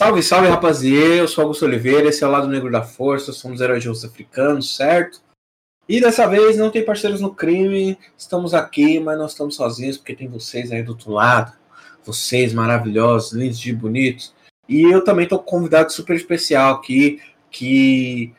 Salve, 0.00 0.22
salve, 0.22 0.48
rapaziada. 0.48 1.16
Eu 1.16 1.28
sou 1.28 1.42
Augusto 1.42 1.66
Oliveira, 1.66 2.08
esse 2.08 2.24
é 2.24 2.26
o 2.26 2.30
Lado 2.30 2.48
Negro 2.48 2.72
da 2.72 2.82
Força, 2.82 3.34
somos 3.34 3.60
heróis 3.60 3.86
africanos, 4.02 4.74
certo? 4.74 5.20
E 5.86 6.00
dessa 6.00 6.26
vez 6.26 6.56
não 6.56 6.70
tem 6.70 6.82
parceiros 6.82 7.20
no 7.20 7.34
crime, 7.34 7.98
estamos 8.16 8.54
aqui, 8.54 8.98
mas 8.98 9.18
não 9.18 9.26
estamos 9.26 9.56
sozinhos, 9.56 9.98
porque 9.98 10.16
tem 10.16 10.26
vocês 10.26 10.72
aí 10.72 10.82
do 10.82 10.92
outro 10.92 11.12
lado. 11.12 11.52
Vocês 12.02 12.54
maravilhosos, 12.54 13.34
lindos 13.34 13.62
e 13.66 13.74
bonitos. 13.74 14.34
E 14.66 14.84
eu 14.84 15.04
também 15.04 15.24
estou 15.24 15.38
com 15.38 15.44
um 15.44 15.58
convidado 15.58 15.92
super 15.92 16.16
especial 16.16 16.76
aqui, 16.76 17.20
que 17.50 18.32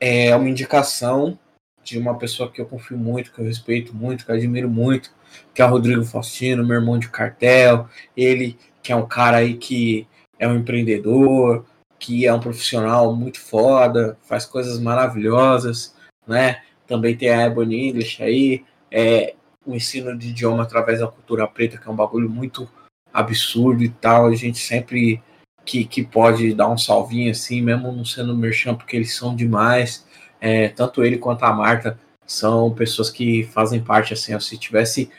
é 0.00 0.34
uma 0.34 0.48
indicação 0.48 1.38
de 1.84 1.98
uma 1.98 2.16
pessoa 2.16 2.50
que 2.50 2.58
eu 2.58 2.64
confio 2.64 2.96
muito, 2.96 3.34
que 3.34 3.38
eu 3.38 3.44
respeito 3.44 3.94
muito, 3.94 4.24
que 4.24 4.30
eu 4.30 4.34
admiro 4.34 4.70
muito, 4.70 5.10
que 5.52 5.60
é 5.60 5.64
o 5.66 5.68
Rodrigo 5.68 6.06
Faustino, 6.06 6.66
meu 6.66 6.78
irmão 6.78 6.98
de 6.98 7.10
cartel. 7.10 7.86
Ele 8.16 8.58
que 8.82 8.92
é 8.92 8.96
um 8.96 9.06
cara 9.06 9.36
aí 9.38 9.58
que 9.58 10.08
é 10.38 10.46
um 10.46 10.56
empreendedor, 10.56 11.64
que 11.98 12.26
é 12.26 12.32
um 12.32 12.40
profissional 12.40 13.14
muito 13.14 13.40
foda, 13.40 14.18
faz 14.22 14.44
coisas 14.44 14.78
maravilhosas, 14.78 15.94
né? 16.26 16.62
Também 16.86 17.16
tem 17.16 17.30
a 17.30 17.46
Ebony 17.46 17.88
English 17.88 18.22
aí, 18.22 18.64
é, 18.90 19.34
o 19.64 19.74
ensino 19.74 20.16
de 20.16 20.28
idioma 20.28 20.62
através 20.62 21.00
da 21.00 21.08
cultura 21.08 21.46
preta, 21.46 21.78
que 21.78 21.88
é 21.88 21.90
um 21.90 21.96
bagulho 21.96 22.30
muito 22.30 22.68
absurdo 23.12 23.82
e 23.82 23.88
tal. 23.88 24.26
A 24.26 24.34
gente 24.34 24.58
sempre 24.58 25.20
que, 25.64 25.84
que 25.84 26.04
pode 26.04 26.54
dar 26.54 26.68
um 26.68 26.78
salvinho 26.78 27.30
assim, 27.30 27.60
mesmo 27.60 27.90
não 27.90 28.04
sendo 28.04 28.36
merchan, 28.36 28.74
porque 28.74 28.96
eles 28.96 29.14
são 29.14 29.34
demais. 29.34 30.06
É, 30.40 30.68
tanto 30.68 31.02
ele 31.02 31.18
quanto 31.18 31.44
a 31.44 31.52
Marta 31.52 31.98
são 32.24 32.72
pessoas 32.72 33.10
que 33.10 33.44
fazem 33.44 33.82
parte 33.82 34.12
assim. 34.12 34.38
Se 34.38 34.56
tivesse 34.56 35.10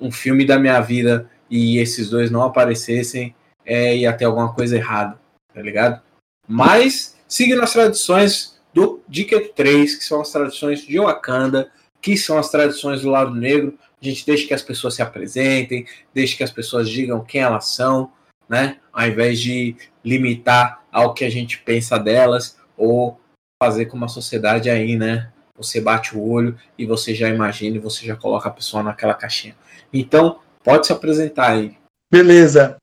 um 0.00 0.10
filme 0.10 0.46
da 0.46 0.58
minha 0.58 0.80
vida 0.80 1.28
e 1.50 1.78
esses 1.78 2.08
dois 2.08 2.30
não 2.30 2.42
aparecessem, 2.42 3.34
é, 3.70 3.96
ia 3.96 4.12
ter 4.12 4.24
alguma 4.24 4.52
coisa 4.52 4.76
errada, 4.76 5.16
tá 5.54 5.62
ligado? 5.62 6.02
Mas, 6.48 7.16
seguindo 7.28 7.62
as 7.62 7.72
tradições 7.72 8.58
do 8.74 9.00
Dica 9.08 9.40
3, 9.54 9.94
que 9.94 10.04
são 10.04 10.20
as 10.20 10.32
tradições 10.32 10.80
de 10.80 10.98
Wakanda, 10.98 11.70
que 12.02 12.16
são 12.16 12.36
as 12.36 12.50
tradições 12.50 13.02
do 13.02 13.10
lado 13.10 13.32
negro, 13.32 13.78
a 14.02 14.04
gente 14.04 14.26
deixa 14.26 14.48
que 14.48 14.54
as 14.54 14.62
pessoas 14.62 14.94
se 14.94 15.02
apresentem, 15.02 15.86
deixa 16.12 16.36
que 16.36 16.42
as 16.42 16.50
pessoas 16.50 16.88
digam 16.88 17.24
quem 17.24 17.42
elas 17.42 17.68
são, 17.68 18.10
né? 18.48 18.78
Ao 18.92 19.06
invés 19.06 19.38
de 19.38 19.76
limitar 20.04 20.82
ao 20.90 21.14
que 21.14 21.24
a 21.24 21.30
gente 21.30 21.58
pensa 21.58 21.96
delas, 21.96 22.58
ou 22.76 23.20
fazer 23.62 23.86
como 23.86 24.04
a 24.04 24.08
sociedade 24.08 24.68
aí, 24.68 24.96
né? 24.96 25.30
Você 25.56 25.80
bate 25.80 26.16
o 26.16 26.28
olho 26.28 26.58
e 26.76 26.84
você 26.84 27.14
já 27.14 27.28
imagina 27.28 27.76
e 27.76 27.80
você 27.80 28.04
já 28.04 28.16
coloca 28.16 28.48
a 28.48 28.52
pessoa 28.52 28.82
naquela 28.82 29.14
caixinha. 29.14 29.54
Então, 29.92 30.40
pode 30.64 30.88
se 30.88 30.92
apresentar 30.92 31.52
aí. 31.52 31.76
Beleza. 32.10 32.79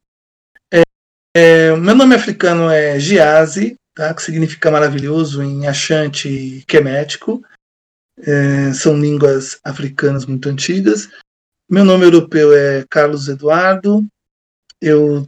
É, 1.39 1.75
meu 1.75 1.93
nome 1.93 2.16
africano 2.16 2.67
é 2.67 2.99
Giazi, 2.99 3.77
tá, 3.93 4.11
que 4.11 4.23
significa 4.23 4.71
maravilhoso 4.71 5.43
em 5.43 5.67
Achante 5.67 6.27
e 6.27 6.63
Quemético. 6.63 7.43
É, 8.17 8.73
são 8.73 8.99
línguas 8.99 9.59
africanas 9.63 10.25
muito 10.25 10.49
antigas. 10.49 11.08
Meu 11.69 11.85
nome 11.85 12.05
europeu 12.05 12.52
é 12.55 12.83
Carlos 12.89 13.27
Eduardo. 13.27 14.03
Eu 14.81 15.27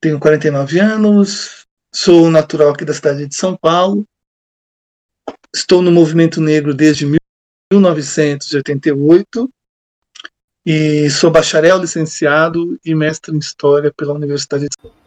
tenho 0.00 0.18
49 0.18 0.80
anos. 0.80 1.66
Sou 1.94 2.30
natural 2.30 2.70
aqui 2.70 2.86
da 2.86 2.94
cidade 2.94 3.26
de 3.26 3.34
São 3.34 3.54
Paulo. 3.54 4.06
Estou 5.54 5.82
no 5.82 5.92
movimento 5.92 6.40
negro 6.40 6.72
desde 6.72 7.04
1988 7.04 9.50
e 10.64 11.10
sou 11.10 11.30
bacharel, 11.30 11.76
licenciado 11.76 12.80
e 12.82 12.94
mestre 12.94 13.36
em 13.36 13.38
História 13.38 13.92
pela 13.94 14.14
Universidade 14.14 14.66
de 14.66 14.70
são 14.80 14.90
Paulo, 14.90 15.01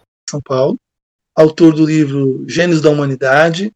autor 1.36 1.74
do 1.74 1.86
livro 1.86 2.46
Gênios 2.48 2.82
da 2.82 2.90
Humanidade, 2.90 3.72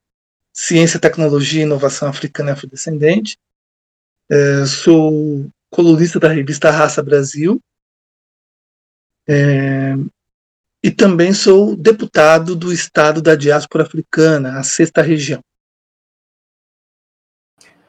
Ciência, 0.53 1.00
Tecnologia 1.00 1.61
e 1.61 1.64
Inovação 1.64 2.09
Africana 2.09 2.50
e 2.50 2.53
Afrodescendente. 2.53 3.38
É, 4.30 4.66
sou 4.66 5.50
colunista 5.70 6.20
da 6.20 6.30
revista 6.30 6.71
Raça 6.71 7.04
Brasil. 7.04 7.61
É, 9.27 9.95
e 10.83 10.89
também 10.89 11.33
sou 11.33 11.76
deputado 11.76 12.55
do 12.55 12.71
Estado 12.71 13.21
da 13.21 13.36
Diáspora 13.36 13.83
Africana, 13.83 14.58
a 14.58 14.64
sexta 14.64 15.02
região. 15.02 15.42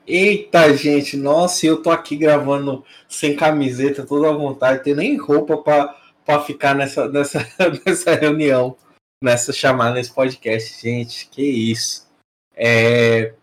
Eita, 0.07 0.77
gente, 0.77 1.17
nossa, 1.17 1.65
eu 1.67 1.81
tô 1.83 1.89
aqui 1.89 2.17
gravando 2.17 2.85
sem 3.09 3.37
camiseta, 3.37 4.05
toda 4.05 4.29
à 4.29 4.33
vontade, 4.33 4.83
tem 4.83 4.95
nem 4.95 5.17
roupa 5.17 5.57
para 5.59 6.00
para 6.31 6.45
ficar 6.45 6.75
nessa, 6.75 7.09
nessa, 7.11 7.41
nessa 7.85 8.15
reunião, 8.15 8.77
nessa 9.23 9.53
chamada, 9.53 9.95
nesse 9.95 10.13
podcast. 10.13 10.81
Gente, 10.81 11.29
que 11.29 11.43
isso. 11.43 12.09
É, 12.55 13.35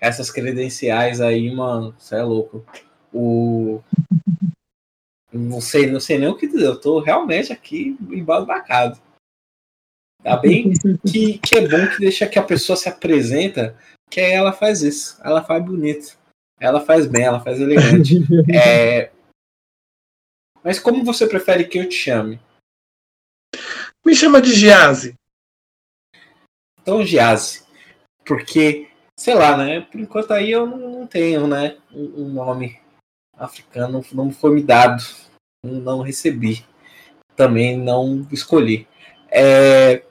essas 0.00 0.30
credenciais 0.30 1.20
aí, 1.20 1.54
mano, 1.54 1.94
você 1.96 2.16
é 2.16 2.22
louco. 2.22 2.64
O. 3.12 3.80
Não 5.32 5.60
sei, 5.60 5.90
não 5.90 6.00
sei 6.00 6.18
nem 6.18 6.28
o 6.28 6.36
que 6.36 6.46
dizer. 6.46 6.66
Eu 6.66 6.80
tô 6.80 7.00
realmente 7.00 7.52
aqui 7.52 7.96
embasbacado. 8.10 8.98
Tá 10.22 10.36
bem 10.36 10.72
que, 11.06 11.38
que 11.38 11.54
é 11.56 11.68
bom 11.68 11.86
que 11.90 12.00
deixa 12.00 12.26
que 12.26 12.38
a 12.38 12.42
pessoa 12.42 12.76
se 12.76 12.88
apresenta, 12.88 13.76
que 14.10 14.20
aí 14.20 14.32
ela 14.32 14.52
faz 14.52 14.82
isso. 14.82 15.20
Ela 15.22 15.44
faz 15.44 15.62
bonito. 15.62 16.16
Ela 16.58 16.80
faz 16.80 17.06
bem, 17.06 17.24
ela 17.24 17.40
faz 17.40 17.60
elegante. 17.60 18.20
É, 18.50 19.10
mas 20.64 20.80
como 20.80 21.04
você 21.04 21.26
prefere 21.26 21.68
que 21.68 21.78
eu 21.78 21.86
te 21.86 21.94
chame? 21.94 22.40
Me 24.04 24.14
chama 24.14 24.40
de 24.40 24.54
Giazi. 24.54 25.14
Então, 26.80 27.04
Giazi. 27.04 27.62
Porque, 28.24 28.88
sei 29.18 29.34
lá, 29.34 29.56
né? 29.56 29.82
Por 29.82 30.00
enquanto 30.00 30.32
aí 30.32 30.50
eu 30.50 30.66
não 30.66 31.06
tenho, 31.06 31.46
né? 31.46 31.76
Um 31.92 32.30
nome 32.30 32.80
africano 33.36 34.02
não 34.12 34.32
foi 34.32 34.54
me 34.54 34.62
dado. 34.62 35.02
Não 35.62 36.00
recebi. 36.00 36.64
Também 37.36 37.76
não 37.76 38.26
escolhi. 38.32 38.88
É, 39.30 40.02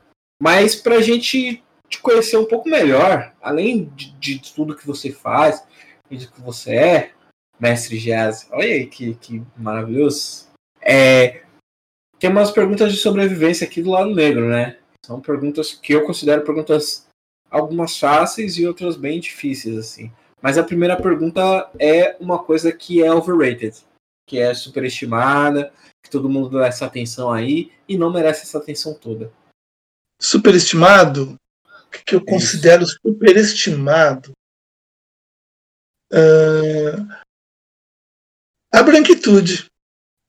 mas 0.42 0.76
para 0.76 0.96
a 0.96 1.02
gente 1.02 1.64
te 1.88 2.00
conhecer 2.00 2.38
um 2.38 2.46
pouco 2.46 2.70
melhor, 2.70 3.34
além 3.42 3.86
de, 3.96 4.12
de 4.14 4.54
tudo 4.54 4.76
que 4.76 4.86
você 4.86 5.12
faz 5.12 5.66
e 6.12 6.18
de 6.18 6.28
que 6.28 6.42
você 6.42 6.76
é, 6.76 7.12
mestre 7.64 7.98
Jazz. 7.98 8.46
Olha 8.52 8.68
aí 8.68 8.88
que, 8.88 9.16
que 9.16 9.42
maravilhoso. 9.56 10.48
É, 10.82 11.44
tem 12.20 12.30
umas 12.30 12.52
perguntas 12.52 12.92
de 12.92 13.00
sobrevivência 13.00 13.66
aqui 13.66 13.82
do 13.82 13.92
lado 13.92 14.14
negro, 14.14 14.50
né? 14.50 14.78
São 15.06 15.22
perguntas 15.22 15.74
que 15.74 15.94
eu 15.94 16.06
considero 16.06 16.44
perguntas 16.44 17.08
algumas 17.50 17.98
fáceis 17.98 18.58
e 18.58 18.68
outras 18.68 18.98
bem 18.98 19.20
difíceis, 19.20 19.78
assim. 19.78 20.12
Mas 20.42 20.58
a 20.58 20.64
primeira 20.64 21.02
pergunta 21.02 21.72
é 21.80 22.18
uma 22.20 22.44
coisa 22.44 22.70
que 22.70 23.02
é 23.02 23.10
overrated, 23.14 23.78
que 24.28 24.40
é 24.40 24.54
superestimada, 24.54 25.72
que 26.04 26.12
todo 26.12 26.30
mundo 26.30 26.50
dá 26.50 26.68
essa 26.68 26.86
atenção 26.86 27.32
aí 27.32 27.72
e 27.88 27.98
não 27.98 28.12
merece 28.12 28.44
essa 28.44 28.58
atenção 28.58 28.94
toda. 28.94 29.32
Superestimado? 30.22 31.36
O 31.66 32.04
que 32.06 32.16
eu 32.16 32.26
considero 32.26 32.86
superestimado? 32.86 34.32
Uh, 36.12 37.23
a 38.74 38.82
branquitude. 38.82 39.68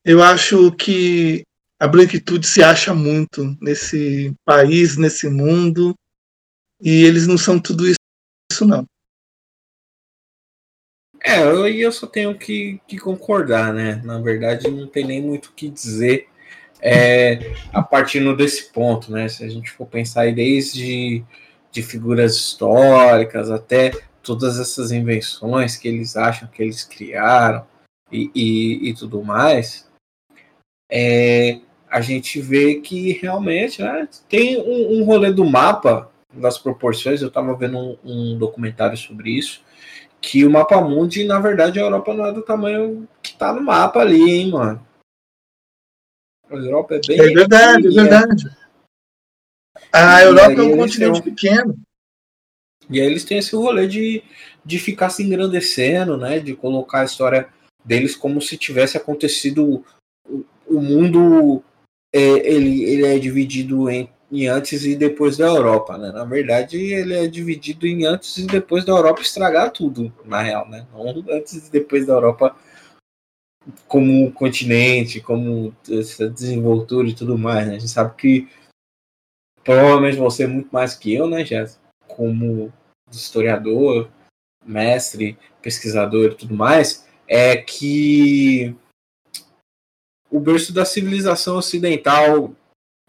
Eu 0.05 0.23
acho 0.23 0.71
que 0.73 1.43
a 1.81 1.89
branquitude 1.89 2.47
se 2.47 2.63
acha 2.63 2.93
muito 2.93 3.57
nesse 3.61 4.35
país, 4.45 4.99
nesse 4.99 5.29
mundo, 5.29 5.95
e 6.81 7.05
eles 7.05 7.27
não 7.27 7.39
são 7.39 7.59
tudo 7.59 7.87
isso, 7.87 7.99
isso 8.53 8.67
não. 8.67 8.85
É, 11.23 11.41
eu, 11.41 11.67
eu 11.67 11.91
só 11.91 12.07
tenho 12.07 12.37
que, 12.37 12.79
que, 12.87 12.99
concordar, 12.99 13.73
né? 13.73 14.03
Na 14.05 14.21
verdade, 14.21 14.71
não 14.71 14.87
tem 14.87 15.07
nem 15.07 15.23
muito 15.23 15.47
o 15.47 15.53
que 15.53 15.71
dizer 15.71 16.29
é, 16.83 17.55
a 17.73 17.83
partir 17.83 18.21
desse 18.37 18.71
ponto, 18.71 19.11
né? 19.11 19.27
Se 19.27 19.43
a 19.43 19.49
gente 19.49 19.71
for 19.71 19.87
pensar 19.87 20.23
aí 20.23 20.35
desde 20.35 21.25
de 21.73 21.83
figuras 21.83 22.37
históricas 22.37 23.51
até 23.51 23.91
todas 24.23 24.61
essas 24.61 24.93
invenções 24.93 25.77
que 25.77 25.89
eles 25.89 26.15
acham 26.15 26.47
que 26.47 26.63
eles 26.63 26.85
criaram 26.85 27.67
e, 28.15 28.31
e, 28.35 28.91
e 28.91 28.95
tudo 28.95 29.25
mais, 29.25 29.91
é, 30.91 31.59
a 31.91 32.01
gente 32.01 32.41
vê 32.41 32.77
que 32.77 33.13
realmente 33.13 33.83
né, 33.83 34.09
tem 34.29 34.61
um, 34.61 35.01
um 35.01 35.05
rolê 35.05 35.33
do 35.33 35.45
mapa 35.45 36.11
das 36.33 36.57
proporções. 36.57 37.21
Eu 37.21 37.29
estava 37.29 37.55
vendo 37.57 37.77
um, 37.77 37.99
um, 38.05 38.39
documentário 38.39 38.97
sobre 38.97 39.31
isso, 39.31 39.63
que 40.21 40.45
o 40.45 40.51
mapa 40.51 40.81
mundi, 40.81 41.25
na 41.25 41.41
verdade, 41.41 41.81
a 41.81 41.83
Europa 41.83 42.15
não 42.15 42.27
é 42.27 42.33
do 42.33 42.43
tamanho 42.43 43.09
que 43.21 43.33
está 43.33 43.53
no 43.53 43.61
mapa 43.61 44.01
ali, 44.01 44.31
hein, 44.31 44.51
mano. 44.53 44.87
A 46.49 46.55
Europa 46.55 46.95
é 46.95 47.01
bem. 47.07 47.21
É 47.21 47.35
verdade, 47.35 47.87
é 47.89 47.91
verdade. 47.91 48.57
A 49.93 50.23
e 50.23 50.27
Europa 50.27 50.53
é 50.53 50.63
um 50.63 50.77
continente 50.77 51.23
têm... 51.23 51.35
pequeno. 51.35 51.77
E 52.89 53.01
aí 53.01 53.07
eles 53.07 53.25
têm 53.25 53.39
esse 53.39 53.57
rolê 53.57 53.89
de, 53.89 54.23
de 54.65 54.79
ficar 54.79 55.11
se 55.11 55.23
engrandecendo, 55.23 56.17
né? 56.17 56.39
De 56.39 56.55
colocar 56.55 57.01
a 57.01 57.05
história 57.05 57.49
deles 57.85 58.17
como 58.17 58.41
se 58.41 58.57
tivesse 58.57 58.97
acontecido 58.97 59.85
o 60.67 60.81
mundo 60.81 61.63
é, 62.13 62.21
ele, 62.21 62.85
ele 62.85 63.07
é 63.07 63.19
dividido 63.19 63.91
em 63.91 64.09
em 64.35 64.49
antes 64.49 64.85
e 64.85 64.97
depois 64.97 65.37
da 65.37 65.47
Europa, 65.47 65.97
né? 65.97 66.11
Na 66.11 66.25
verdade, 66.25 66.77
ele 66.77 67.15
é 67.15 67.27
dividido 67.29 67.87
em 67.87 68.05
antes 68.05 68.37
e 68.37 68.47
depois 68.47 68.85
da 68.85 68.93
Europa 68.93 69.23
estragar 69.23 69.71
tudo, 69.71 70.13
na 70.25 70.43
real, 70.43 70.69
né? 70.69 70.87
Não 70.93 71.09
antes 71.31 71.69
e 71.69 71.71
depois 71.71 72.05
da 72.05 72.15
Europa 72.15 72.57
como 73.87 74.33
continente, 74.33 75.21
como 75.21 75.75
essa 75.89 76.29
desenvoltura 76.29 77.09
e 77.09 77.15
tudo 77.15 77.39
mais, 77.39 77.67
né? 77.69 77.77
A 77.77 77.79
gente 77.79 77.91
sabe 77.91 78.15
que 78.17 78.49
provavelmente 79.63 80.17
você 80.17 80.47
muito 80.47 80.69
mais 80.73 80.95
que 80.95 81.15
eu, 81.15 81.29
né, 81.29 81.45
Jéssica? 81.45 81.81
Como 82.09 82.73
historiador, 83.11 84.11
mestre, 84.65 85.39
pesquisador 85.63 86.33
e 86.33 86.35
tudo 86.35 86.55
mais, 86.55 87.07
é 87.27 87.57
que 87.57 88.75
o 90.31 90.41
berço 90.41 90.73
da 90.73 90.85
civilização 90.85 91.57
ocidental, 91.57 92.53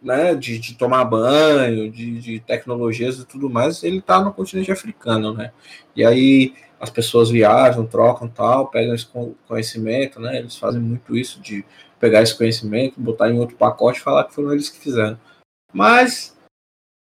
né, 0.02 0.36
de, 0.36 0.60
de 0.60 0.76
tomar 0.76 1.06
banho, 1.06 1.90
de, 1.90 2.20
de, 2.20 2.40
tecnologias 2.40 3.18
e 3.18 3.26
tudo 3.26 3.50
mais, 3.50 3.84
ele 3.84 3.98
está 3.98 4.24
no 4.24 4.34
continente 4.34 4.72
africano, 4.72 5.34
né? 5.34 5.52
E 5.96 6.06
aí 6.06 6.54
as 6.80 6.90
pessoas 6.90 7.30
viajam, 7.30 7.88
trocam 7.88 8.28
tal, 8.28 8.68
pegam 8.68 8.94
esse 8.94 9.08
conhecimento, 9.48 10.20
né? 10.20 10.38
Eles 10.38 10.56
fazem 10.56 10.80
muito 10.80 11.18
isso 11.18 11.42
de 11.42 11.66
pegar 12.00 12.22
esse 12.22 12.38
conhecimento, 12.38 13.00
botar 13.00 13.30
em 13.32 13.40
outro 13.40 13.56
pacote 13.56 14.00
e 14.00 14.04
falar 14.04 14.26
que 14.26 14.34
foram 14.34 14.54
eles 14.54 14.70
que 14.70 14.80
fizeram. 14.80 15.20
Mas 15.74 16.38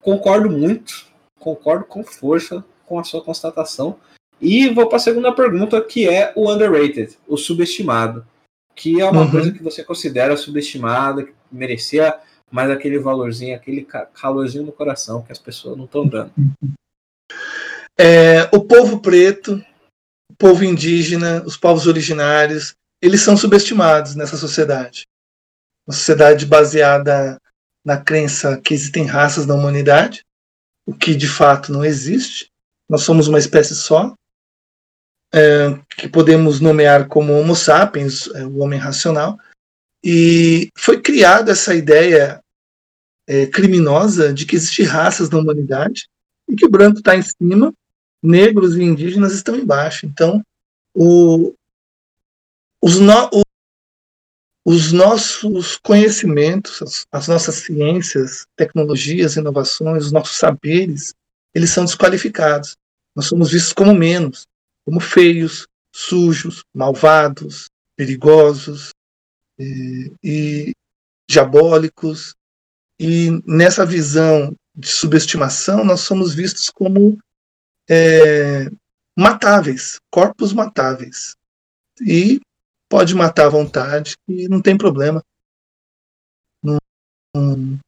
concordo 0.01 0.49
muito, 0.49 1.07
concordo 1.41 1.85
com 1.85 2.05
força 2.05 2.65
com 2.87 2.99
a 2.99 3.05
sua 3.05 3.23
constatação. 3.23 3.99
E 4.41 4.69
vou 4.69 4.87
para 4.87 4.97
a 4.97 5.01
segunda 5.01 5.33
pergunta, 5.33 5.81
que 5.81 6.09
é 6.09 6.33
o 6.37 6.53
underrated, 6.53 7.17
o 7.27 7.37
subestimado 7.37 8.27
que 8.77 9.01
é 9.01 9.11
uma 9.11 9.23
uhum. 9.23 9.31
coisa 9.31 9.51
que 9.51 9.63
você 9.63 9.83
considera 9.83 10.37
subestimada, 10.37 11.25
que 11.25 11.33
merecia 11.51 12.21
mais 12.53 12.71
aquele 12.71 12.99
valorzinho, 12.99 13.57
aquele 13.57 13.85
calorzinho 14.13 14.67
no 14.67 14.73
coração 14.73 15.23
que 15.23 15.33
as 15.33 15.39
pessoas 15.39 15.79
não 15.79 15.87
estão 15.87 16.07
dando. 16.07 16.31
É, 17.99 18.43
o 18.55 18.63
povo 18.63 19.01
preto, 19.01 19.65
o 20.31 20.37
povo 20.37 20.63
indígena, 20.63 21.43
os 21.45 21.57
povos 21.57 21.87
originários, 21.87 22.75
eles 23.03 23.23
são 23.23 23.37
subestimados 23.37 24.15
nessa 24.15 24.37
sociedade. 24.37 25.07
Uma 25.89 25.95
sociedade 25.95 26.45
baseada 26.45 27.41
na 27.85 27.97
crença 27.97 28.61
que 28.61 28.75
existem 28.75 29.07
raças 29.07 29.47
na 29.47 29.55
humanidade, 29.55 30.23
o 30.87 30.93
que 30.93 31.15
de 31.15 31.27
fato 31.27 31.73
não 31.73 31.85
existe. 31.85 32.49
Nós 32.89 33.03
somos 33.03 33.27
uma 33.27 33.39
espécie 33.39 33.75
só, 33.75 34.15
é, 35.37 35.79
que 35.91 36.09
podemos 36.09 36.61
nomear 36.61 37.09
como 37.09 37.35
Homo 37.35 37.55
sapiens, 37.55 38.27
é, 38.29 38.47
o 38.47 38.57
homem 38.59 38.79
racional, 38.79 39.39
e 40.03 40.71
foi 40.79 41.03
criada 41.03 41.53
essa 41.53 41.75
ideia 41.75 42.41
é, 43.27 43.45
criminosa 43.47 44.33
de 44.33 44.47
que 44.47 44.57
existem 44.57 44.87
raças 44.87 45.29
na 45.29 45.39
humanidade 45.39 46.09
e 46.49 46.57
que 46.57 46.65
o 46.65 46.71
branco 46.71 46.99
está 46.99 47.15
em 47.15 47.23
cima, 47.23 47.75
negros 48.23 48.77
e 48.77 48.83
indígenas 48.83 49.35
estão 49.35 49.57
embaixo. 49.57 50.07
Então, 50.07 50.43
o, 50.95 51.53
os, 52.81 52.99
no, 52.99 53.29
o, 53.31 53.43
os 54.65 54.91
nossos 54.91 55.77
conhecimentos, 55.77 56.81
as, 56.81 57.07
as 57.13 57.29
nossas 57.29 57.57
ciências, 57.57 58.47
tecnologias, 58.57 59.37
inovações, 59.37 60.07
os 60.07 60.13
nossos 60.13 60.39
saberes, 60.39 61.13
eles 61.55 61.71
são 61.71 61.85
desqualificados. 61.85 62.77
Nós 63.15 63.27
somos 63.27 63.51
vistos 63.51 63.75
como 63.75 63.93
menos 63.93 64.47
como 64.87 65.01
feios, 65.01 65.67
sujos, 65.93 66.65
malvados, 66.73 67.69
perigosos 67.97 68.91
e, 69.59 70.13
e 70.23 70.73
diabólicos. 71.29 72.37
E 72.99 73.31
nessa 73.45 73.85
visão 73.85 74.55
de 74.75 74.89
subestimação, 74.89 75.85
nós 75.85 76.01
somos 76.01 76.33
vistos 76.33 76.71
como 76.71 77.19
é, 77.91 78.71
matáveis, 79.19 79.99
corpos 80.09 80.53
matáveis. 80.53 81.35
E 82.01 82.41
pode 82.89 83.15
matar 83.15 83.47
à 83.47 83.51
vontade, 83.51 84.15
e 84.29 84.49
não 84.49 84.63
tem 84.63 84.79
problema. 84.79 85.21
Não, 86.63 86.79
não, 87.35 87.81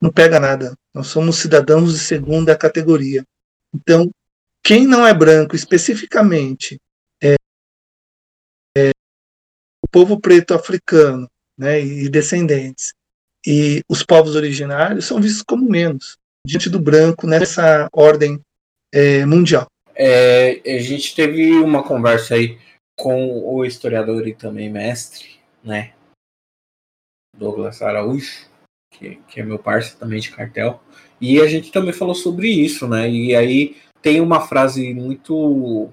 não 0.00 0.10
pega 0.10 0.40
nada. 0.40 0.74
Nós 0.94 1.08
somos 1.08 1.36
cidadãos 1.36 1.92
de 1.92 1.98
segunda 1.98 2.56
categoria. 2.56 3.22
Então, 3.74 4.10
quem 4.64 4.86
não 4.86 5.06
é 5.06 5.12
branco 5.12 5.56
especificamente 5.56 6.78
é, 7.22 7.34
é 8.76 8.90
o 9.82 9.88
povo 9.90 10.20
preto 10.20 10.54
africano 10.54 11.28
né, 11.58 11.80
e 11.80 12.08
descendentes 12.08 12.92
e 13.46 13.82
os 13.88 14.02
povos 14.02 14.36
originários 14.36 15.04
são 15.04 15.20
vistos 15.20 15.42
como 15.42 15.68
menos 15.68 16.16
diante 16.46 16.70
do 16.70 16.78
branco 16.78 17.26
nessa 17.26 17.88
ordem 17.92 18.40
é, 18.92 19.24
mundial. 19.26 19.66
É, 19.94 20.60
a 20.64 20.80
gente 20.80 21.14
teve 21.14 21.52
uma 21.58 21.82
conversa 21.82 22.34
aí 22.34 22.58
com 22.98 23.42
o 23.44 23.64
historiador 23.64 24.26
e 24.26 24.34
também 24.34 24.70
mestre, 24.70 25.40
né, 25.62 25.92
Douglas 27.36 27.82
Araújo, 27.82 28.46
que, 28.92 29.16
que 29.28 29.40
é 29.40 29.44
meu 29.44 29.58
parceiro 29.58 29.98
também 29.98 30.20
de 30.20 30.30
cartel, 30.30 30.82
e 31.20 31.40
a 31.40 31.46
gente 31.46 31.72
também 31.72 31.92
falou 31.92 32.14
sobre 32.14 32.48
isso, 32.48 32.86
né, 32.86 33.08
e 33.08 33.34
aí 33.34 33.76
tem 34.02 34.20
uma 34.20 34.40
frase 34.40 34.92
muito 34.92 35.90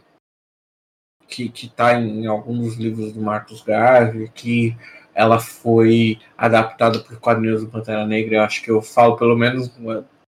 que 1.28 1.52
está 1.64 1.94
em 1.94 2.26
alguns 2.26 2.76
livros 2.76 3.14
do 3.14 3.22
Marcos 3.22 3.62
Garvey, 3.62 4.28
que 4.34 4.76
ela 5.14 5.40
foi 5.40 6.18
adaptada 6.36 7.00
por 7.00 7.20
quadrinhos 7.20 7.62
do 7.62 7.70
Pantera 7.70 8.06
Negra. 8.06 8.38
Eu 8.38 8.42
acho 8.42 8.64
que 8.64 8.72
eu 8.72 8.82
falo 8.82 9.16
pelo 9.16 9.38
menos 9.38 9.72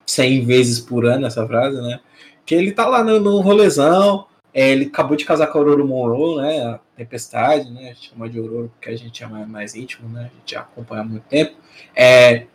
100 0.06 0.46
vezes 0.46 0.80
por 0.80 1.06
ano 1.06 1.25
essa 1.25 1.48
frase, 1.48 1.81
né? 1.81 2.00
Que 2.46 2.54
ele 2.54 2.72
tá 2.72 2.86
lá 2.86 3.04
no, 3.04 3.20
no 3.20 3.42
rolezão, 3.42 4.28
é, 4.54 4.69
ele 4.69 4.86
acabou 4.86 5.18
de 5.18 5.26
casar 5.26 5.48
com 5.48 5.58
a 5.58 5.62
Aurora 5.62 5.84
Monroe, 5.84 6.42
né? 6.42 6.66
A 6.68 6.80
Tempestade, 6.96 7.72
né? 7.72 7.90
A 7.90 7.94
gente 7.94 8.10
chama 8.10 8.30
de 8.30 8.38
Aurora 8.38 8.68
porque 8.68 8.90
a 8.90 8.96
gente 8.96 9.24
é 9.24 9.28
mais, 9.28 9.48
mais 9.48 9.76
íntimo, 9.76 10.08
né? 10.10 10.30
A 10.31 10.40
gente 10.40 10.56
acompanha 10.56 11.02
há 11.02 11.06
muito 11.06 11.24
tempo. 11.24 11.56
É, 11.96 12.46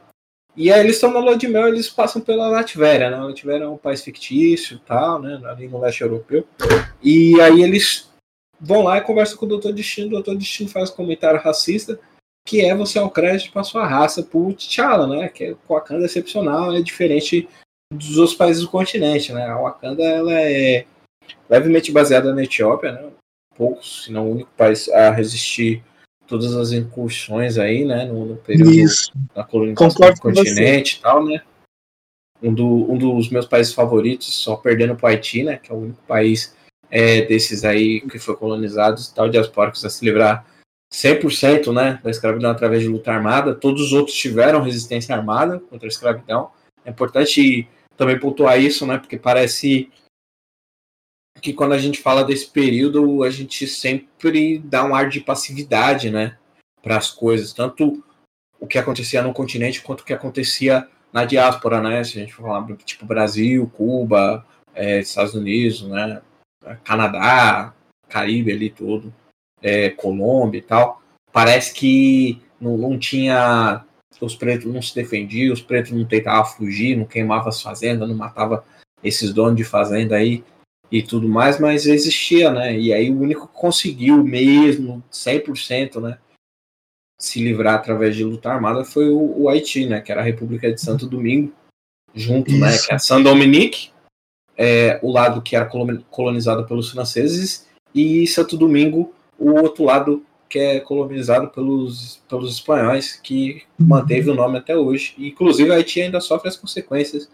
e 0.58 0.72
aí 0.72 0.80
eles 0.80 0.96
estão 0.96 1.12
na 1.12 1.20
lua 1.20 1.36
de 1.36 1.46
mel, 1.46 1.68
eles 1.68 1.88
passam 1.88 2.20
pela 2.20 2.48
Latvéria, 2.48 3.10
né? 3.10 3.16
Latvéria 3.16 3.62
é 3.62 3.68
um 3.68 3.76
país 3.76 4.02
fictício 4.02 4.80
tal, 4.80 5.22
né? 5.22 5.40
Ali 5.44 5.68
no 5.68 5.78
leste 5.78 6.00
europeu. 6.00 6.44
E 7.00 7.40
aí 7.40 7.62
eles 7.62 8.10
vão 8.60 8.82
lá 8.82 8.98
e 8.98 9.02
conversam 9.02 9.38
com 9.38 9.46
o 9.46 9.48
Doutor 9.48 9.72
Destino. 9.72 10.08
O 10.08 10.10
Doutor 10.10 10.36
Destino 10.36 10.68
faz 10.68 10.90
um 10.90 10.96
comentário 10.96 11.38
racista, 11.40 12.00
que 12.44 12.60
é 12.60 12.74
você 12.74 12.98
é 12.98 13.02
o 13.02 13.08
crédito 13.08 13.52
para 13.52 13.62
sua 13.62 13.86
raça 13.86 14.20
por 14.20 14.52
T'Challa, 14.52 15.06
né? 15.06 15.28
Que 15.28 15.44
é 15.44 15.56
Wakanda 15.68 16.06
excepcional, 16.06 16.74
é 16.74 16.82
diferente 16.82 17.48
dos 17.94 18.18
outros 18.18 18.36
países 18.36 18.62
do 18.62 18.68
continente, 18.68 19.32
né? 19.32 19.46
A 19.46 19.60
Wakanda 19.60 20.02
ela 20.02 20.32
é 20.40 20.84
levemente 21.48 21.92
baseada 21.92 22.34
na 22.34 22.42
Etiópia, 22.42 22.90
né? 22.90 23.10
Poucos, 23.56 24.06
se 24.06 24.10
não 24.10 24.26
o 24.26 24.32
único 24.32 24.50
país 24.56 24.88
a 24.88 25.10
resistir 25.12 25.84
todas 26.28 26.54
as 26.54 26.72
incursões 26.72 27.58
aí, 27.58 27.84
né, 27.84 28.04
no, 28.04 28.26
no 28.26 28.36
período 28.36 28.70
Isso. 28.70 29.10
da 29.34 29.42
colonização 29.42 29.88
do 29.88 30.20
continente 30.20 30.98
e 30.98 31.00
tal, 31.00 31.24
né? 31.24 31.42
Um, 32.40 32.54
do, 32.54 32.92
um 32.92 32.96
dos 32.96 33.30
meus 33.30 33.46
países 33.46 33.72
favoritos, 33.72 34.32
só 34.32 34.54
perdendo 34.54 34.94
para 34.94 35.06
o 35.06 35.08
Haiti, 35.08 35.42
né, 35.42 35.56
que 35.56 35.72
é 35.72 35.74
o 35.74 35.78
único 35.78 36.00
país 36.06 36.54
é, 36.88 37.22
desses 37.22 37.64
aí 37.64 38.00
que 38.02 38.18
foi 38.18 38.36
colonizado 38.36 39.00
e 39.00 39.14
tal, 39.14 39.28
diaspóricos 39.28 39.84
a 39.84 39.90
se 39.90 40.04
livrar 40.04 40.46
100% 40.92 41.72
né, 41.72 41.98
da 42.02 42.10
escravidão 42.10 42.50
através 42.50 42.82
de 42.82 42.88
luta 42.88 43.10
armada. 43.10 43.54
Todos 43.54 43.82
os 43.82 43.92
outros 43.92 44.16
tiveram 44.16 44.62
resistência 44.62 45.16
armada 45.16 45.58
contra 45.58 45.86
a 45.86 45.90
escravidão. 45.90 46.50
É 46.84 46.90
importante 46.90 47.66
também 47.96 48.20
pontuar 48.20 48.60
isso, 48.60 48.86
né, 48.86 48.98
porque 48.98 49.18
parece 49.18 49.90
que 51.40 51.52
quando 51.52 51.72
a 51.72 51.78
gente 51.78 52.00
fala 52.00 52.24
desse 52.24 52.48
período, 52.48 53.22
a 53.22 53.30
gente 53.30 53.66
sempre 53.66 54.58
dá 54.58 54.84
um 54.84 54.94
ar 54.94 55.08
de 55.08 55.20
passividade, 55.20 56.10
né, 56.10 56.36
para 56.82 56.96
as 56.96 57.10
coisas, 57.10 57.52
tanto 57.52 58.02
o 58.60 58.66
que 58.66 58.78
acontecia 58.78 59.22
no 59.22 59.32
continente 59.32 59.82
quanto 59.82 60.00
o 60.00 60.04
que 60.04 60.12
acontecia 60.12 60.88
na 61.12 61.24
diáspora, 61.24 61.80
né? 61.80 62.02
Se 62.02 62.18
a 62.18 62.20
gente 62.20 62.34
for 62.34 62.42
falar 62.42 62.66
tipo 62.78 63.06
Brasil, 63.06 63.70
Cuba, 63.74 64.44
é, 64.74 65.00
Estados 65.00 65.34
Unidos, 65.34 65.82
né, 65.82 66.20
Canadá, 66.84 67.72
Caribe 68.08 68.52
ali 68.52 68.70
tudo, 68.70 69.14
é, 69.62 69.90
Colômbia 69.90 70.58
e 70.58 70.62
tal, 70.62 71.00
parece 71.32 71.72
que 71.72 72.40
não, 72.60 72.76
não 72.76 72.98
tinha 72.98 73.84
os 74.20 74.34
pretos 74.34 74.72
não 74.72 74.82
se 74.82 74.94
defendiam, 74.94 75.52
os 75.52 75.62
pretos 75.62 75.92
não 75.92 76.04
tentavam 76.04 76.44
fugir, 76.44 76.96
não 76.96 77.04
queimavam 77.04 77.48
as 77.48 77.62
fazendas, 77.62 78.08
não 78.08 78.16
matava 78.16 78.64
esses 79.02 79.32
donos 79.32 79.56
de 79.56 79.64
fazenda 79.64 80.16
aí 80.16 80.42
e 80.90 81.02
tudo 81.02 81.28
mais, 81.28 81.60
mas 81.60 81.86
existia, 81.86 82.50
né? 82.50 82.78
E 82.78 82.92
aí 82.92 83.10
o 83.10 83.20
único 83.20 83.46
que 83.46 83.54
conseguiu 83.54 84.22
mesmo, 84.24 85.02
100%, 85.12 86.00
né? 86.00 86.18
Se 87.20 87.42
livrar 87.42 87.74
através 87.74 88.16
de 88.16 88.24
luta 88.24 88.50
armada 88.50 88.84
foi 88.84 89.10
o, 89.10 89.42
o 89.42 89.48
Haiti, 89.48 89.86
né? 89.86 90.00
Que 90.00 90.12
era 90.12 90.20
a 90.20 90.24
República 90.24 90.72
de 90.72 90.80
Santo 90.80 91.06
Domingo, 91.06 91.52
junto, 92.14 92.50
Isso. 92.50 92.60
né? 92.60 92.76
Que 92.78 92.94
é 92.94 93.22
Dominique, 93.22 93.90
é, 94.56 94.98
o 95.02 95.10
lado 95.10 95.42
que 95.42 95.54
era 95.54 95.68
colonizado 96.10 96.66
pelos 96.66 96.90
franceses, 96.90 97.66
e 97.94 98.26
Santo 98.26 98.56
Domingo, 98.56 99.12
o 99.38 99.52
outro 99.52 99.84
lado 99.84 100.24
que 100.48 100.58
é 100.58 100.80
colonizado 100.80 101.48
pelos, 101.48 102.22
pelos 102.28 102.54
espanhóis, 102.54 103.14
que 103.14 103.62
manteve 103.78 104.30
o 104.30 104.34
nome 104.34 104.56
até 104.56 104.74
hoje. 104.74 105.14
inclusive, 105.18 105.70
Haiti 105.70 106.00
ainda 106.00 106.20
sofre 106.20 106.48
as 106.48 106.56
consequências 106.56 107.30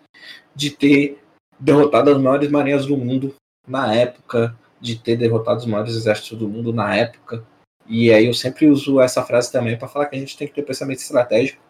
de 0.55 0.71
ter 0.71 1.19
derrotado 1.59 2.11
as 2.11 2.21
maiores 2.21 2.51
marinhas 2.51 2.87
do 2.87 2.97
mundo 2.97 3.35
na 3.67 3.95
época, 3.95 4.57
de 4.81 4.97
ter 4.97 5.17
derrotado 5.17 5.61
os 5.61 5.67
maiores 5.67 5.95
exércitos 5.95 6.39
do 6.39 6.49
mundo 6.49 6.73
na 6.73 6.95
época. 6.95 7.45
E 7.87 8.13
aí 8.13 8.27
eu 8.27 8.35
sempre 8.35 8.69
uso 8.69 9.01
essa 9.01 9.23
frase 9.23 9.51
também 9.51 9.79
para 9.79 9.89
falar 9.89 10.07
que 10.07 10.17
a 10.17 10.19
gente 10.19 10.37
tem 10.37 10.49
que 10.49 10.55
ter 10.55 10.63
pensamento 10.63 10.99
estratégico, 10.99 11.63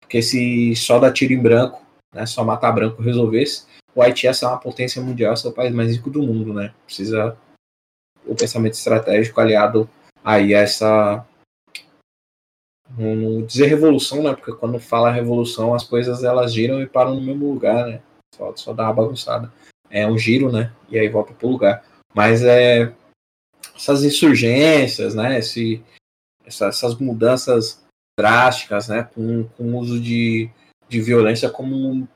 porque 0.00 0.22
se 0.22 0.74
só 0.76 0.98
dar 0.98 1.12
tiro 1.12 1.32
em 1.32 1.40
branco, 1.40 1.84
né, 2.14 2.26
só 2.26 2.44
matar 2.44 2.72
branco 2.72 3.02
resolvesse, 3.02 3.66
o 3.94 4.02
Haiti 4.02 4.26
ia 4.26 4.34
ser 4.34 4.46
uma 4.46 4.58
potência 4.58 5.02
mundial, 5.02 5.36
ser 5.36 5.48
o 5.48 5.52
país 5.52 5.74
mais 5.74 5.90
rico 5.90 6.10
do 6.10 6.22
mundo, 6.22 6.52
né? 6.52 6.72
Precisa 6.86 7.36
o 8.24 8.34
pensamento 8.34 8.74
estratégico 8.74 9.40
aliado 9.40 9.88
aí 10.24 10.54
a 10.54 10.60
essa 10.60 11.26
não 12.96 13.42
dizer 13.44 13.66
revolução, 13.66 14.22
né? 14.22 14.34
Porque 14.34 14.52
quando 14.52 14.78
fala 14.78 15.10
revolução, 15.10 15.74
as 15.74 15.84
coisas 15.84 16.24
elas 16.24 16.52
giram 16.52 16.80
e 16.82 16.86
param 16.86 17.14
no 17.14 17.22
mesmo 17.22 17.52
lugar, 17.52 17.86
né? 17.86 18.02
Só, 18.34 18.54
só 18.56 18.72
dá 18.72 18.84
uma 18.84 18.94
bagunçada. 18.94 19.52
É 19.90 20.06
um 20.06 20.16
giro, 20.16 20.52
né? 20.52 20.72
E 20.88 20.98
aí 20.98 21.08
volta 21.08 21.34
pro 21.34 21.48
lugar. 21.48 21.84
Mas 22.14 22.42
é 22.42 22.92
essas 23.74 24.04
insurgências, 24.04 25.14
né? 25.14 25.38
Esse, 25.38 25.82
essa, 26.44 26.66
essas 26.66 26.94
mudanças 26.96 27.82
drásticas, 28.18 28.88
né? 28.88 29.08
Com, 29.14 29.44
com 29.56 29.64
o 29.64 29.78
uso 29.78 30.00
de, 30.00 30.48
de 30.88 31.00
violência 31.00 31.50
como 31.50 32.08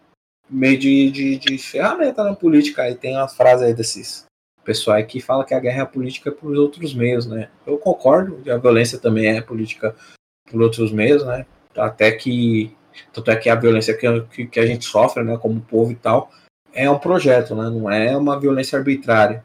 meio 0.48 0.78
de, 0.78 1.10
de, 1.10 1.38
de 1.38 1.58
ferramenta 1.58 2.22
na 2.22 2.34
política. 2.34 2.82
Aí 2.82 2.94
tem 2.94 3.16
umas 3.16 3.34
frases 3.36 3.66
aí 3.66 3.74
desses 3.74 4.24
pessoal 4.64 5.04
que 5.04 5.20
fala 5.20 5.44
que 5.44 5.54
a 5.54 5.60
guerra 5.60 5.82
é 5.82 5.84
política 5.84 6.32
por 6.32 6.56
outros 6.56 6.94
meios, 6.94 7.26
né? 7.26 7.50
Eu 7.66 7.78
concordo, 7.78 8.42
que 8.42 8.50
a 8.50 8.56
violência 8.56 8.98
também 8.98 9.26
é 9.26 9.40
política 9.40 9.94
por 10.50 10.60
outros 10.62 10.90
meios, 10.90 11.24
né? 11.24 11.46
Até 11.76 12.10
que 12.12 12.74
tanto 13.12 13.30
é 13.30 13.36
que 13.36 13.48
a 13.48 13.54
violência 13.54 13.96
que, 13.96 14.46
que, 14.46 14.60
a 14.60 14.66
gente 14.66 14.84
sofre, 14.84 15.22
né, 15.22 15.36
como 15.36 15.60
povo 15.60 15.90
e 15.90 15.96
tal, 15.96 16.30
é 16.74 16.90
um 16.90 16.98
projeto, 16.98 17.54
né? 17.54 17.70
Não 17.70 17.90
é 17.90 18.16
uma 18.16 18.38
violência 18.38 18.78
arbitrária. 18.78 19.44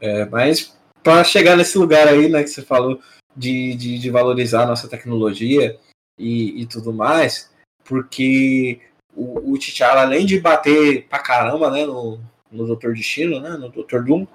É, 0.00 0.24
mas 0.26 0.76
para 1.02 1.24
chegar 1.24 1.56
nesse 1.56 1.78
lugar 1.78 2.08
aí, 2.08 2.28
né, 2.28 2.42
que 2.42 2.50
você 2.50 2.62
falou 2.62 3.00
de, 3.36 3.74
de, 3.74 3.98
de 3.98 4.10
valorizar 4.10 4.64
a 4.64 4.66
nossa 4.66 4.88
tecnologia 4.88 5.78
e, 6.18 6.62
e 6.62 6.66
tudo 6.66 6.92
mais, 6.92 7.50
porque 7.84 8.80
o, 9.14 9.52
o 9.52 9.58
T'Challa, 9.58 10.02
além 10.02 10.26
de 10.26 10.40
bater 10.40 11.06
pra 11.08 11.18
caramba, 11.18 11.70
né, 11.70 11.86
no, 11.86 12.20
no 12.50 12.66
Doutor 12.66 12.94
Destino, 12.94 13.40
né, 13.40 13.50
no 13.50 13.70
Doutor 13.70 14.04
Doom, 14.04 14.26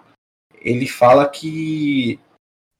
ele 0.61 0.87
fala 0.87 1.27
que 1.27 2.19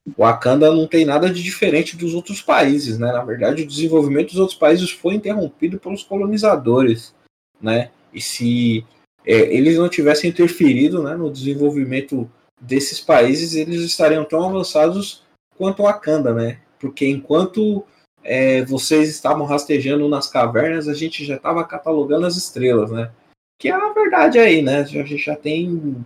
o 0.05 0.23
Wakanda 0.23 0.71
não 0.71 0.87
tem 0.87 1.05
nada 1.05 1.29
de 1.29 1.41
diferente 1.41 1.97
dos 1.97 2.13
outros 2.13 2.41
países, 2.41 2.99
né? 2.99 3.11
Na 3.11 3.23
verdade, 3.23 3.63
o 3.63 3.67
desenvolvimento 3.67 4.29
dos 4.29 4.39
outros 4.39 4.57
países 4.57 4.91
foi 4.91 5.15
interrompido 5.15 5.79
pelos 5.79 6.03
colonizadores, 6.03 7.13
né? 7.59 7.91
E 8.15 8.21
se 8.21 8.85
é, 9.25 9.53
eles 9.53 9.77
não 9.77 9.89
tivessem 9.89 10.29
interferido 10.29 11.03
né, 11.03 11.15
no 11.15 11.29
desenvolvimento 11.29 12.29
desses 12.61 12.99
países, 12.99 13.53
eles 13.53 13.81
estariam 13.81 14.23
tão 14.23 14.43
avançados 14.43 15.23
quanto 15.57 15.81
o 15.81 15.85
Wakanda, 15.85 16.33
né? 16.33 16.59
Porque 16.79 17.05
enquanto 17.07 17.85
é, 18.23 18.63
vocês 18.65 19.09
estavam 19.09 19.45
rastejando 19.45 20.07
nas 20.07 20.27
cavernas, 20.27 20.87
a 20.87 20.93
gente 20.93 21.25
já 21.25 21.35
estava 21.35 21.63
catalogando 21.63 22.25
as 22.25 22.35
estrelas, 22.37 22.89
né? 22.89 23.11
Que 23.59 23.69
é 23.69 23.71
a 23.71 23.93
verdade 23.93 24.39
aí, 24.39 24.61
né? 24.61 24.79
A 24.79 24.83
gente 24.83 25.17
já 25.17 25.35
tem 25.35 26.03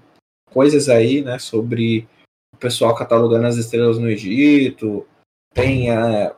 coisas 0.52 0.90
aí, 0.90 1.22
né, 1.22 1.38
sobre 1.38 2.08
o 2.54 2.58
pessoal 2.58 2.96
catalogando 2.96 3.46
as 3.46 3.56
estrelas 3.56 4.00
no 4.00 4.10
Egito, 4.10 5.06
tem 5.54 5.92
é, 5.92 6.34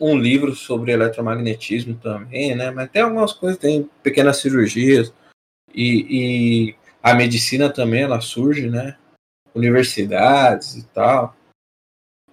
um 0.00 0.16
livro 0.16 0.54
sobre 0.54 0.92
eletromagnetismo 0.92 1.94
também, 1.96 2.54
né? 2.54 2.70
Mas 2.70 2.90
tem 2.90 3.02
algumas 3.02 3.32
coisas, 3.32 3.58
tem 3.58 3.88
pequenas 4.02 4.38
cirurgias 4.38 5.12
e, 5.74 6.06
e 6.70 6.76
a 7.02 7.14
medicina 7.14 7.70
também 7.70 8.02
ela 8.02 8.20
surge, 8.20 8.68
né? 8.68 8.96
Universidades 9.54 10.76
e 10.76 10.86
tal. 10.88 11.34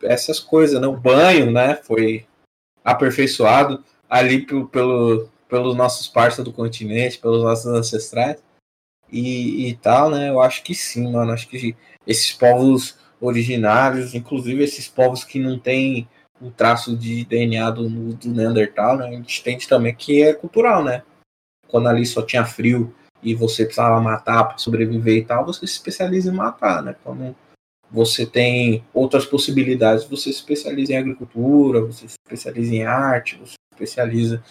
Essas 0.04 0.40
coisas, 0.40 0.80
né? 0.80 0.88
O 0.88 0.98
banho, 0.98 1.52
né? 1.52 1.76
Foi 1.76 2.26
aperfeiçoado 2.84 3.84
ali 4.10 4.46
pelo, 4.46 4.68
pelo 4.68 5.30
pelos 5.48 5.76
nossos 5.76 6.08
parceiros 6.08 6.52
do 6.52 6.56
continente, 6.56 7.20
pelos 7.20 7.44
nossos 7.44 7.68
ancestrais 7.68 8.44
e, 9.12 9.70
e 9.70 9.78
tal, 9.78 10.10
né? 10.10 10.30
Eu 10.30 10.42
acho 10.42 10.64
que 10.64 10.74
sim, 10.74 11.12
mano. 11.12 11.32
Acho 11.32 11.48
que 11.48 11.76
esses 12.06 12.32
povos 12.32 12.98
originários, 13.22 14.14
inclusive 14.14 14.64
esses 14.64 14.88
povos 14.88 15.24
que 15.24 15.40
não 15.40 15.58
têm 15.58 16.08
o 16.42 16.52
traço 16.52 16.96
de 16.96 17.26
DNA 17.26 17.70
do, 17.72 17.90
do 18.14 18.30
Neandertal, 18.30 18.98
né? 18.98 19.08
A 19.08 19.12
gente 19.12 19.42
entende 19.42 19.68
também 19.68 19.96
que 19.96 20.22
é 20.22 20.34
cultural, 20.34 20.84
né? 20.84 21.04
Quando 21.68 21.88
ali 21.88 22.06
só 22.06 22.22
tinha 22.22 22.46
frio 22.46 22.94
e 23.24 23.34
você 23.34 23.64
precisava 23.64 24.00
matar 24.02 24.44
para 24.44 24.58
sobreviver 24.58 25.18
e 25.18 25.26
tal, 25.26 25.46
você 25.46 25.66
se 25.66 25.74
especializa 25.74 26.32
em 26.32 26.36
matar, 26.36 26.84
né? 26.84 26.96
Quando 27.04 27.36
você 27.90 28.26
tem 28.26 28.84
outras 28.94 29.26
possibilidades, 29.26 30.06
você 30.06 30.24
se 30.24 30.40
especializa 30.40 30.94
em 30.94 30.98
agricultura, 30.98 31.82
você 31.82 32.08
se 32.08 32.16
especializa 32.26 32.76
em 32.76 32.84
arte, 32.84 33.38
você 33.38 33.54
se 33.54 33.74
especializa 33.74 34.44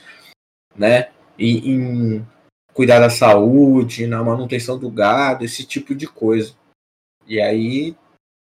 né? 0.74 1.10
E 1.38 1.70
em 1.70 2.26
cuidar 2.72 2.98
da 2.98 3.10
saúde, 3.10 4.06
na 4.06 4.22
manutenção 4.22 4.78
do 4.78 4.90
gado, 4.90 5.44
esse 5.44 5.64
tipo 5.64 5.94
de 5.94 6.06
coisa. 6.06 6.54
E 7.26 7.40
aí 7.40 7.96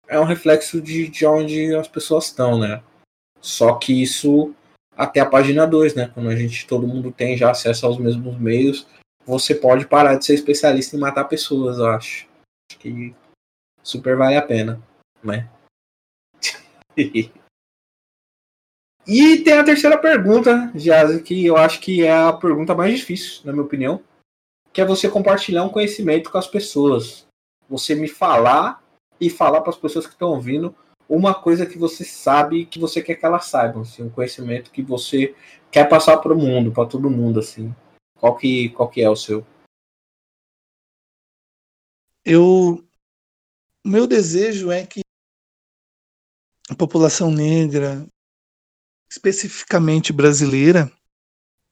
é 0.08 0.20
um 0.20 0.26
reflexo 0.26 0.82
de, 0.82 1.08
de 1.08 1.26
onde 1.26 1.76
as 1.76 1.88
pessoas 1.88 2.26
estão, 2.26 2.60
né? 2.60 2.82
Só 3.44 3.76
que 3.76 4.02
isso 4.02 4.56
até 4.96 5.20
a 5.20 5.30
página 5.30 5.68
2, 5.68 5.96
né? 5.96 6.10
Quando 6.14 6.30
a 6.30 6.36
gente, 6.36 6.66
todo 6.66 6.88
mundo 6.88 7.12
tem 7.12 7.36
já 7.36 7.52
acesso 7.52 7.86
aos 7.86 7.98
mesmos 7.98 8.40
meios, 8.40 8.88
você 9.26 9.54
pode 9.54 9.86
parar 9.86 10.16
de 10.16 10.26
ser 10.26 10.34
especialista 10.34 10.96
em 10.96 11.00
matar 11.00 11.26
pessoas, 11.26 11.78
eu 11.78 11.88
acho. 11.88 12.26
Acho 12.72 12.80
que 12.80 13.14
super 13.84 14.16
vale 14.16 14.38
a 14.38 14.42
pena, 14.42 14.82
né? 15.22 15.50
E 19.06 19.40
tem 19.40 19.58
a 19.58 19.66
terceira 19.66 19.98
pergunta, 19.98 20.72
Jazzy, 20.74 21.22
que 21.22 21.46
eu 21.46 21.58
acho 21.58 21.82
que 21.82 22.04
é 22.04 22.14
a 22.14 22.32
pergunta 22.32 22.74
mais 22.74 22.98
difícil, 22.98 23.42
na 23.44 23.52
minha 23.52 23.66
opinião, 23.66 24.02
que 24.72 24.80
é 24.80 24.86
você 24.86 25.10
compartilhar 25.10 25.66
um 25.66 25.70
conhecimento 25.70 26.32
com 26.32 26.38
as 26.38 26.48
pessoas. 26.48 27.28
Você 27.68 27.96
me 27.96 28.08
falar 28.08 28.82
e 29.20 29.30
falar 29.30 29.60
para 29.60 29.72
as 29.72 29.78
pessoas 29.78 30.08
que 30.08 30.14
estão 30.14 30.30
ouvindo 30.30 30.74
uma 31.08 31.34
coisa 31.34 31.66
que 31.66 31.78
você 31.78 32.04
sabe 32.04 32.66
que 32.66 32.80
você 32.80 33.02
quer 33.02 33.16
que 33.16 33.26
elas 33.26 33.46
saibam, 33.46 33.82
assim, 33.82 34.04
um 34.04 34.10
conhecimento 34.10 34.72
que 34.72 34.82
você 34.82 35.36
quer 35.72 35.88
passar 35.88 36.18
para 36.18 36.34
o 36.34 36.38
mundo, 36.38 36.72
para 36.72 36.88
todo 36.88 37.10
mundo, 37.10 37.40
assim. 37.40 37.74
Qual 38.18 38.38
que, 38.38 38.70
qual 38.70 38.90
que 38.90 39.02
é 39.02 39.10
o 39.10 39.16
seu? 39.16 39.46
Eu, 42.26 42.84
meu 43.86 44.08
desejo 44.08 44.72
é 44.72 44.86
que 44.86 45.02
a 46.70 46.76
população 46.76 47.30
negra, 47.30 48.08
especificamente 49.12 50.14
brasileira, 50.14 50.90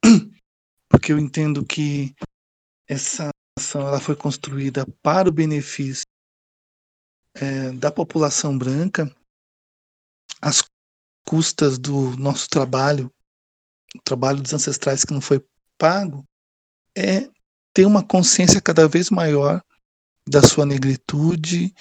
porque 0.90 1.12
eu 1.12 1.18
entendo 1.18 1.64
que 1.64 2.14
essa 2.86 3.30
ação 3.58 3.86
ela 3.88 4.00
foi 4.00 4.14
construída 4.14 4.86
para 5.02 5.28
o 5.28 5.32
benefício 5.32 6.04
é, 7.34 7.72
da 7.72 7.90
população 7.90 8.56
branca, 8.56 9.10
às 10.42 10.64
custas 11.24 11.78
do 11.78 12.16
nosso 12.16 12.48
trabalho, 12.48 13.10
o 13.94 14.02
trabalho 14.02 14.42
dos 14.42 14.52
ancestrais 14.52 15.04
que 15.04 15.14
não 15.14 15.20
foi 15.20 15.44
pago, 15.78 16.24
é 16.96 17.30
ter 17.72 17.86
uma 17.86 18.04
consciência 18.04 18.60
cada 18.60 18.88
vez 18.88 19.08
maior 19.08 19.62
da 20.28 20.42
sua 20.42 20.66
negritude, 20.66 21.74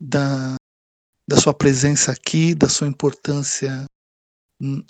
da, 0.00 0.56
da 1.28 1.36
sua 1.40 1.54
presença 1.54 2.10
aqui, 2.10 2.54
da 2.54 2.68
sua 2.68 2.88
importância 2.88 3.84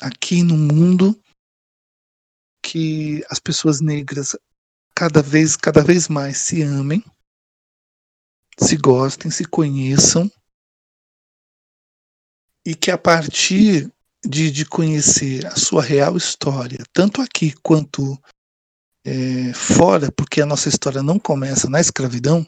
aqui 0.01 0.43
no 0.43 0.57
mundo 0.57 1.21
que 2.63 3.25
as 3.31 3.39
pessoas 3.39 3.81
negras 3.81 4.37
cada 4.95 5.23
vez, 5.23 5.57
cada 5.57 5.83
vez 5.83 6.09
mais 6.09 6.39
se 6.39 6.63
amem, 6.63 7.05
se 8.59 8.77
gostem, 8.77 9.31
se 9.31 9.45
conheçam 9.45 10.31
e 12.71 12.75
que 12.77 12.93
a 12.93 12.97
partir 12.97 13.93
de, 14.25 14.49
de 14.49 14.65
conhecer 14.65 15.45
a 15.45 15.57
sua 15.57 15.83
real 15.83 16.17
história, 16.17 16.79
tanto 16.93 17.21
aqui 17.21 17.53
quanto 17.63 18.17
é, 19.05 19.53
fora, 19.53 20.13
porque 20.13 20.41
a 20.41 20.47
nossa 20.47 20.69
história 20.69 21.03
não 21.03 21.19
começa 21.19 21.69
na 21.69 21.81
escravidão, 21.81 22.47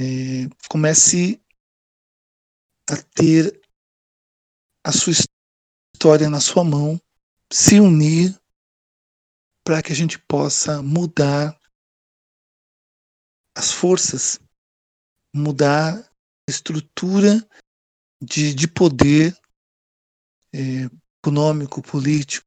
é, 0.00 0.48
comece 0.68 1.42
a 2.88 2.96
ter 2.96 3.60
a 4.84 4.92
sua 4.92 5.12
história 5.12 6.30
na 6.30 6.38
sua 6.38 6.62
mão, 6.62 7.00
se 7.52 7.80
unir 7.80 8.40
para 9.64 9.82
que 9.82 9.92
a 9.92 9.96
gente 9.96 10.16
possa 10.16 10.80
mudar 10.80 11.60
as 13.56 13.72
forças, 13.72 14.38
mudar 15.34 15.98
a 15.98 16.50
estrutura 16.50 17.44
de, 18.22 18.54
de 18.54 18.68
poder 18.68 19.36
é, 20.54 20.88
econômico, 21.18 21.82
político, 21.82 22.46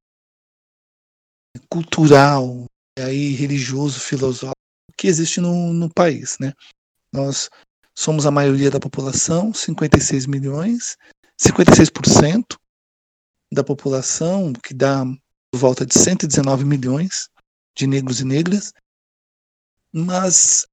cultural, 1.69 2.65
aí 2.97 3.33
religioso, 3.33 3.99
filosófico 3.99 4.55
que 4.97 5.07
existe 5.07 5.41
no, 5.41 5.73
no 5.73 5.93
país, 5.93 6.37
né? 6.39 6.53
Nós 7.11 7.49
somos 7.93 8.25
a 8.25 8.31
maioria 8.31 8.71
da 8.71 8.79
população, 8.79 9.53
56 9.53 10.25
milhões, 10.25 10.97
56% 11.37 12.57
da 13.51 13.63
população, 13.63 14.53
que 14.53 14.73
dá 14.73 15.03
por 15.51 15.59
volta 15.59 15.85
de 15.85 15.93
119 15.93 16.63
milhões 16.63 17.29
de 17.75 17.85
negros 17.85 18.21
e 18.21 18.25
negras, 18.25 18.73
mas 19.91 20.65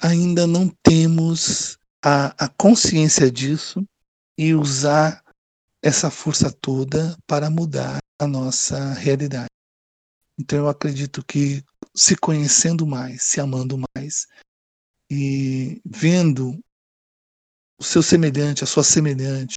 ainda 0.00 0.46
não 0.46 0.68
temos 0.82 1.76
a, 2.04 2.44
a 2.44 2.48
consciência 2.48 3.30
disso 3.30 3.84
e 4.38 4.54
usar 4.54 5.22
essa 5.82 6.10
força 6.10 6.50
toda 6.50 7.16
para 7.26 7.50
mudar 7.50 7.98
a 8.18 8.26
nossa 8.26 8.94
realidade. 8.94 9.48
Então 10.38 10.58
eu 10.58 10.68
acredito 10.68 11.24
que 11.24 11.62
se 11.94 12.16
conhecendo 12.16 12.86
mais, 12.86 13.22
se 13.22 13.40
amando 13.40 13.76
mais 13.94 14.26
e 15.10 15.80
vendo 15.84 16.58
o 17.78 17.84
seu 17.84 18.02
semelhante, 18.02 18.64
a 18.64 18.66
sua 18.66 18.82
semelhante, 18.82 19.54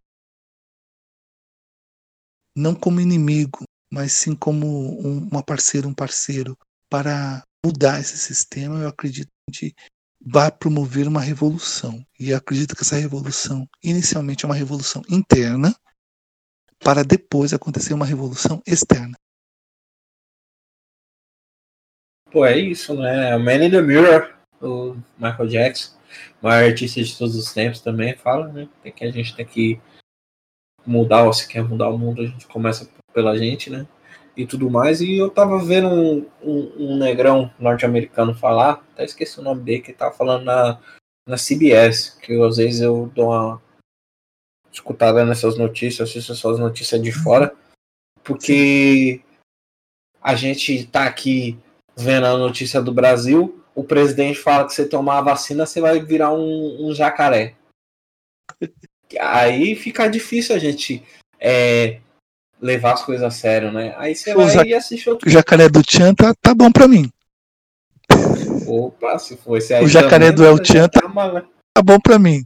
não 2.56 2.76
como 2.76 3.00
inimigo, 3.00 3.64
mas 3.92 4.12
sim 4.12 4.36
como 4.36 4.68
um, 5.00 5.28
uma 5.30 5.44
parceira, 5.44 5.88
um 5.88 5.94
parceiro 5.94 6.58
para 6.90 7.44
mudar 7.66 8.00
esse 8.00 8.18
sistema, 8.18 8.80
eu 8.80 8.88
acredito 8.88 9.28
que 9.28 9.34
a 9.50 9.54
gente 9.54 9.76
vai 10.30 10.52
promover 10.52 11.08
uma 11.08 11.22
revolução. 11.22 12.06
E 12.20 12.34
acredito 12.34 12.76
que 12.76 12.82
essa 12.82 12.98
revolução, 12.98 13.68
inicialmente, 13.82 14.44
é 14.44 14.48
uma 14.48 14.56
revolução 14.56 15.02
interna, 15.10 15.74
para 16.80 17.04
depois 17.04 17.54
acontecer 17.54 17.94
uma 17.94 18.06
revolução 18.06 18.62
externa. 18.68 19.18
Pô, 22.30 22.46
é 22.46 22.58
isso, 22.58 22.94
né? 22.94 23.36
O 23.38 23.40
Man 23.40 23.66
in 23.66 23.72
the 23.72 23.82
Mirror, 23.82 24.36
o 24.62 24.96
Michael 25.18 25.48
Jackson, 25.48 25.98
maior 26.42 26.70
artista 26.70 27.02
de 27.02 27.18
todos 27.18 27.36
os 27.36 27.54
tempos 27.54 27.80
também, 27.80 28.16
fala, 28.18 28.50
né? 28.50 28.68
Tem 28.84 28.92
que 28.92 29.06
a 29.06 29.12
gente 29.12 29.34
tem 29.34 29.46
que 29.46 29.80
mudar, 30.86 31.24
ou 31.24 31.32
se 31.32 31.48
quer 31.48 31.64
mudar 31.64 31.90
o 31.90 31.98
mundo, 31.98 32.22
a 32.22 32.26
gente 32.26 32.46
começa 32.48 32.90
pela 33.14 33.38
gente, 33.38 33.70
né? 33.70 33.88
E 34.38 34.46
tudo 34.46 34.70
mais. 34.70 35.02
E 35.02 35.18
eu 35.18 35.32
tava 35.32 35.58
vendo 35.58 35.88
um, 35.88 36.26
um, 36.44 36.92
um 36.92 36.98
negrão 36.98 37.52
norte-americano 37.60 38.36
falar, 38.36 38.86
até 38.94 39.04
esqueci 39.04 39.40
o 39.40 39.44
nome 39.44 39.64
dele, 39.64 39.82
que 39.82 39.92
tava 39.92 40.14
falando 40.14 40.46
na, 40.46 40.80
na 41.28 41.38
CBS, 41.38 42.12
que 42.22 42.40
às 42.40 42.58
vezes 42.58 42.82
eu 42.82 43.12
dou 43.16 43.32
uma 43.32 43.60
escutada 44.72 45.26
nessas 45.26 45.58
notícias, 45.58 46.08
assisto 46.08 46.34
essas 46.34 46.60
notícias 46.60 47.02
de 47.02 47.12
fora, 47.12 47.56
porque 48.24 49.22
a 50.22 50.36
gente 50.36 50.86
tá 50.86 51.06
aqui 51.06 51.58
vendo 51.96 52.28
a 52.28 52.38
notícia 52.38 52.80
do 52.80 52.94
Brasil, 52.94 53.64
o 53.74 53.84
presidente 53.84 54.38
fala 54.38 54.66
que 54.66 54.74
você 54.74 54.88
tomar 54.88 55.18
a 55.18 55.22
vacina, 55.22 55.66
você 55.66 55.82
vai 55.82 56.00
virar 56.00 56.32
um, 56.32 56.88
um 56.88 56.94
jacaré. 56.94 57.56
Aí 59.20 59.76
fica 59.76 60.08
difícil 60.08 60.56
a 60.56 60.60
gente 60.60 61.04
é, 61.40 62.02
levar 62.62 62.94
as 62.94 63.04
coisas 63.04 63.24
a 63.24 63.30
sério, 63.32 63.72
né? 63.72 63.94
Aí 63.98 64.16
você 64.16 64.34
vai 64.34 64.50
ja 64.50 64.66
e 64.66 64.74
assiste 64.74 65.10
outro. 65.10 65.28
O 65.28 65.32
jacaré 65.32 65.70
do 65.70 65.82
Tchan 65.84 66.14
tá, 66.14 66.34
tá 66.42 66.54
bom 66.54 66.72
pra 66.72 66.88
mim. 66.88 67.10
Opa, 68.68 69.18
se 69.20 69.38
for 69.38 69.58
esse 69.58 69.74
aí. 69.74 69.84
O 69.84 69.88
jacaré 69.88 70.32
também, 70.32 70.36
do 70.36 70.46
El 70.46 70.60
Tchan 70.60 70.88
tá, 70.90 71.06
uma... 71.06 71.42
tá 71.74 71.82
bom 71.82 72.00
pra 72.00 72.18
mim. 72.20 72.44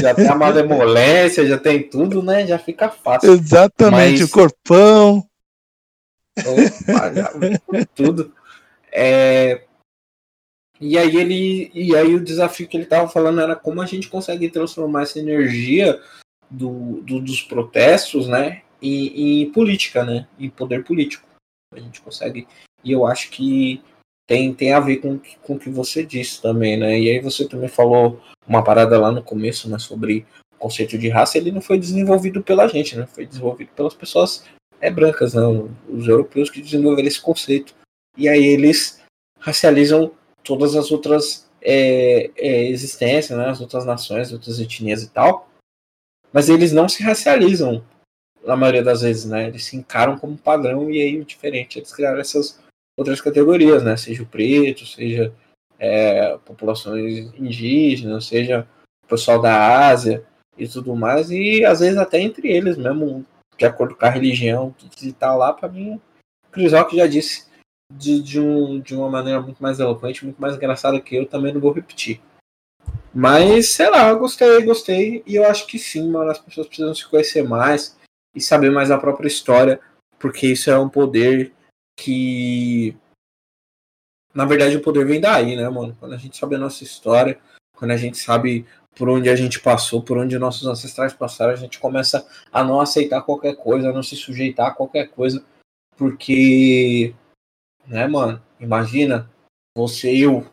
Já 0.00 0.14
tem 0.14 0.28
a 0.28 0.34
malemolência, 0.34 1.46
já 1.46 1.58
tem 1.58 1.82
tudo, 1.88 2.22
né? 2.22 2.46
Já 2.46 2.58
fica 2.58 2.88
fácil. 2.90 3.32
Exatamente, 3.32 4.20
Mas- 4.20 4.22
o 4.22 4.30
corpão. 4.30 5.26
Opa, 6.38 7.12
já, 7.14 7.32
tudo. 7.94 8.32
É, 8.90 9.62
E 10.80 10.98
aí 10.98 11.16
ele. 11.16 11.70
E 11.74 11.96
aí 11.96 12.14
o 12.14 12.20
desafio 12.22 12.66
que 12.68 12.76
ele 12.76 12.84
estava 12.84 13.08
falando 13.08 13.40
era 13.40 13.54
como 13.56 13.80
a 13.80 13.86
gente 13.86 14.08
consegue 14.08 14.48
transformar 14.50 15.02
essa 15.02 15.18
energia 15.18 16.00
do, 16.50 17.00
do- 17.02 17.20
dos 17.20 17.42
protestos, 17.42 18.26
né? 18.28 18.62
Em, 18.82 19.42
em 19.42 19.52
política, 19.52 20.04
né? 20.04 20.26
Em 20.38 20.50
poder 20.50 20.84
político. 20.84 21.28
A 21.72 21.78
gente 21.78 22.00
consegue. 22.00 22.46
E 22.84 22.90
eu 22.90 23.06
acho 23.06 23.30
que 23.30 23.80
tem, 24.26 24.52
tem 24.54 24.72
a 24.72 24.80
ver 24.80 24.96
com, 24.96 25.20
com 25.42 25.54
o 25.54 25.58
que 25.58 25.70
você 25.70 26.04
disse 26.04 26.40
também, 26.40 26.76
né? 26.76 26.98
E 26.98 27.10
aí 27.10 27.20
você 27.20 27.48
também 27.48 27.68
falou 27.68 28.20
uma 28.46 28.62
parada 28.62 28.98
lá 28.98 29.12
no 29.12 29.22
começo, 29.22 29.68
né? 29.68 29.78
Sobre 29.78 30.26
o 30.54 30.58
conceito 30.58 30.98
de 30.98 31.08
raça, 31.08 31.38
ele 31.38 31.52
não 31.52 31.60
foi 31.60 31.78
desenvolvido 31.78 32.42
pela 32.42 32.66
gente, 32.66 32.96
né? 32.96 33.06
Foi 33.06 33.26
desenvolvido 33.26 33.70
pelas 33.74 33.94
pessoas 33.94 34.44
é, 34.80 34.90
brancas, 34.90 35.34
né? 35.34 35.42
Os 35.88 36.08
europeus 36.08 36.50
que 36.50 36.60
desenvolveram 36.60 37.08
esse 37.08 37.20
conceito. 37.20 37.74
E 38.16 38.28
aí 38.28 38.44
eles 38.44 39.00
racializam 39.38 40.12
todas 40.42 40.74
as 40.76 40.90
outras 40.90 41.48
é, 41.60 42.30
é, 42.36 42.68
existências, 42.68 43.38
né? 43.38 43.48
As 43.48 43.60
outras 43.60 43.84
nações, 43.84 44.28
as 44.28 44.32
outras 44.32 44.58
etnias 44.60 45.02
e 45.02 45.10
tal. 45.10 45.48
Mas 46.32 46.48
eles 46.48 46.72
não 46.72 46.88
se 46.88 47.02
racializam 47.02 47.84
na 48.44 48.56
maioria 48.56 48.82
das 48.82 49.02
vezes, 49.02 49.24
né? 49.24 49.48
Eles 49.48 49.64
se 49.64 49.76
encaram 49.76 50.18
como 50.18 50.36
padrão 50.36 50.90
e 50.90 51.00
aí 51.00 51.20
o 51.20 51.24
diferente 51.24 51.78
eles 51.78 51.92
criaram 51.92 52.20
essas 52.20 52.60
outras 52.96 53.20
categorias, 53.20 53.82
né? 53.82 53.96
Seja 53.96 54.22
o 54.22 54.26
preto, 54.26 54.86
seja 54.86 55.32
é, 55.78 56.36
populações 56.44 57.32
indígenas, 57.34 58.26
seja 58.26 58.66
o 59.04 59.08
pessoal 59.08 59.40
da 59.40 59.88
Ásia 59.88 60.24
e 60.56 60.68
tudo 60.68 60.94
mais, 60.94 61.30
e 61.30 61.64
às 61.64 61.80
vezes 61.80 61.98
até 61.98 62.20
entre 62.20 62.48
eles 62.48 62.76
mesmo, 62.76 63.24
de 63.56 63.64
acordo 63.64 63.96
com 63.96 64.04
a 64.04 64.10
religião 64.10 64.74
que 64.78 65.12
tá 65.12 65.34
lá, 65.34 65.52
para 65.52 65.68
mim, 65.68 65.94
o 65.94 66.50
Crisol 66.52 66.84
que 66.84 66.96
já 66.96 67.06
disse 67.06 67.46
de, 67.92 68.22
de, 68.22 68.38
um, 68.38 68.80
de 68.80 68.94
uma 68.94 69.08
maneira 69.08 69.40
muito 69.40 69.62
mais 69.62 69.80
eloquente, 69.80 70.24
muito 70.24 70.40
mais 70.40 70.54
engraçada 70.54 71.00
que 71.00 71.16
eu, 71.16 71.26
também 71.26 71.52
não 71.52 71.60
vou 71.60 71.72
repetir. 71.72 72.20
Mas, 73.14 73.70
sei 73.70 73.90
lá, 73.90 74.08
eu 74.08 74.18
gostei, 74.18 74.62
gostei, 74.62 75.22
e 75.26 75.36
eu 75.36 75.44
acho 75.44 75.66
que 75.66 75.78
sim, 75.78 76.10
mano, 76.10 76.30
as 76.30 76.38
pessoas 76.38 76.66
precisam 76.66 76.94
se 76.94 77.08
conhecer 77.08 77.42
mais 77.42 77.96
e 78.34 78.40
saber 78.40 78.70
mais 78.70 78.90
a 78.90 78.98
própria 78.98 79.28
história, 79.28 79.80
porque 80.18 80.46
isso 80.46 80.70
é 80.70 80.78
um 80.78 80.88
poder 80.88 81.52
que 81.96 82.96
na 84.34 84.44
verdade 84.44 84.76
o 84.76 84.82
poder 84.82 85.04
vem 85.04 85.20
daí, 85.20 85.56
né, 85.56 85.68
mano? 85.68 85.96
Quando 86.00 86.14
a 86.14 86.18
gente 86.18 86.36
sabe 86.36 86.54
a 86.54 86.58
nossa 86.58 86.82
história, 86.82 87.38
quando 87.76 87.90
a 87.90 87.96
gente 87.96 88.16
sabe 88.16 88.66
por 88.94 89.08
onde 89.08 89.28
a 89.28 89.36
gente 89.36 89.60
passou, 89.60 90.02
por 90.02 90.18
onde 90.18 90.38
nossos 90.38 90.66
ancestrais 90.66 91.12
passaram, 91.12 91.52
a 91.52 91.56
gente 91.56 91.78
começa 91.78 92.26
a 92.52 92.62
não 92.62 92.80
aceitar 92.80 93.22
qualquer 93.22 93.56
coisa, 93.56 93.90
a 93.90 93.92
não 93.92 94.02
se 94.02 94.16
sujeitar 94.16 94.68
a 94.68 94.74
qualquer 94.74 95.08
coisa, 95.10 95.44
porque, 95.96 97.14
né, 97.86 98.06
mano? 98.06 98.42
Imagina 98.60 99.30
você 99.76 100.14
eu, 100.16 100.46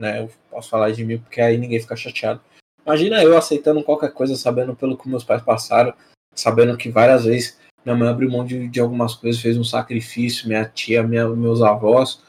né? 0.00 0.22
Eu 0.22 0.30
posso 0.50 0.68
falar 0.68 0.90
de 0.92 1.04
mim 1.04 1.18
porque 1.18 1.40
aí 1.40 1.56
ninguém 1.56 1.80
fica 1.80 1.96
chateado. 1.96 2.40
Imagina 2.84 3.22
eu 3.22 3.36
aceitando 3.36 3.82
qualquer 3.82 4.12
coisa, 4.12 4.36
sabendo 4.36 4.76
pelo 4.76 4.96
que 4.96 5.08
meus 5.08 5.24
pais 5.24 5.42
passaram, 5.42 5.92
sabendo 6.36 6.76
que 6.76 6.90
várias 6.90 7.24
vezes 7.24 7.58
minha 7.86 7.96
mãe 7.96 8.08
abriu 8.08 8.28
mão 8.28 8.44
de, 8.44 8.66
de 8.68 8.80
algumas 8.80 9.14
coisas, 9.14 9.40
fez 9.40 9.56
um 9.56 9.62
sacrifício, 9.62 10.48
minha 10.48 10.68
tia, 10.68 11.04
minha, 11.04 11.28
meus 11.28 11.62
avós, 11.62 12.20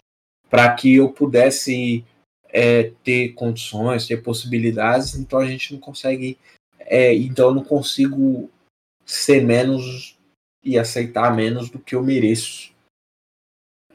para 0.49 0.71
que 0.75 0.95
eu 0.95 1.09
pudesse 1.09 2.05
é, 2.49 2.91
ter 3.03 3.29
condições, 3.33 4.05
ter 4.05 4.21
possibilidades. 4.21 5.15
Então 5.15 5.39
a 5.39 5.47
gente 5.47 5.73
não 5.73 5.79
consegue, 5.79 6.37
é, 6.79 7.11
então 7.15 7.47
eu 7.47 7.55
não 7.55 7.63
consigo 7.63 8.51
ser 9.03 9.43
menos 9.43 10.15
e 10.63 10.77
aceitar 10.77 11.35
menos 11.35 11.71
do 11.71 11.79
que 11.79 11.95
eu 11.95 12.03
mereço. 12.03 12.71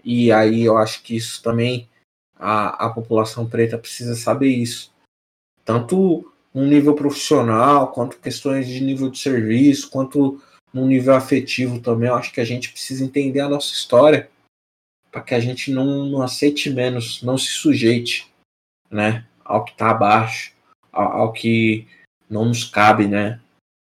E 0.03 0.33
aí 0.33 0.63
eu 0.63 0.77
acho 0.77 1.01
que 1.05 1.15
isso 1.15 1.41
também 1.45 1.89
a, 2.35 2.87
a 2.87 2.91
população 2.91 3.49
preta 3.49 3.79
precisa 3.79 4.17
saber 4.17 4.49
isso. 4.49 4.93
Tanto 5.65 6.32
no 6.55 6.67
nível 6.67 6.95
profissional, 6.95 7.93
quanto 7.93 8.19
questões 8.19 8.67
de 8.67 8.81
nível 8.81 9.11
de 9.11 9.19
serviço, 9.19 9.91
quanto 9.91 10.41
no 10.73 10.87
nível 10.87 11.15
afetivo 11.15 11.81
também. 11.81 12.09
Eu 12.09 12.15
acho 12.15 12.33
que 12.33 12.41
a 12.41 12.45
gente 12.45 12.71
precisa 12.71 13.05
entender 13.05 13.41
a 13.41 13.49
nossa 13.49 13.73
história 13.73 14.29
para 15.11 15.21
que 15.21 15.35
a 15.35 15.41
gente 15.41 15.71
não, 15.71 16.07
não 16.07 16.23
aceite 16.23 16.71
menos, 16.71 17.23
não 17.23 17.37
se 17.37 17.49
sujeite 17.49 18.33
né, 18.91 19.25
ao 19.45 19.65
que 19.65 19.73
está 19.73 19.91
abaixo, 19.91 20.53
ao, 20.91 21.13
ao, 21.13 21.33
que 21.33 21.87
não 22.29 22.47
nos 22.47 22.65
cabe 22.65 23.07
né, 23.07 23.39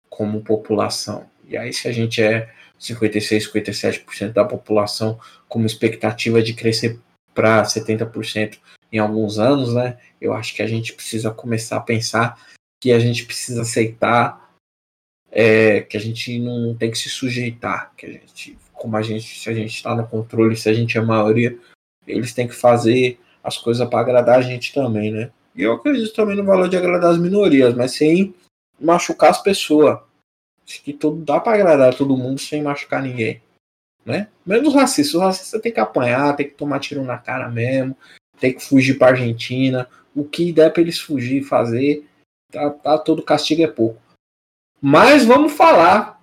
como 0.09 0.43
população. 0.43 1.29
E 1.45 1.57
aí, 1.57 1.73
se 1.73 1.87
a 1.87 1.91
gente 1.91 2.21
é 2.21 2.53
56, 2.79 3.51
57% 3.51 4.31
da 4.31 4.45
população 4.45 5.19
com 5.49 5.65
expectativa 5.65 6.41
de 6.41 6.53
crescer 6.53 6.99
para 7.33 7.63
70% 7.63 8.57
em 8.91 8.99
alguns 8.99 9.37
anos, 9.37 9.73
né, 9.73 9.97
eu 10.19 10.33
acho 10.33 10.55
que 10.55 10.61
a 10.61 10.67
gente 10.67 10.93
precisa 10.93 11.29
começar 11.29 11.77
a 11.77 11.81
pensar 11.81 12.39
que 12.81 12.91
a 12.91 12.99
gente 12.99 13.25
precisa 13.25 13.61
aceitar 13.61 14.47
é, 15.31 15.81
que 15.81 15.97
a 15.97 15.99
gente 15.99 16.39
não 16.39 16.75
tem 16.75 16.89
que 16.89 16.97
se 16.97 17.09
sujeitar, 17.09 17.93
que 17.95 18.05
a 18.05 18.09
gente, 18.09 18.57
como 18.73 18.95
a 18.95 19.01
gente, 19.01 19.39
se 19.39 19.49
a 19.49 19.53
gente 19.53 19.75
está 19.75 19.95
no 19.95 20.07
controle, 20.07 20.55
se 20.55 20.69
a 20.69 20.73
gente 20.73 20.97
é 20.97 21.01
a 21.01 21.05
maioria, 21.05 21.57
eles 22.05 22.33
têm 22.33 22.47
que 22.47 22.55
fazer 22.55 23.19
as 23.43 23.57
coisas 23.57 23.87
para 23.89 23.99
agradar 23.99 24.39
a 24.39 24.41
gente 24.41 24.73
também, 24.73 25.11
né? 25.11 25.31
E 25.55 25.63
eu 25.63 25.73
acredito 25.73 26.13
também 26.13 26.35
no 26.35 26.45
valor 26.45 26.69
de 26.69 26.77
agradar 26.77 27.11
as 27.11 27.17
minorias, 27.17 27.73
mas 27.73 27.93
sem 27.93 28.33
machucar 28.79 29.31
as 29.31 29.41
pessoas, 29.41 29.99
Acho 30.67 30.83
que 30.83 30.91
todo, 30.91 31.23
dá 31.23 31.39
para 31.39 31.53
agradar 31.53 31.95
todo 31.95 32.17
mundo 32.17 32.39
sem 32.39 32.61
machucar 32.61 33.01
ninguém. 33.01 33.41
Né? 34.05 34.27
Menos 34.45 34.73
racista. 34.73 35.17
O 35.17 35.21
racista 35.21 35.59
tem 35.59 35.71
que 35.71 35.79
apanhar, 35.79 36.35
tem 36.35 36.47
que 36.47 36.55
tomar 36.55 36.79
tiro 36.79 37.03
na 37.05 37.17
cara 37.17 37.49
mesmo, 37.49 37.95
tem 38.37 38.53
que 38.53 38.63
fugir 38.63 38.97
para 38.97 39.11
Argentina. 39.11 39.87
O 40.13 40.25
que 40.25 40.51
der 40.51 40.71
para 40.71 40.81
eles 40.81 40.99
fugir 40.99 41.41
e 41.41 41.43
fazer, 41.43 42.05
tá, 42.51 42.69
tá, 42.69 42.97
todo 42.97 43.23
castigo 43.23 43.61
é 43.61 43.67
pouco. 43.67 44.01
Mas 44.81 45.25
vamos 45.25 45.53
falar. 45.53 46.17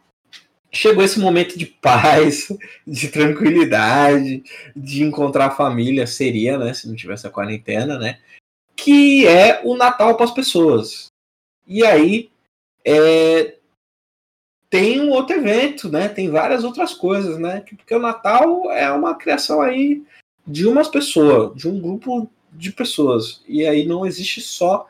Chegou 0.72 1.04
esse 1.04 1.20
momento 1.20 1.56
de 1.56 1.66
paz, 1.66 2.48
de 2.86 3.08
tranquilidade, 3.08 4.42
de 4.74 5.02
encontrar 5.02 5.46
a 5.46 5.50
família, 5.50 6.06
seria, 6.06 6.58
né? 6.58 6.74
Se 6.74 6.88
não 6.88 6.96
tivesse 6.96 7.26
a 7.26 7.30
quarentena, 7.30 7.98
né? 7.98 8.18
Que 8.74 9.26
é 9.26 9.60
o 9.64 9.76
Natal 9.76 10.16
para 10.16 10.24
as 10.24 10.32
pessoas. 10.32 11.06
E 11.66 11.84
aí, 11.84 12.30
é, 12.84 13.54
tem 14.68 15.00
um 15.00 15.10
outro 15.10 15.36
evento, 15.36 15.88
né? 15.88 16.08
Tem 16.08 16.28
várias 16.28 16.64
outras 16.64 16.92
coisas, 16.92 17.38
né? 17.38 17.60
Porque 17.60 17.94
o 17.94 18.00
Natal 18.00 18.70
é 18.72 18.90
uma 18.90 19.14
criação 19.14 19.62
aí 19.62 20.02
de 20.44 20.66
umas 20.66 20.88
pessoas, 20.88 21.56
de 21.56 21.68
um 21.68 21.80
grupo 21.80 22.28
de 22.52 22.72
pessoas. 22.72 23.42
E 23.46 23.64
aí 23.64 23.86
não 23.86 24.04
existe 24.04 24.40
só 24.40 24.88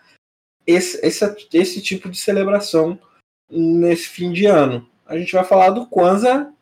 esse, 0.67 1.05
esse, 1.05 1.49
esse 1.53 1.81
tipo 1.81 2.09
de 2.09 2.19
celebração 2.19 2.99
nesse 3.51 4.09
fim 4.09 4.33
de 4.33 4.47
ano. 4.47 4.89
A 5.07 5.19
gente 5.19 5.33
vai 5.33 5.45
falar 5.45 5.71
do 5.71 5.87
Kwanzaa. 5.87 6.53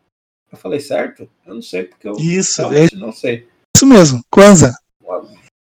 Eu 0.50 0.58
falei 0.58 0.80
certo? 0.80 1.28
Eu 1.46 1.54
não 1.54 1.62
sei 1.62 1.84
porque 1.84 2.08
eu 2.08 2.14
isso, 2.18 2.62
é... 2.62 2.88
não 2.94 3.12
sei. 3.12 3.48
Isso 3.74 3.86
mesmo, 3.86 4.22
Kwanzaa. 4.30 4.74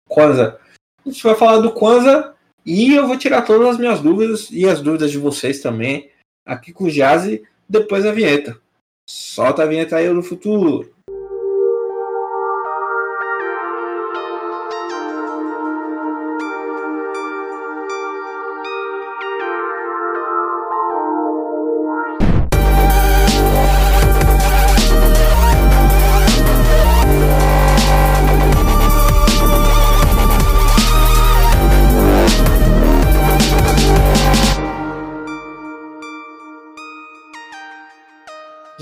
Kwanzaa. 0.08 0.58
A 1.04 1.08
gente 1.08 1.22
vai 1.22 1.34
falar 1.34 1.58
do 1.58 1.72
Kwanzaa 1.72 2.34
e 2.64 2.94
eu 2.94 3.06
vou 3.06 3.16
tirar 3.16 3.42
todas 3.42 3.68
as 3.68 3.78
minhas 3.78 4.00
dúvidas 4.00 4.48
e 4.50 4.66
as 4.66 4.80
dúvidas 4.80 5.10
de 5.10 5.18
vocês 5.18 5.60
também 5.60 6.10
aqui 6.46 6.72
com 6.72 6.84
o 6.84 6.90
Jazzy 6.90 7.42
depois 7.68 8.04
da 8.04 8.12
vinheta. 8.12 8.60
Solta 9.08 9.62
a 9.62 9.66
vinheta 9.66 9.96
aí 9.96 10.08
no 10.08 10.22
futuro. 10.22 10.94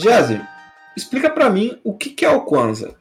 Jazzy, 0.02 0.40
explica 0.96 1.30
para 1.30 1.48
mim 1.48 1.78
o 1.84 1.94
que, 1.94 2.10
que 2.10 2.24
é 2.24 2.30
o 2.30 2.44
Kwanzaa. 2.44 2.94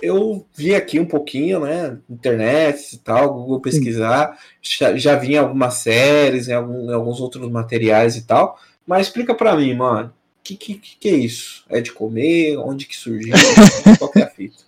Eu 0.00 0.46
vi 0.54 0.74
aqui 0.74 1.00
um 1.00 1.06
pouquinho, 1.06 1.60
né, 1.60 1.98
internet 2.08 2.94
e 2.94 2.98
tal, 2.98 3.34
Google 3.34 3.60
pesquisar, 3.60 4.38
já, 4.62 4.96
já 4.96 5.16
vi 5.16 5.34
em 5.34 5.38
algumas 5.38 5.74
séries, 5.74 6.48
em, 6.48 6.52
algum, 6.52 6.90
em 6.90 6.94
alguns 6.94 7.20
outros 7.20 7.50
materiais 7.50 8.16
e 8.16 8.22
tal, 8.22 8.58
mas 8.86 9.06
explica 9.06 9.34
para 9.34 9.56
mim, 9.56 9.74
mano, 9.74 10.08
o 10.08 10.42
que, 10.42 10.56
que, 10.56 10.74
que 10.76 11.08
é 11.08 11.14
isso? 11.14 11.64
É 11.68 11.80
de 11.80 11.92
comer? 11.92 12.56
Onde 12.58 12.86
que 12.86 12.96
surgiu? 12.96 13.34
Qual 13.98 14.10
que 14.10 14.20
é 14.20 14.22
a 14.22 14.30
fita? 14.30 14.64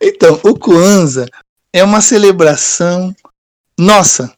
Então, 0.00 0.40
o 0.42 0.58
Kwanzaa 0.58 1.28
é 1.72 1.84
uma 1.84 2.00
celebração 2.00 3.14
nossa. 3.78 4.34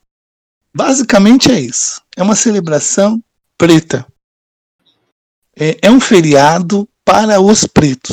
Basicamente 0.75 1.51
é 1.51 1.59
isso. 1.59 2.03
É 2.17 2.23
uma 2.23 2.35
celebração 2.35 3.23
preta 3.57 4.07
é, 5.59 5.79
é 5.83 5.91
um 5.91 6.01
feriado 6.01 6.89
para 7.05 7.41
os 7.41 7.67
pretos. 7.67 8.13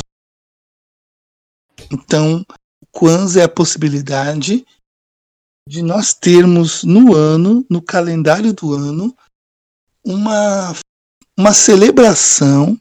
Então, 1.92 2.44
Kwanzaa 2.90 3.42
é 3.42 3.44
a 3.44 3.48
possibilidade 3.48 4.66
de 5.68 5.82
nós 5.82 6.14
termos 6.14 6.82
no 6.82 7.14
ano, 7.14 7.64
no 7.70 7.80
calendário 7.80 8.52
do 8.52 8.72
ano, 8.72 9.16
uma, 10.04 10.74
uma 11.36 11.52
celebração 11.52 12.80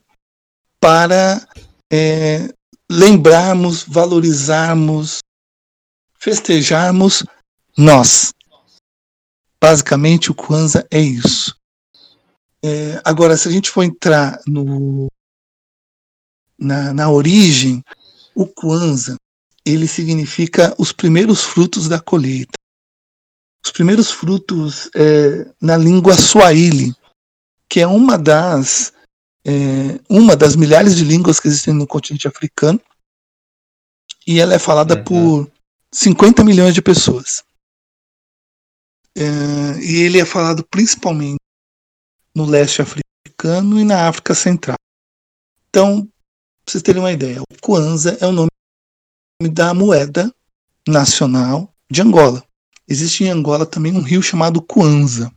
para 0.80 1.47
é, 1.91 2.54
lembrarmos, 2.89 3.84
valorizarmos, 3.84 5.19
festejarmos 6.17 7.23
nós. 7.78 8.34
Basicamente, 9.60 10.32
o 10.32 10.36
Kwanzaa 10.36 10.88
é 10.91 10.99
isso. 10.99 11.56
É, 12.67 12.99
agora, 13.06 13.38
se 13.38 13.47
a 13.47 13.51
gente 13.51 13.69
for 13.69 13.84
entrar 13.84 14.41
no, 14.47 15.06
na, 16.58 16.91
na 16.93 17.12
origem, 17.12 17.84
o 18.34 18.47
Kwanzaa 18.47 19.17
ele 19.63 19.88
significa 19.88 20.75
os 20.80 20.91
primeiros 20.91 21.43
frutos 21.43 21.88
da 21.88 21.99
colheita. 21.99 22.58
Os 23.63 23.71
primeiros 23.71 24.10
frutos 24.10 24.89
é, 24.95 25.51
na 25.62 25.78
língua 25.78 26.15
Swahili, 26.15 26.95
que 27.69 27.80
é 27.80 27.88
uma 27.88 28.17
das 28.17 28.93
é, 29.45 29.99
uma 30.10 30.36
das 30.36 30.56
milhares 30.56 30.95
de 30.95 31.04
línguas 31.04 31.39
que 31.39 31.47
existem 31.47 31.73
no 31.73 31.86
continente 31.86 32.28
africano, 32.28 32.82
e 34.25 34.39
ela 34.39 34.56
é 34.56 34.60
falada 34.60 34.95
uhum. 34.95 35.04
por 35.04 35.51
50 35.93 36.43
milhões 36.43 36.73
de 36.73 36.82
pessoas. 36.82 37.43
É, 39.15 39.23
e 39.84 39.97
ele 39.97 40.19
é 40.19 40.25
falado 40.25 40.65
principalmente 40.65 41.44
no 42.36 42.45
leste 42.45 42.82
africano 42.82 43.80
e 43.80 43.86
na 43.86 44.08
África 44.08 44.36
Central. 44.36 44.78
Então, 45.69 46.02
para 46.02 46.71
vocês 46.71 46.84
terem 46.84 47.02
uma 47.02 47.12
ideia, 47.12 47.41
o 47.41 47.62
Kwanzaa 47.62 48.17
é 48.19 48.26
o 48.26 48.32
nome 48.32 48.50
da 49.52 49.74
moeda 49.74 50.34
nacional 50.88 51.74
de 51.89 52.02
Angola. 52.02 52.43
Existe 52.88 53.24
em 53.24 53.30
Angola 53.30 53.65
também 53.65 53.93
um 53.93 54.02
rio 54.02 54.21
chamado 54.21 54.62
Kwanza. 54.62 55.32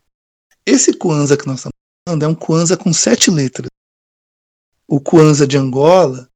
Esse 0.67 0.93
Kwanza 0.93 1.37
que 1.37 1.47
nós 1.47 1.61
estamos 1.61 1.75
falando 2.07 2.23
é 2.25 2.29
um 2.29 2.35
Kwanza 2.35 2.77
com 2.77 2.93
sete 2.93 3.31
letras. 3.31 3.69
O 4.87 5.01
Kwanza 5.01 5.47
de 5.47 5.57
Angola 5.57 6.29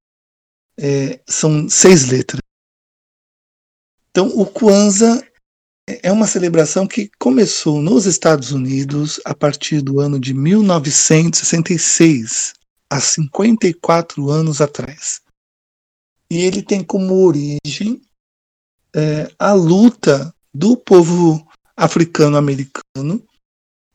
é, 0.79 1.20
são 1.27 1.68
seis 1.68 2.07
letras. 2.07 2.40
Então, 4.11 4.29
o 4.29 4.46
Kwanza 4.46 5.27
é 5.88 6.12
uma 6.12 6.27
celebração 6.27 6.87
que 6.87 7.11
começou 7.18 7.81
nos 7.83 8.05
Estados 8.07 8.53
Unidos 8.53 9.21
a 9.25 9.35
partir 9.35 9.81
do 9.81 9.99
ano 10.01 10.21
de 10.21 10.33
1966, 10.33 12.55
há 12.88 13.01
54 13.01 14.31
anos 14.31 14.61
atrás. 14.61 15.21
E 16.31 16.38
ele 16.38 16.62
tem 16.62 16.85
como 16.85 17.25
origem 17.25 18.01
é, 18.95 19.29
a 19.38 19.53
luta 19.53 20.35
do 20.55 20.77
povo 20.77 21.47
africano-americano 21.77 23.27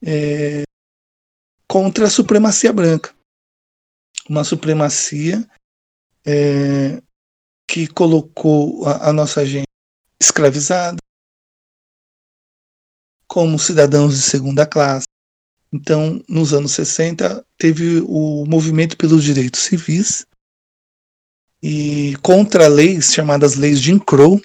é, 0.04 0.63
contra 1.67 2.08
a 2.08 2.10
supremacia 2.10 2.73
branca. 2.73 3.15
Uma 4.30 4.43
supremacia 4.43 5.47
é, 6.26 7.02
que 7.67 7.88
colocou 7.88 8.86
a, 8.86 9.10
a 9.10 9.13
nossa 9.13 9.45
gente 9.45 9.67
escravizada, 10.21 10.97
como 13.27 13.59
cidadãos 13.59 14.15
de 14.15 14.21
segunda 14.21 14.65
classe. 14.65 15.05
Então, 15.71 16.23
nos 16.29 16.53
anos 16.53 16.71
60, 16.71 17.45
teve 17.57 18.01
o 18.07 18.45
movimento 18.45 18.95
pelos 18.97 19.23
direitos 19.23 19.61
civis 19.61 20.25
e 21.61 22.15
contra 22.21 22.67
leis 22.67 23.13
chamadas 23.13 23.55
leis 23.55 23.81
de 23.81 23.99
Crow, 23.99 24.39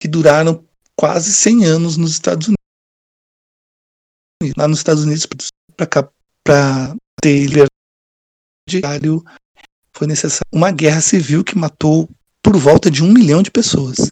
que 0.00 0.08
duraram 0.08 0.64
quase 0.96 1.32
100 1.32 1.64
anos 1.66 1.96
nos 1.96 2.12
Estados 2.12 2.48
Unidos. 2.48 2.62
Lá 4.56 4.66
nos 4.66 4.78
Estados 4.78 5.04
Unidos, 5.04 5.26
para 5.76 6.96
ter 7.20 7.46
liberdade, 7.46 9.08
foi 9.94 10.06
necessário 10.06 10.48
uma 10.50 10.72
guerra 10.72 11.00
civil 11.00 11.44
que 11.44 11.56
matou 11.56 12.08
por 12.42 12.56
volta 12.56 12.90
de 12.90 13.04
um 13.04 13.12
milhão 13.12 13.42
de 13.42 13.50
pessoas. 13.50 14.10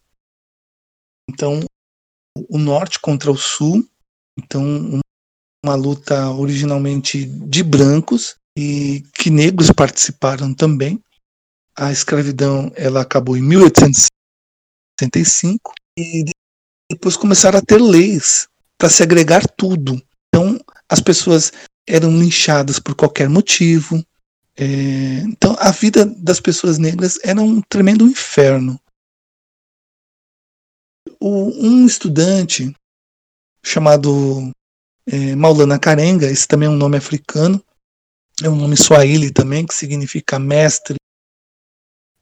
Então, 1.28 1.60
o 2.48 2.58
norte 2.58 3.00
contra 3.00 3.30
o 3.30 3.36
sul 3.36 3.88
então, 4.44 5.00
uma 5.64 5.74
luta 5.74 6.30
originalmente 6.30 7.26
de 7.26 7.62
brancos 7.62 8.36
e 8.56 9.04
que 9.14 9.30
negros 9.30 9.70
participaram 9.70 10.54
também. 10.54 11.00
A 11.76 11.92
escravidão 11.92 12.72
ela 12.74 13.02
acabou 13.02 13.36
em 13.36 13.42
1865 13.42 15.72
e 15.98 16.24
depois 16.90 17.16
começaram 17.16 17.58
a 17.58 17.62
ter 17.62 17.80
leis 17.80 18.48
para 18.78 18.90
segregar 18.90 19.46
tudo. 19.56 20.02
Então, 20.28 20.58
as 20.88 21.00
pessoas 21.00 21.52
eram 21.88 22.18
linchadas 22.18 22.78
por 22.78 22.94
qualquer 22.94 23.28
motivo. 23.28 24.04
É, 24.56 24.64
então, 25.24 25.56
a 25.58 25.70
vida 25.70 26.04
das 26.04 26.40
pessoas 26.40 26.78
negras 26.78 27.18
era 27.22 27.40
um 27.40 27.60
tremendo 27.62 28.06
inferno. 28.06 28.78
O, 31.20 31.66
um 31.66 31.86
estudante 31.86 32.74
chamado 33.64 34.50
é, 35.06 35.34
Maulana 35.34 35.78
Karenga, 35.78 36.30
esse 36.30 36.46
também 36.46 36.66
é 36.66 36.70
um 36.70 36.76
nome 36.76 36.96
africano. 36.96 37.62
é 38.42 38.48
um 38.48 38.56
nome 38.56 38.76
swahili 38.76 39.30
também, 39.30 39.66
que 39.66 39.74
significa 39.74 40.38
mestre, 40.38 40.96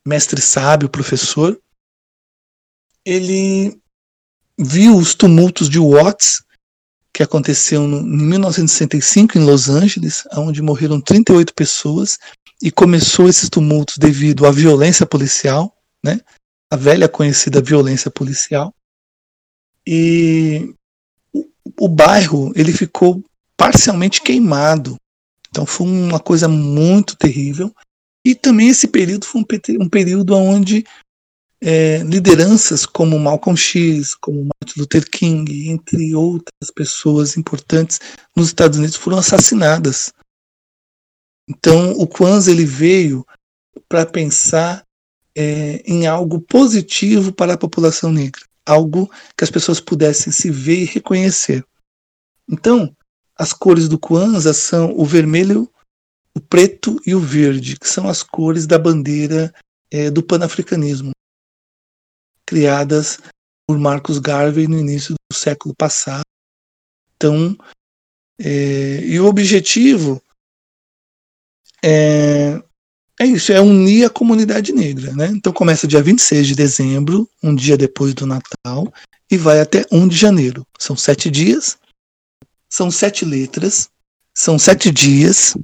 mestre 0.07 0.41
sábio, 0.41 0.89
professor. 0.89 1.61
Ele 3.05 3.81
viu 4.59 4.97
os 4.97 5.15
tumultos 5.15 5.69
de 5.69 5.79
Watts, 5.79 6.43
que 7.13 7.23
aconteceu 7.23 7.87
no, 7.87 8.01
em 8.01 8.27
1965 8.27 9.39
em 9.39 9.45
Los 9.45 9.69
Angeles, 9.69 10.25
onde 10.33 10.61
morreram 10.61 11.01
38 11.01 11.55
pessoas, 11.55 12.19
e 12.61 12.71
começou 12.71 13.29
esses 13.29 13.49
tumultos 13.49 13.97
devido 13.99 14.45
à 14.45 14.51
violência 14.51 15.07
policial, 15.07 15.77
né? 16.03 16.21
a 16.71 16.77
velha 16.77 17.09
conhecida 17.09 17.63
violência 17.63 18.11
policial. 18.11 18.75
E 19.87 20.75
o, 21.79 21.89
bairro 21.89 22.53
ele 22.55 22.73
ficou 22.73 23.25
parcialmente 23.57 24.23
queimado. 24.23 24.97
Então 25.49 25.65
foi 25.67 25.87
uma 25.87 26.21
coisa 26.21 26.49
muito 26.49 27.17
terrível. 27.17 27.75
E 28.25 28.35
também 28.35 28.69
esse 28.69 28.89
período 28.89 29.25
foi 29.25 29.41
um, 29.41 29.83
um 29.83 29.89
período 29.89 30.37
onde 30.37 30.85
é, 31.61 31.99
lideranças 31.99 32.87
como 32.87 33.19
Malcolm 33.19 33.57
X, 33.57 34.15
como 34.15 34.45
Martin 34.45 34.81
Luther 34.81 35.09
King, 35.11 35.71
entre 35.71 36.15
outras 36.15 36.71
pessoas 36.75 37.37
importantes 37.37 38.01
nos 38.37 38.49
Estados 38.49 38.79
Unidos 38.79 38.97
foram 38.97 39.19
assassinadas. 39.19 40.13
Então 41.49 41.93
o 41.93 42.07
Kwanzaa 42.07 42.53
ele 42.53 42.65
veio 42.65 43.27
para 43.89 44.05
pensar 44.05 44.85
é, 45.35 45.83
em 45.87 46.07
algo 46.07 46.41
positivo 46.41 47.33
para 47.33 47.55
a 47.55 47.59
população 47.59 48.13
negra, 48.13 48.43
algo 48.69 49.11
que 49.37 49.43
as 49.43 49.51
pessoas 49.51 49.81
pudessem 49.81 50.33
se 50.33 50.51
ver 50.51 50.83
e 50.83 50.85
reconhecer. 50.85 51.65
Então, 52.49 52.95
as 53.37 53.53
cores 53.53 53.89
do 53.89 53.99
Kwanzaa 53.99 54.53
são 54.53 54.93
o 54.97 55.05
vermelho, 55.05 55.71
o 56.37 56.41
preto 56.41 57.01
e 57.07 57.15
o 57.15 57.21
verde, 57.21 57.79
que 57.79 57.89
são 57.89 58.09
as 58.09 58.23
cores 58.23 58.67
da 58.67 58.79
bandeira 58.79 59.55
é, 59.91 60.11
do 60.11 60.23
panafricanismo, 60.23 61.13
criadas 62.45 63.19
por 63.67 63.79
Marcus 63.79 64.19
Garvey 64.19 64.67
no 64.67 64.79
início 64.79 65.15
do 65.15 65.37
século 65.37 65.75
passado. 65.75 66.25
Então, 67.17 67.57
é, 68.41 69.01
e 69.05 69.19
o 69.19 69.27
objetivo 69.27 70.23
é, 71.85 72.63
é 73.19 73.27
isso, 73.27 73.53
é 73.53 73.61
unir 73.61 74.05
a 74.05 74.11
comunidade 74.11 74.73
negra. 74.73 75.13
Né? 75.13 75.27
Então 75.27 75.53
começa 75.53 75.87
dia 75.87 76.03
26 76.03 76.47
de 76.47 76.55
dezembro, 76.55 77.29
um 77.43 77.55
dia 77.55 77.77
depois 77.77 78.15
do 78.15 78.27
Natal, 78.27 78.93
e 79.31 79.37
vai 79.37 79.61
até 79.61 79.85
1 79.91 80.09
de 80.09 80.17
janeiro. 80.17 80.67
São 80.79 80.97
sete 80.97 81.31
dias, 81.31 81.79
são 82.69 82.91
sete 82.91 83.25
letras, 83.25 83.91
são 84.35 84.59
sete 84.59 84.91
dias, 84.91 85.57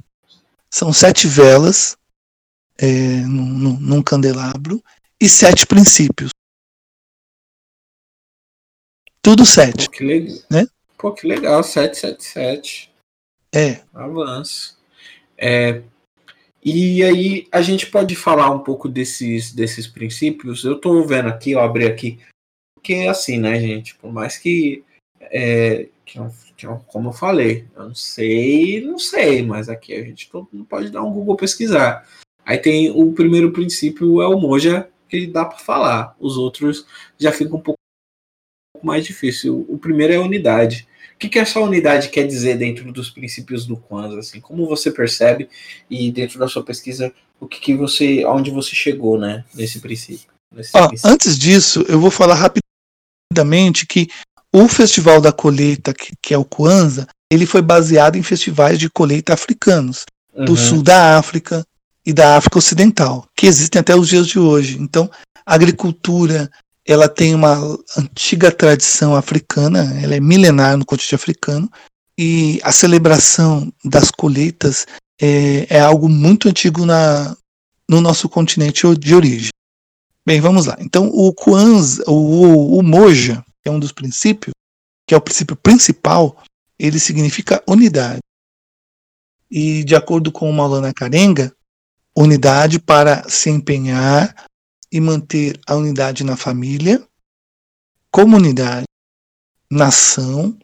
são 0.70 0.92
sete 0.92 1.28
velas 1.28 1.96
é, 2.76 2.88
num, 2.88 3.78
num 3.78 4.02
candelabro 4.02 4.82
e 5.20 5.28
sete 5.28 5.66
princípios. 5.66 6.30
Tudo 9.22 9.46
sete. 9.46 9.86
Pô, 9.86 9.92
que 9.92 10.04
legal. 10.04 10.36
Né? 10.50 10.66
Pô, 10.98 11.12
que 11.12 11.26
legal, 11.26 11.62
777. 11.62 12.90
É. 13.54 13.82
Avanço. 13.94 14.76
É, 15.36 15.82
e 16.64 17.02
aí 17.02 17.46
a 17.52 17.60
gente 17.60 17.86
pode 17.86 18.16
falar 18.16 18.50
um 18.50 18.60
pouco 18.60 18.88
desses, 18.88 19.52
desses 19.52 19.86
princípios. 19.86 20.64
Eu 20.64 20.76
estou 20.76 21.06
vendo 21.06 21.28
aqui, 21.28 21.50
eu 21.50 21.60
abri 21.60 21.84
aqui, 21.86 22.18
porque 22.74 22.94
é 22.94 23.08
assim, 23.08 23.38
né, 23.38 23.60
gente? 23.60 23.94
Por 23.96 24.10
mais 24.10 24.38
que, 24.38 24.82
é, 25.20 25.88
que, 26.06 26.18
que, 26.56 26.66
como 26.86 27.10
eu 27.10 27.12
falei, 27.12 27.66
eu 27.76 27.88
não 27.88 27.94
sei, 27.94 28.80
não 28.80 28.98
sei, 28.98 29.42
mas 29.42 29.68
aqui 29.68 29.92
a 29.94 30.02
gente 30.02 30.30
não 30.52 30.64
pode 30.64 30.90
dar 30.90 31.02
um 31.02 31.12
Google 31.12 31.36
pesquisar. 31.36 32.08
Aí 32.46 32.58
tem 32.58 32.90
o 32.90 33.12
primeiro 33.12 33.52
princípio 33.52 34.22
é 34.22 34.28
o 34.28 34.38
Moja, 34.38 34.88
que 35.08 35.26
dá 35.26 35.44
para 35.44 35.58
falar. 35.58 36.16
Os 36.18 36.36
outros 36.38 36.86
já 37.18 37.30
ficam 37.30 37.58
um 37.58 37.62
pouco 37.62 37.78
mais 38.84 39.04
difícil. 39.04 39.64
O 39.68 39.78
primeiro 39.78 40.12
é 40.12 40.16
a 40.16 40.22
unidade. 40.22 40.86
O 41.14 41.18
que, 41.18 41.28
que 41.28 41.38
essa 41.38 41.60
unidade 41.60 42.08
quer 42.08 42.26
dizer 42.26 42.58
dentro 42.58 42.92
dos 42.92 43.10
princípios 43.10 43.66
do 43.66 43.76
Kwanzaa? 43.76 44.18
Assim, 44.18 44.40
como 44.40 44.66
você 44.66 44.90
percebe 44.90 45.48
e 45.88 46.10
dentro 46.10 46.38
da 46.38 46.48
sua 46.48 46.62
pesquisa, 46.62 47.12
o 47.40 47.46
que, 47.46 47.60
que 47.60 47.74
você, 47.74 48.24
aonde 48.26 48.50
você 48.50 48.74
chegou, 48.74 49.18
né, 49.18 49.44
nesse 49.54 49.80
princípio? 49.80 50.26
Nesse 50.52 50.70
ah, 50.74 50.88
princípio. 50.88 51.12
Antes 51.12 51.38
disso, 51.38 51.84
eu 51.88 52.00
vou 52.00 52.10
falar 52.10 52.34
rapidamente 52.34 53.86
que 53.86 54.08
o 54.52 54.68
Festival 54.68 55.20
da 55.20 55.32
Colheita, 55.32 55.94
que, 55.94 56.12
que 56.20 56.34
é 56.34 56.38
o 56.38 56.44
Kwanzaa, 56.44 57.06
ele 57.30 57.46
foi 57.46 57.62
baseado 57.62 58.16
em 58.16 58.22
festivais 58.22 58.78
de 58.78 58.88
colheita 58.90 59.34
africanos, 59.34 60.04
uhum. 60.34 60.44
do 60.44 60.56
sul 60.56 60.82
da 60.82 61.18
África 61.18 61.64
e 62.04 62.12
da 62.12 62.36
África 62.36 62.58
Ocidental, 62.58 63.26
que 63.36 63.46
existem 63.46 63.80
até 63.80 63.96
os 63.96 64.08
dias 64.08 64.26
de 64.26 64.38
hoje. 64.38 64.76
Então, 64.78 65.10
agricultura, 65.44 66.50
ela 66.86 67.08
tem 67.08 67.34
uma 67.34 67.56
antiga 67.96 68.52
tradição 68.52 69.16
africana, 69.16 69.98
ela 70.02 70.14
é 70.14 70.20
milenar 70.20 70.76
no 70.76 70.84
continente 70.84 71.14
africano, 71.14 71.70
e 72.18 72.60
a 72.62 72.70
celebração 72.70 73.72
das 73.84 74.10
colheitas 74.10 74.86
é, 75.20 75.66
é 75.76 75.80
algo 75.80 76.08
muito 76.08 76.48
antigo 76.48 76.84
na, 76.84 77.36
no 77.88 78.00
nosso 78.00 78.28
continente 78.28 78.82
de 78.96 79.14
origem. 79.14 79.50
Bem, 80.26 80.40
vamos 80.40 80.66
lá. 80.66 80.76
Então, 80.80 81.08
o 81.08 81.32
Kwanzaa, 81.32 82.04
o, 82.06 82.78
o 82.78 82.82
Moja, 82.82 83.44
que 83.62 83.68
é 83.68 83.72
um 83.72 83.80
dos 83.80 83.92
princípios, 83.92 84.54
que 85.06 85.14
é 85.14 85.16
o 85.16 85.20
princípio 85.20 85.56
principal, 85.56 86.42
ele 86.78 86.98
significa 86.98 87.62
unidade. 87.66 88.20
E, 89.50 89.84
de 89.84 89.94
acordo 89.94 90.32
com 90.32 90.48
o 90.48 90.52
Maulana 90.52 90.94
Karenga, 90.94 91.54
unidade 92.16 92.78
para 92.78 93.28
se 93.28 93.50
empenhar 93.50 94.34
e 94.94 95.00
manter 95.00 95.60
a 95.66 95.74
unidade 95.74 96.22
na 96.22 96.36
família, 96.36 97.04
comunidade, 98.12 98.86
nação 99.68 100.56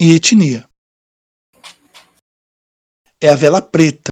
e 0.00 0.10
etnia. 0.10 0.68
É 3.20 3.28
a 3.28 3.36
vela 3.36 3.62
preta. 3.62 4.10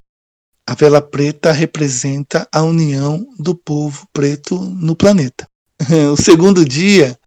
A 0.65 0.73
vela 0.73 1.01
preta 1.01 1.51
representa 1.51 2.47
a 2.53 2.63
união 2.63 3.27
do 3.37 3.53
povo 3.53 4.07
preto 4.13 4.57
no 4.57 4.95
planeta. 4.95 5.45
O 6.13 6.15
segundo 6.15 6.63
dia, 6.63 7.19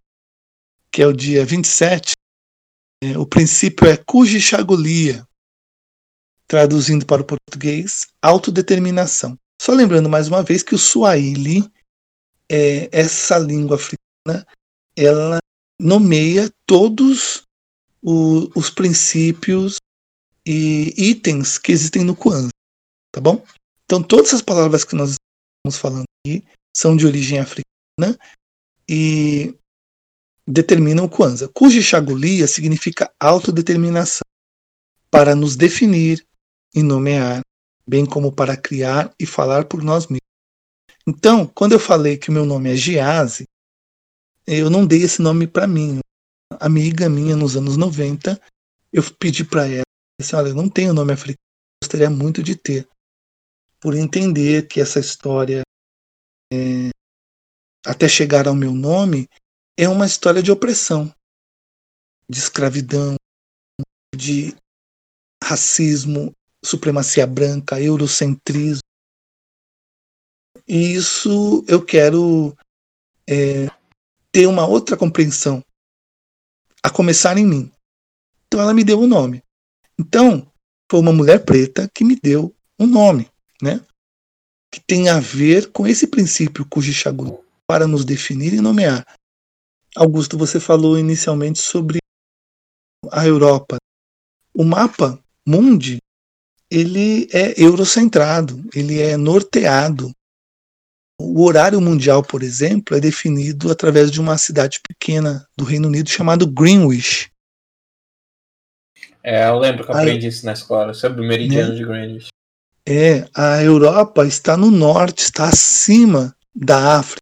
que 0.91 1.03
é 1.03 1.05
o 1.05 1.13
dia 1.13 1.45
27, 1.45 2.13
é, 3.03 3.15
o 3.15 3.27
princípio 3.27 3.87
é 3.87 3.95
Kujichagulia, 3.95 5.23
traduzindo 6.47 7.05
para 7.05 7.21
o 7.21 7.25
português, 7.25 8.07
autodeterminação. 8.19 9.37
Só 9.61 9.71
lembrando 9.71 10.09
mais 10.09 10.27
uma 10.27 10.41
vez 10.41 10.63
que 10.63 10.73
o 10.73 10.79
Swahili 10.79 11.63
é, 12.51 12.89
essa 12.91 13.37
língua 13.37 13.75
africana 13.75 14.45
ela 14.95 15.39
nomeia 15.79 16.51
todos 16.65 17.43
o, 18.01 18.49
os 18.57 18.69
princípios 18.69 19.77
e 20.45 20.93
itens 20.97 21.57
que 21.57 21.71
existem 21.71 22.03
no 22.03 22.15
Kwanzaa, 22.15 22.49
tá 23.13 23.21
bom? 23.21 23.45
Então 23.85 24.01
todas 24.01 24.33
as 24.33 24.41
palavras 24.41 24.83
que 24.83 24.95
nós 24.95 25.11
estamos 25.11 25.79
falando 25.79 26.05
aqui 26.25 26.43
são 26.75 26.95
de 26.97 27.05
origem 27.05 27.39
africana 27.39 28.17
e 28.89 29.55
determinam 30.47 31.05
o 31.05 31.09
Kwanzaa. 31.09 31.49
Kujichagulia 31.49 32.47
significa 32.47 33.11
autodeterminação, 33.19 34.21
para 35.11 35.35
nos 35.35 35.55
definir 35.55 36.25
e 36.73 36.83
nomear, 36.83 37.41
bem 37.87 38.05
como 38.05 38.31
para 38.31 38.55
criar 38.55 39.13
e 39.19 39.25
falar 39.25 39.65
por 39.65 39.83
nós 39.83 40.07
mesmos. 40.07 40.28
Então, 41.09 41.47
quando 41.47 41.71
eu 41.71 41.79
falei 41.79 42.19
que 42.19 42.29
o 42.29 42.31
meu 42.31 42.45
nome 42.45 42.71
é 42.71 42.75
Giase, 42.75 43.45
eu 44.45 44.69
não 44.69 44.85
dei 44.85 45.01
esse 45.01 45.23
nome 45.23 45.47
para 45.47 45.65
mim. 45.65 46.01
Uma 46.53 46.59
amiga 46.61 47.09
minha 47.09 47.35
nos 47.35 47.57
anos 47.57 47.77
90, 47.77 48.39
eu 48.93 49.01
pedi 49.17 49.43
para 49.43 49.67
ela, 49.67 49.81
disse, 50.21 50.35
olha, 50.35 50.49
eu 50.49 50.55
não 50.55 50.69
tenho 50.69 50.93
nome 50.93 51.11
africano, 51.11 51.39
gostaria 51.83 52.11
muito 52.11 52.43
de 52.43 52.55
ter. 52.55 52.87
Por 53.81 53.95
entender 53.95 54.67
que 54.67 54.79
essa 54.79 54.99
história, 54.99 55.63
é, 56.53 56.89
até 57.83 58.07
chegar 58.07 58.47
ao 58.47 58.53
meu 58.53 58.71
nome, 58.71 59.27
é 59.79 59.89
uma 59.89 60.05
história 60.05 60.43
de 60.43 60.51
opressão, 60.51 61.11
de 62.29 62.37
escravidão, 62.37 63.15
de 64.15 64.55
racismo, 65.43 66.31
supremacia 66.63 67.25
branca, 67.25 67.81
eurocentrismo, 67.81 68.88
e 70.69 70.93
isso 70.93 71.65
eu 71.67 71.83
quero 71.83 72.55
é, 73.27 73.67
ter 74.31 74.45
uma 74.45 74.67
outra 74.67 74.95
compreensão, 74.95 75.63
a 76.83 76.89
começar 76.89 77.37
em 77.37 77.45
mim. 77.45 77.71
Então 78.47 78.61
ela 78.61 78.73
me 78.73 78.83
deu 78.83 79.01
um 79.01 79.07
nome. 79.07 79.43
Então, 79.99 80.49
foi 80.89 80.99
uma 80.99 81.11
mulher 81.11 81.43
preta 81.43 81.89
que 81.93 82.03
me 82.03 82.15
deu 82.15 82.55
um 82.79 82.85
nome, 82.85 83.29
né? 83.61 83.81
Que 84.71 84.79
tem 84.79 85.09
a 85.09 85.19
ver 85.19 85.71
com 85.71 85.87
esse 85.87 86.07
princípio 86.07 86.65
Kujichagu, 86.65 87.43
para 87.67 87.87
nos 87.87 88.05
definir 88.05 88.53
e 88.53 88.61
nomear. 88.61 89.05
Augusto, 89.95 90.37
você 90.37 90.59
falou 90.59 90.97
inicialmente 90.97 91.59
sobre 91.59 91.97
a 93.11 93.25
Europa. 93.25 93.77
O 94.53 94.63
mapa 94.63 95.19
mundi 95.45 95.97
ele 96.71 97.27
é 97.33 97.61
eurocentrado, 97.61 98.63
ele 98.75 98.99
é 98.99 99.17
norteado. 99.17 100.11
O 101.19 101.43
horário 101.43 101.81
mundial, 101.81 102.23
por 102.23 102.41
exemplo, 102.41 102.95
é 102.95 102.99
definido 102.99 103.69
através 103.69 104.09
de 104.09 104.21
uma 104.21 104.37
cidade 104.37 104.79
pequena 104.79 105.45
do 105.57 105.65
Reino 105.65 105.87
Unido 105.87 106.09
chamada 106.09 106.45
Greenwich. 106.45 107.29
É, 109.21 109.49
eu 109.49 109.59
lembro 109.59 109.83
que 109.83 109.91
eu 109.91 109.95
aprendi 109.95 110.27
isso 110.27 110.45
na 110.45 110.53
escola, 110.53 110.93
sobre 110.93 111.21
o 111.21 111.27
meridiano 111.27 111.73
né? 111.73 111.75
de 111.75 111.85
Greenwich. 111.85 112.27
É, 112.87 113.27
a 113.35 113.61
Europa 113.61 114.25
está 114.25 114.55
no 114.55 114.71
norte, 114.71 115.19
está 115.19 115.49
acima 115.49 116.35
da 116.55 116.97
África. 116.99 117.21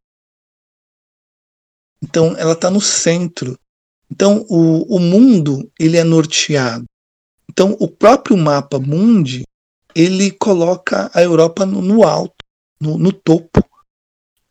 Então, 2.02 2.36
ela 2.38 2.54
está 2.54 2.70
no 2.70 2.80
centro. 2.80 3.60
Então, 4.10 4.46
o, 4.48 4.96
o 4.96 5.00
mundo 5.00 5.70
ele 5.80 5.98
é 5.98 6.04
norteado. 6.04 6.86
Então, 7.50 7.76
o 7.80 7.88
próprio 7.88 8.38
mapa 8.38 8.80
mundi 8.80 9.44
ele 9.96 10.32
coloca 10.32 11.10
a 11.14 11.24
Europa 11.24 11.66
no, 11.66 11.82
no 11.82 12.04
alto, 12.04 12.36
no, 12.80 12.98
no, 12.98 13.12
topo. 13.12 13.67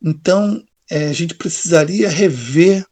Então, 0.01 0.63
é, 0.89 1.07
a 1.07 1.13
gente 1.13 1.35
precisaria 1.35 2.09
rever 2.09 2.85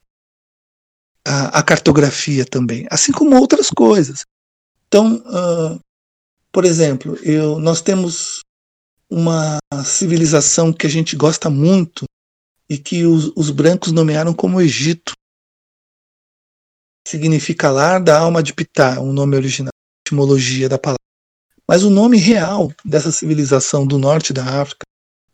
a, 1.26 1.60
a, 1.60 1.64
cartografia 1.64 2.46
também, 2.46 2.86
assim 2.90 3.12
como 3.12 3.38
outras 3.40 3.70
coisas. 3.70 4.24
Então, 4.88 5.16
uh, 5.18 5.80
por 6.52 6.66
exemplo, 6.66 7.18
eu, 7.24 7.60
nós 7.60 7.82
temos 7.82 8.42
uma 9.10 9.58
civilização 9.84 10.74
que 10.74 10.86
a 10.86 10.90
gente 10.90 11.16
gosta 11.16 11.50
muito 11.50 12.06
e 12.70 12.78
que 12.78 13.06
os, 13.06 13.32
os 13.36 13.50
brancos 13.50 13.92
nomearam 13.92 14.34
como 14.34 14.62
Egito. 14.62 15.14
Significa 17.08 17.70
lar 17.70 18.02
da 18.02 18.20
alma 18.20 18.42
de 18.42 18.54
Ptah, 18.54 19.00
o 19.00 19.10
um 19.10 19.14
nome 19.14 19.36
original, 19.36 19.72
etimologia 20.06 20.68
da 20.68 20.80
palavra. 20.80 21.00
Mas 21.68 21.84
o 21.84 21.90
nome 21.90 22.18
real 22.18 22.72
dessa 22.84 23.12
civilização 23.12 23.86
do 23.86 23.98
norte 23.98 24.34
da 24.34 24.62
África, 24.62 24.86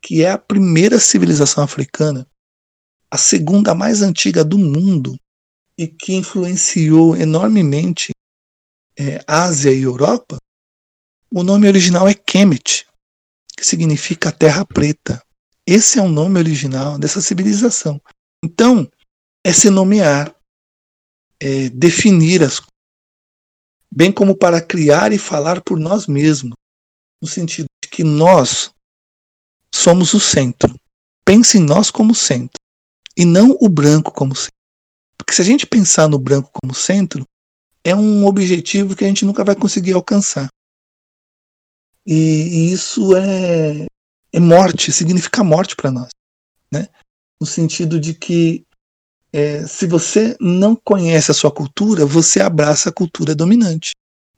que 0.02 0.24
é 0.24 0.32
a 0.32 0.38
primeira 0.38 1.00
civilização 1.00 1.64
africana, 1.64 2.28
a 3.10 3.18
segunda 3.18 3.76
mais 3.76 4.02
antiga 4.02 4.44
do 4.44 4.58
mundo 4.58 5.16
e 5.78 5.88
que 5.88 6.14
influenciou 6.14 7.16
enormemente 7.16 8.12
é, 8.98 9.24
Ásia 9.28 9.72
e 9.72 9.84
Europa, 9.84 10.38
o 11.34 11.44
nome 11.44 11.68
original 11.68 12.08
é 12.08 12.14
Kemet, 12.14 12.88
que 13.56 13.66
significa 13.66 14.32
terra 14.32 14.66
preta. 14.66 15.24
Esse 15.66 16.00
é 16.00 16.02
o 16.02 16.10
nome 16.10 16.40
original 16.40 16.98
dessa 16.98 17.22
civilização. 17.22 18.02
Então, 18.44 18.90
é 19.46 19.54
se 19.54 19.70
nomear, 19.70 20.36
é 21.40 21.70
definir 21.70 22.44
as 22.44 22.60
coisas, 22.60 22.72
bem 23.94 24.12
como 24.12 24.36
para 24.36 24.62
criar 24.62 25.12
e 25.12 25.18
falar 25.18 25.62
por 25.62 25.80
nós 25.80 26.08
mesmos, 26.08 26.56
no 27.22 27.28
sentido 27.28 27.68
de 27.84 27.90
que 27.90 28.04
nós 28.04 28.72
somos 29.74 30.14
o 30.14 30.20
centro. 30.20 30.74
Pense 31.26 31.58
em 31.58 31.62
nós 31.62 31.92
como 31.92 32.16
centro, 32.16 32.60
e 33.16 33.26
não 33.26 33.58
o 33.60 33.70
branco 33.70 34.12
como 34.12 34.36
centro. 34.36 34.56
Porque 35.18 35.34
se 35.34 35.42
a 35.42 35.46
gente 35.46 35.66
pensar 35.66 36.10
no 36.10 36.18
branco 36.18 36.50
como 36.52 36.74
centro, 36.74 37.26
é 37.84 37.96
um 37.96 38.26
objetivo 38.26 38.96
que 38.96 39.06
a 39.06 39.08
gente 39.08 39.26
nunca 39.26 39.44
vai 39.44 39.56
conseguir 39.56 39.94
alcançar. 39.94 40.48
E, 42.06 42.14
e 42.14 42.74
isso 42.74 43.16
é, 43.16 43.86
é 44.34 44.40
morte, 44.40 44.92
significa 44.92 45.44
morte 45.44 45.76
para 45.76 45.92
nós. 45.92 46.10
Né? 46.72 46.88
No 47.40 47.46
sentido 47.46 48.00
de 48.00 48.14
que 48.14 48.66
é, 49.34 49.66
se 49.66 49.88
você 49.88 50.36
não 50.40 50.76
conhece 50.76 51.32
a 51.32 51.34
sua 51.34 51.52
cultura, 51.52 52.06
você 52.06 52.42
abraça 52.42 52.90
a 52.90 52.94
cultura 52.94 53.34
dominante, 53.34 53.92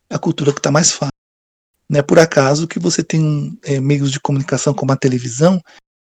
a 0.08 0.18
cultura 0.18 0.52
que 0.52 0.60
está 0.60 0.70
mais 0.70 0.92
fácil. 0.92 1.13
Não 1.88 2.00
é 2.00 2.02
por 2.02 2.18
acaso 2.18 2.66
que 2.66 2.78
você 2.78 3.02
tem 3.02 3.58
é, 3.62 3.80
meios 3.80 4.10
de 4.10 4.20
comunicação 4.20 4.72
como 4.72 4.92
a 4.92 4.96
televisão 4.96 5.60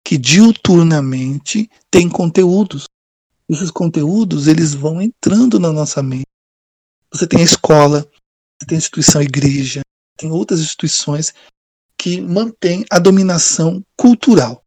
que 0.05 0.19
diuturnamente 0.19 1.71
tem 1.91 2.09
conteúdos. 2.09 2.85
Esses 3.49 3.71
conteúdos 3.71 4.47
eles 4.47 4.75
vão 4.75 5.01
entrando 5.01 5.59
na 5.59 5.73
nossa 5.73 6.03
mente. 6.03 6.27
Você 7.13 7.27
tem 7.27 7.41
a 7.41 7.45
escola, 7.45 8.01
você 8.01 8.67
tem 8.67 8.77
a 8.77 8.79
instituição 8.79 9.23
igreja, 9.23 9.83
tem 10.19 10.31
outras 10.31 10.61
instituições 10.61 11.35
que 11.99 12.21
mantêm 12.21 12.85
a 12.91 12.99
dominação 12.99 13.83
cultural. 13.97 14.63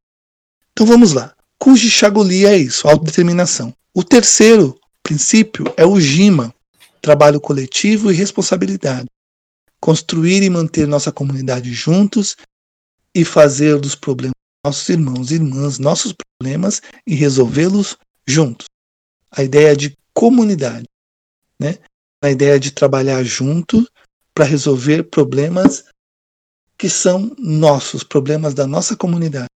Então 0.72 0.86
vamos 0.86 1.14
lá. 1.14 1.36
Kuji 1.60 1.90
Chagoli 1.90 2.46
é 2.46 2.58
isso, 2.58 2.88
autodeterminação. 2.88 3.74
O 3.94 4.04
terceiro 4.04 4.80
princípio 5.02 5.66
é 5.78 5.86
o 5.86 6.00
JIMA, 6.00 6.54
trabalho 7.02 7.40
coletivo 7.40 8.12
e 8.12 8.16
responsabilidade. 8.16 9.08
Construir 9.86 10.42
e 10.42 10.50
manter 10.50 10.88
nossa 10.88 11.12
comunidade 11.12 11.72
juntos 11.72 12.36
e 13.14 13.24
fazer 13.24 13.80
dos 13.80 13.94
problemas 13.94 14.34
nossos 14.66 14.90
irmãos 14.90 15.30
e 15.30 15.36
irmãs 15.36 15.78
nossos 15.78 16.12
problemas 16.12 16.82
e 17.06 17.14
resolvê-los 17.14 17.96
juntos. 18.28 18.66
A 19.30 19.44
ideia 19.44 19.78
de 19.78 19.96
comunidade, 20.12 20.88
né? 21.62 21.78
A 22.24 22.32
ideia 22.32 22.60
de 22.60 22.72
trabalhar 22.72 23.24
junto 23.24 23.88
para 24.34 24.44
resolver 24.44 25.04
problemas 25.04 25.86
que 26.80 26.90
são 26.90 27.36
nossos, 27.38 28.04
problemas 28.04 28.56
da 28.56 28.66
nossa 28.66 28.98
comunidade. 28.98 29.50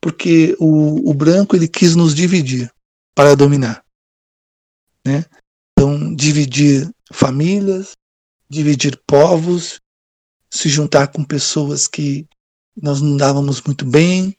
Porque 0.00 0.56
o, 0.60 1.10
o 1.10 1.12
branco 1.12 1.56
ele 1.56 1.66
quis 1.66 1.96
nos 1.96 2.14
dividir 2.14 2.70
para 3.12 3.34
dominar. 3.34 3.84
Né? 5.04 5.24
Então, 5.72 6.14
dividir 6.14 6.88
famílias, 7.12 7.96
dividir 8.54 9.00
povos, 9.06 9.80
se 10.50 10.68
juntar 10.68 11.08
com 11.08 11.24
pessoas 11.24 11.86
que 11.88 12.26
nós 12.80 13.00
não 13.00 13.16
dávamos 13.16 13.60
muito 13.62 13.84
bem, 13.84 14.36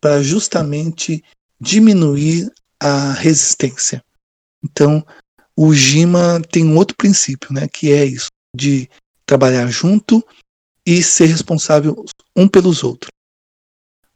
para 0.00 0.22
justamente 0.22 1.24
diminuir 1.60 2.52
a 2.78 3.12
resistência. 3.12 4.04
Então, 4.62 5.04
o 5.56 5.72
Jima 5.72 6.40
tem 6.50 6.64
um 6.64 6.76
outro 6.76 6.96
princípio, 6.96 7.52
né, 7.52 7.66
que 7.68 7.90
é 7.90 8.04
isso, 8.04 8.28
de 8.54 8.88
trabalhar 9.24 9.66
junto 9.68 10.22
e 10.86 11.02
ser 11.02 11.26
responsável 11.26 12.04
um 12.36 12.46
pelos 12.46 12.84
outros. 12.84 13.10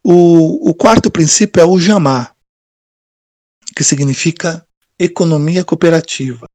O, 0.05 0.71
o 0.71 0.75
quarto 0.75 1.11
princípio 1.11 1.61
é 1.61 1.65
o 1.65 1.79
Jamar, 1.79 2.35
que 3.75 3.85
significa 3.85 4.67
economia 4.99 5.65
cooperativa, 5.65 6.47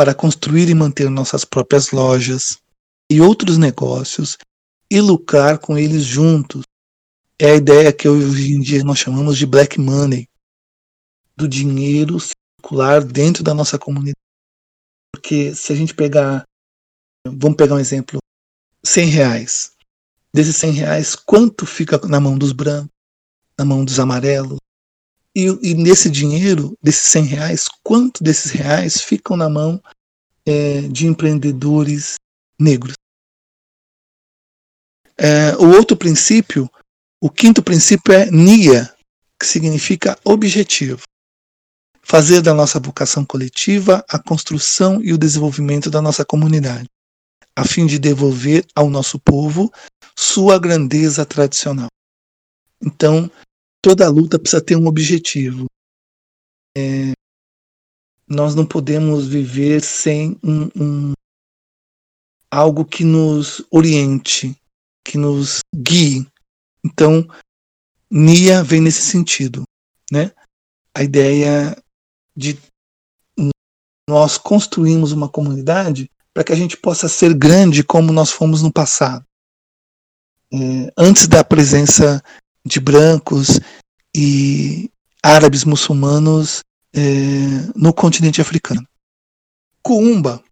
para 0.00 0.14
construir 0.14 0.70
e 0.70 0.74
manter 0.74 1.10
nossas 1.10 1.44
próprias 1.44 1.90
lojas 1.90 2.56
e 3.12 3.20
outros 3.20 3.58
negócios 3.58 4.38
e 4.90 4.98
lucrar 4.98 5.58
com 5.58 5.76
eles 5.76 6.04
juntos. 6.04 6.62
É 7.38 7.50
a 7.50 7.56
ideia 7.56 7.92
que 7.92 8.08
hoje 8.08 8.54
em 8.54 8.62
dia 8.62 8.82
nós 8.82 8.98
chamamos 8.98 9.36
de 9.36 9.44
black 9.44 9.78
money, 9.78 10.26
do 11.36 11.46
dinheiro 11.46 12.16
circular 12.18 13.04
dentro 13.04 13.44
da 13.44 13.52
nossa 13.52 13.78
comunidade. 13.78 14.16
Porque 15.14 15.54
se 15.54 15.70
a 15.70 15.76
gente 15.76 15.94
pegar, 15.94 16.44
vamos 17.26 17.58
pegar 17.58 17.74
um 17.74 17.78
exemplo, 17.78 18.20
100 18.82 19.06
reais. 19.06 19.72
Desses 20.34 20.56
100 20.56 20.72
reais, 20.72 21.14
quanto 21.14 21.66
fica 21.66 21.98
na 22.08 22.18
mão 22.18 22.38
dos 22.38 22.52
brancos, 22.52 22.88
na 23.58 23.66
mão 23.66 23.84
dos 23.84 24.00
amarelos? 24.00 24.56
E, 25.34 25.46
e 25.62 25.74
nesse 25.74 26.10
dinheiro, 26.10 26.76
desses 26.82 27.06
100 27.06 27.24
reais, 27.24 27.68
quanto 27.82 28.22
desses 28.22 28.50
reais 28.50 29.00
ficam 29.00 29.36
na 29.36 29.48
mão 29.48 29.80
é, 30.44 30.82
de 30.82 31.06
empreendedores 31.06 32.16
negros? 32.58 32.94
É, 35.16 35.54
o 35.56 35.68
outro 35.76 35.96
princípio, 35.96 36.68
o 37.20 37.30
quinto 37.30 37.62
princípio 37.62 38.12
é 38.12 38.30
NIA, 38.30 38.92
que 39.38 39.46
significa 39.46 40.18
objetivo. 40.24 41.02
Fazer 42.02 42.42
da 42.42 42.52
nossa 42.52 42.80
vocação 42.80 43.24
coletiva 43.24 44.04
a 44.08 44.18
construção 44.18 45.00
e 45.02 45.12
o 45.12 45.18
desenvolvimento 45.18 45.90
da 45.90 46.02
nossa 46.02 46.24
comunidade 46.24 46.88
a 47.60 47.64
fim 47.64 47.86
de 47.86 47.98
devolver 47.98 48.64
ao 48.74 48.88
nosso 48.88 49.18
povo 49.18 49.70
sua 50.16 50.58
grandeza 50.58 51.24
tradicional. 51.26 51.88
Então, 52.82 53.30
toda 53.82 54.08
luta 54.08 54.38
precisa 54.38 54.62
ter 54.62 54.76
um 54.76 54.86
objetivo. 54.86 55.66
É, 56.76 57.12
nós 58.28 58.54
não 58.54 58.66
podemos 58.66 59.26
viver 59.26 59.82
sem 59.82 60.38
um, 60.42 60.68
um, 60.76 61.12
algo 62.50 62.84
que 62.84 63.04
nos 63.04 63.64
oriente, 63.70 64.56
que 65.04 65.18
nos 65.18 65.60
guie. 65.74 66.26
Então, 66.84 67.26
Nia 68.10 68.62
vem 68.62 68.80
nesse 68.80 69.02
sentido, 69.02 69.64
né? 70.10 70.32
A 70.94 71.02
ideia 71.02 71.76
de 72.36 72.58
nós 74.08 74.36
construímos 74.36 75.12
uma 75.12 75.28
comunidade 75.28 76.10
para 76.34 76.42
que 76.42 76.52
a 76.52 76.56
gente 76.56 76.76
possa 76.76 77.08
ser 77.08 77.34
grande 77.34 77.84
como 77.84 78.12
nós 78.12 78.30
fomos 78.30 78.62
no 78.62 78.72
passado. 78.72 79.24
É, 80.52 80.92
antes 80.98 81.28
da 81.28 81.44
presença 81.44 82.22
de 82.64 82.80
brancos 82.80 83.60
e 84.14 84.90
árabes 85.22 85.64
muçulmanos 85.64 86.60
é, 86.94 87.00
no 87.74 87.92
continente 87.92 88.40
africano. 88.40 88.86
Kuumba 89.82 90.42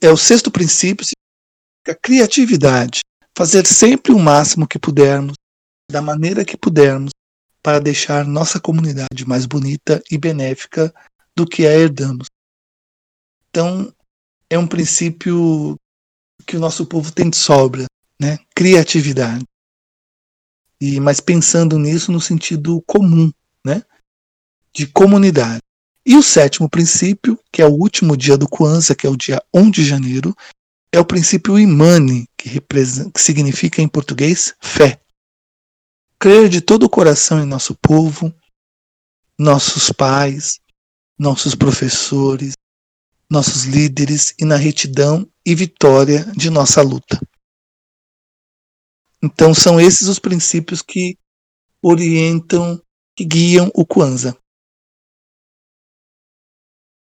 é 0.00 0.10
o 0.10 0.16
sexto 0.16 0.50
princípio, 0.50 1.04
significa 1.04 2.00
criatividade. 2.02 3.00
Fazer 3.36 3.66
sempre 3.66 4.12
o 4.12 4.18
máximo 4.18 4.66
que 4.66 4.78
pudermos, 4.78 5.34
da 5.90 6.00
maneira 6.00 6.44
que 6.44 6.56
pudermos, 6.56 7.10
para 7.62 7.80
deixar 7.80 8.26
nossa 8.26 8.60
comunidade 8.60 9.26
mais 9.26 9.46
bonita 9.46 10.02
e 10.10 10.18
benéfica 10.18 10.94
do 11.36 11.46
que 11.46 11.66
a 11.66 11.72
herdamos. 11.72 12.26
Então, 13.48 13.92
é 14.50 14.58
um 14.58 14.66
princípio 14.66 15.76
que 16.46 16.56
o 16.56 16.60
nosso 16.60 16.86
povo 16.86 17.10
tem 17.12 17.30
de 17.30 17.36
sobra, 17.36 17.86
né? 18.20 18.38
Criatividade. 18.54 19.44
E 20.86 21.00
mas 21.00 21.18
pensando 21.18 21.78
nisso 21.78 22.12
no 22.12 22.20
sentido 22.20 22.82
comum, 22.82 23.32
né? 23.64 23.82
De 24.70 24.86
comunidade. 24.86 25.62
E 26.04 26.14
o 26.14 26.22
sétimo 26.22 26.68
princípio, 26.68 27.40
que 27.50 27.62
é 27.62 27.66
o 27.66 27.72
último 27.72 28.14
dia 28.14 28.36
do 28.36 28.46
Kwanzaa, 28.46 28.94
que 28.94 29.06
é 29.06 29.10
o 29.10 29.16
dia 29.16 29.42
1 29.54 29.70
de 29.70 29.82
janeiro, 29.82 30.36
é 30.92 31.00
o 31.00 31.04
princípio 31.04 31.58
imane, 31.58 32.28
que, 32.36 32.60
que 32.60 33.20
significa 33.22 33.80
em 33.80 33.88
português 33.88 34.54
fé. 34.60 35.00
Crer 36.18 36.50
de 36.50 36.60
todo 36.60 36.82
o 36.82 36.90
coração 36.90 37.42
em 37.42 37.46
nosso 37.46 37.74
povo, 37.76 38.30
nossos 39.38 39.90
pais, 39.90 40.60
nossos 41.18 41.54
professores, 41.54 42.52
nossos 43.30 43.64
líderes 43.64 44.34
e 44.38 44.44
na 44.44 44.56
retidão 44.56 45.26
e 45.46 45.54
vitória 45.54 46.30
de 46.36 46.50
nossa 46.50 46.82
luta. 46.82 47.18
Então 49.24 49.54
são 49.54 49.80
esses 49.80 50.06
os 50.06 50.18
princípios 50.18 50.82
que 50.82 51.16
orientam, 51.82 52.78
que 53.16 53.24
guiam 53.24 53.70
o 53.74 53.86
Kwanzaa. 53.86 54.36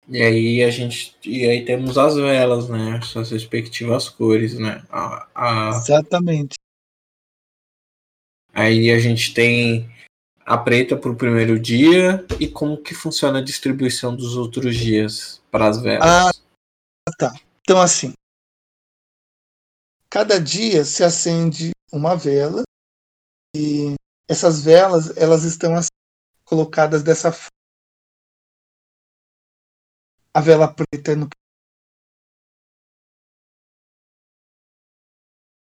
E 0.08 0.20
aí 0.20 0.64
a 0.64 0.70
gente. 0.70 1.16
E 1.24 1.46
aí 1.46 1.64
temos 1.64 1.96
as 1.96 2.16
velas, 2.16 2.68
né? 2.68 3.00
Suas 3.02 3.30
respectivas 3.30 4.08
cores, 4.08 4.58
né? 4.58 4.84
A, 4.90 5.28
a... 5.32 5.68
Exatamente. 5.68 6.56
Aí 8.52 8.90
a 8.90 8.98
gente 8.98 9.32
tem 9.32 9.88
a 10.44 10.58
preta 10.58 10.96
para 10.96 11.12
o 11.12 11.16
primeiro 11.16 11.56
dia 11.56 12.26
e 12.40 12.48
como 12.48 12.82
que 12.82 12.94
funciona 12.94 13.38
a 13.38 13.44
distribuição 13.44 14.16
dos 14.16 14.36
outros 14.36 14.74
dias 14.76 15.40
para 15.52 15.68
as 15.68 15.80
velas. 15.80 16.02
Ah, 16.04 16.30
tá. 17.16 17.32
Então 17.60 17.80
assim, 17.80 18.12
cada 20.10 20.40
dia 20.40 20.84
se 20.84 21.04
acende 21.04 21.70
uma 21.92 22.16
vela. 22.16 22.62
E 23.54 23.94
essas 24.28 24.62
velas 24.62 25.16
elas 25.16 25.44
estão 25.44 25.74
assim, 25.74 25.88
colocadas 26.44 27.02
dessa 27.02 27.32
forma. 27.32 27.48
A 30.34 30.40
vela 30.40 30.72
preta 30.72 31.16
no 31.16 31.28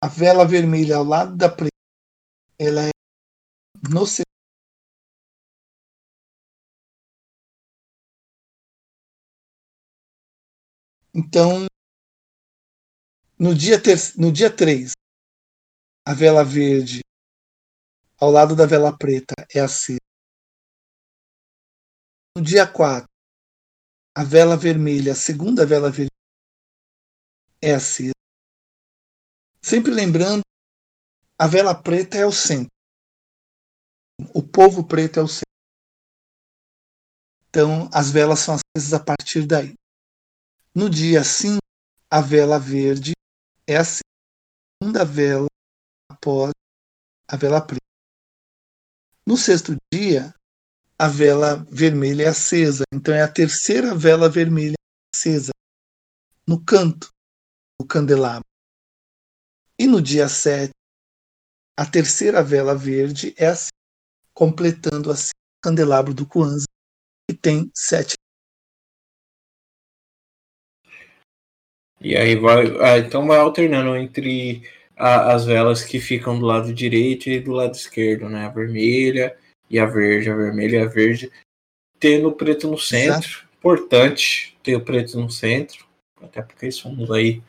a 0.02 0.08
vela 0.08 0.46
vermelha 0.46 0.96
ao 0.96 1.04
lado 1.04 1.36
da 1.36 1.48
preta 1.48 1.70
ela 2.58 2.82
é 2.88 2.90
no 3.88 4.06
Então, 11.12 11.66
no 13.38 13.54
dia, 13.54 13.82
ter, 13.82 13.96
no 14.16 14.30
dia 14.30 14.54
3, 14.54 14.92
a 16.10 16.12
vela 16.12 16.44
verde 16.44 17.02
ao 18.18 18.32
lado 18.32 18.56
da 18.56 18.66
vela 18.66 18.90
preta 18.98 19.32
é 19.54 19.60
acesa. 19.60 20.00
No 22.36 22.42
dia 22.42 22.66
4, 22.66 23.06
a 24.16 24.24
vela 24.24 24.56
vermelha, 24.56 25.12
a 25.12 25.14
segunda 25.14 25.64
vela 25.64 25.88
vermelha, 25.88 26.10
é 27.62 27.74
acesa. 27.74 28.10
Sempre 29.62 29.92
lembrando, 29.92 30.40
a 31.38 31.46
vela 31.46 31.80
preta 31.80 32.16
é 32.16 32.26
o 32.26 32.32
centro. 32.32 32.72
O 34.34 34.42
povo 34.42 34.84
preto 34.84 35.20
é 35.20 35.22
o 35.22 35.28
centro. 35.28 35.44
Então, 37.48 37.88
as 37.94 38.10
velas 38.10 38.40
são 38.40 38.56
acesas 38.56 38.92
a 38.94 38.98
partir 38.98 39.46
daí. 39.46 39.74
No 40.74 40.90
dia 40.90 41.22
5, 41.22 41.58
a 42.10 42.20
vela 42.20 42.58
verde 42.58 43.12
é 43.64 43.76
a 43.76 43.84
segunda 43.84 45.04
vela 45.04 45.49
após 46.20 46.52
a 47.26 47.36
vela 47.36 47.60
preta. 47.60 47.80
No 49.26 49.36
sexto 49.36 49.74
dia, 49.92 50.34
a 50.98 51.08
vela 51.08 51.64
vermelha 51.70 52.24
é 52.24 52.28
acesa. 52.28 52.84
Então 52.92 53.14
é 53.14 53.22
a 53.22 53.32
terceira 53.32 53.94
vela 53.94 54.28
vermelha 54.28 54.76
acesa 55.14 55.52
no 56.46 56.62
canto 56.62 57.08
do 57.80 57.86
candelabro. 57.86 58.44
E 59.78 59.86
no 59.86 60.02
dia 60.02 60.28
7, 60.28 60.70
a 61.78 61.86
terceira 61.86 62.42
vela 62.42 62.76
verde 62.76 63.34
é 63.38 63.46
assim, 63.46 63.70
completando 64.34 65.10
assim 65.10 65.30
o 65.30 65.62
candelabro 65.62 66.12
do 66.12 66.26
Kwanzaa, 66.26 66.66
que 67.26 67.34
tem 67.34 67.70
sete. 67.74 68.14
E 72.02 72.16
aí 72.16 72.34
vai. 72.36 72.66
Ah, 72.80 72.98
então 72.98 73.26
vai 73.26 73.38
alternando 73.38 73.96
entre 73.96 74.62
a, 75.00 75.32
as 75.32 75.46
velas 75.46 75.82
que 75.82 75.98
ficam 75.98 76.38
do 76.38 76.44
lado 76.44 76.74
direito 76.74 77.30
e 77.30 77.40
do 77.40 77.52
lado 77.52 77.74
esquerdo, 77.74 78.28
né? 78.28 78.44
A 78.44 78.50
vermelha 78.50 79.34
e 79.70 79.78
a 79.78 79.86
verde, 79.86 80.28
a 80.28 80.36
vermelha 80.36 80.76
e 80.76 80.82
a 80.82 80.86
verde, 80.86 81.32
tendo 81.98 82.28
o 82.28 82.32
preto 82.32 82.70
no 82.70 82.78
centro. 82.78 83.26
Exato. 83.26 83.48
Importante 83.58 84.56
ter 84.62 84.76
o 84.76 84.80
preto 84.82 85.18
no 85.18 85.30
centro, 85.30 85.86
até 86.22 86.42
porque 86.42 86.70
somos 86.70 87.10
aí. 87.10 87.42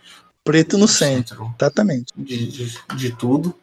Preto 0.45 0.77
no, 0.77 0.87
centro, 0.87 1.35
centro, 1.35 1.55
exatamente. 1.59 2.13
De, 2.15 2.47
de, 2.47 2.95
de, 2.95 3.15
tudo, 3.15 3.53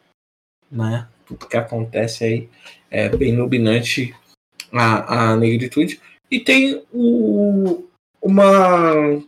né? 0.71 1.09
Tudo 1.27 1.47
que 1.47 1.57
acontece 1.57 2.25
aí 2.25 2.49
é 2.91 3.09
bem 3.09 3.33
iluminante 3.33 4.15
a, 4.71 5.31
a 5.31 5.37
negritude. 5.37 6.01
E 6.31 6.39
tem 6.41 6.83
o, 6.93 7.87
uma 8.21 9.23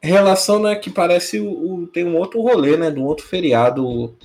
relação 0.00 0.60
né, 0.60 0.76
que 0.76 0.90
parece 0.90 1.40
o, 1.40 1.50
o, 1.50 1.86
tem 1.86 2.04
um 2.04 2.16
outro 2.16 2.40
rolê, 2.40 2.76
né? 2.76 2.90
De 2.90 2.98
um 2.98 3.04
outro 3.04 3.26
feriado 3.26 4.16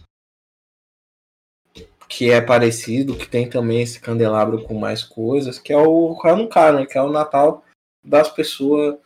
que 2.07 2.29
é 2.29 2.39
parecido, 2.39 3.17
que 3.17 3.27
tem 3.27 3.49
também 3.49 3.81
esse 3.81 3.99
candelabro 3.99 4.63
com 4.63 4.75
mais 4.75 5.03
coisas, 5.03 5.57
que 5.57 5.73
é 5.73 5.77
o 5.77 6.15
Hanukkah, 6.21 6.71
né? 6.73 6.85
Que 6.85 6.97
é 6.97 7.01
o 7.01 7.11
Natal 7.11 7.65
das 8.03 8.29
pessoas 8.29 8.97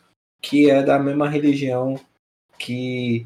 que 0.41 0.70
é 0.70 0.84
da 0.84 0.99
mesma 0.99 1.30
religião 1.30 1.99
que 2.57 3.26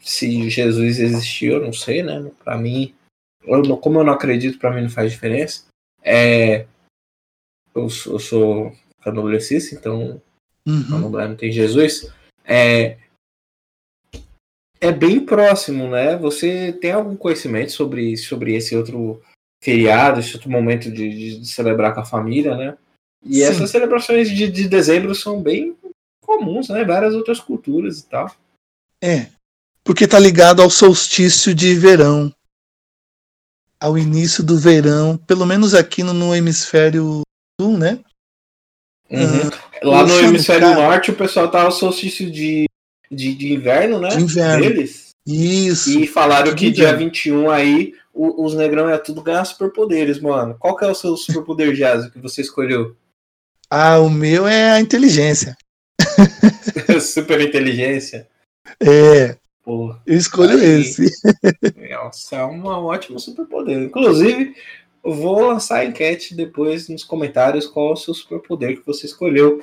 se 0.00 0.50
Jesus 0.50 0.98
existiu, 0.98 1.54
eu 1.54 1.64
não 1.64 1.72
sei, 1.72 2.02
né? 2.02 2.30
Para 2.44 2.56
mim, 2.58 2.94
eu, 3.44 3.76
como 3.78 4.00
eu 4.00 4.04
não 4.04 4.12
acredito, 4.12 4.58
para 4.58 4.72
mim 4.72 4.82
não 4.82 4.90
faz 4.90 5.12
diferença. 5.12 5.64
É, 6.02 6.66
eu, 7.74 7.88
eu 8.06 8.18
sou 8.18 8.72
candomblessista, 9.00 9.74
então 9.74 10.20
uhum. 10.66 11.10
não 11.10 11.36
tem 11.36 11.50
Jesus. 11.50 12.12
É, 12.44 12.98
é 14.80 14.90
bem 14.90 15.24
próximo, 15.24 15.88
né? 15.88 16.16
Você 16.16 16.72
tem 16.72 16.92
algum 16.92 17.16
conhecimento 17.16 17.70
sobre, 17.72 18.16
sobre 18.16 18.54
esse 18.54 18.76
outro 18.76 19.22
feriado, 19.62 20.18
esse 20.18 20.34
outro 20.34 20.50
momento 20.50 20.90
de, 20.90 21.38
de 21.38 21.46
celebrar 21.46 21.94
com 21.94 22.00
a 22.00 22.04
família, 22.04 22.56
né? 22.56 22.76
E 23.24 23.36
Sim. 23.36 23.42
essas 23.44 23.70
celebrações 23.70 24.28
de, 24.28 24.50
de 24.50 24.68
dezembro 24.68 25.14
são 25.14 25.40
bem 25.40 25.76
comuns, 26.20 26.68
né? 26.68 26.84
Várias 26.84 27.14
outras 27.14 27.38
culturas 27.38 28.00
e 28.00 28.06
tal. 28.06 28.34
É, 29.00 29.28
porque 29.84 30.08
tá 30.08 30.18
ligado 30.18 30.60
ao 30.60 30.68
solstício 30.68 31.54
de 31.54 31.74
verão, 31.74 32.34
ao 33.80 33.96
início 33.96 34.42
do 34.42 34.58
verão, 34.58 35.16
pelo 35.16 35.46
menos 35.46 35.74
aqui 35.74 36.02
no, 36.02 36.12
no 36.12 36.34
hemisfério 36.34 37.22
sul, 37.60 37.78
né? 37.78 38.02
Uhum. 39.12 39.48
Uh, 39.48 39.88
Lá 39.88 40.06
no 40.06 40.18
hemisfério 40.20 40.74
norte 40.74 41.10
o 41.10 41.16
pessoal 41.16 41.48
tá 41.48 41.62
ao 41.62 41.72
solstício 41.72 42.30
de 42.30 42.66
de, 43.12 43.34
de 43.34 43.52
inverno, 43.52 44.00
né? 44.00 44.08
De 44.08 44.22
inverno. 44.22 44.64
Deles. 44.64 45.10
Isso. 45.26 46.00
E 46.00 46.06
falaram 46.06 46.54
que 46.54 46.70
dia 46.70 46.96
21 46.96 47.50
aí 47.50 47.94
o, 48.12 48.44
os 48.44 48.54
negrão 48.54 48.88
é 48.88 48.98
tudo 48.98 49.22
ganhar 49.22 49.44
superpoderes, 49.44 50.18
mano. 50.18 50.56
Qual 50.58 50.76
que 50.76 50.84
é 50.84 50.88
o 50.88 50.94
seu 50.94 51.16
superpoder, 51.16 51.72
Jazz, 51.76 52.10
que 52.10 52.18
você 52.18 52.40
escolheu? 52.40 52.96
Ah, 53.70 53.98
o 54.00 54.10
meu 54.10 54.46
é 54.46 54.72
a 54.72 54.80
inteligência. 54.80 55.56
Super 57.00 57.40
inteligência? 57.40 58.28
É. 58.80 59.36
Pô, 59.64 59.94
eu 60.04 60.18
escolho 60.18 60.58
aí, 60.58 60.80
esse. 60.80 61.08
Nossa, 61.90 62.36
é 62.36 62.44
um 62.44 62.66
ótimo 62.66 63.18
superpoder. 63.18 63.78
Inclusive, 63.78 64.54
vou 65.02 65.40
lançar 65.40 65.80
a 65.80 65.84
enquete 65.84 66.34
depois 66.34 66.88
nos 66.88 67.02
comentários 67.02 67.66
qual 67.66 67.90
é 67.90 67.92
o 67.92 67.96
seu 67.96 68.14
superpoder 68.14 68.78
que 68.78 68.86
você 68.86 69.06
escolheu 69.06 69.62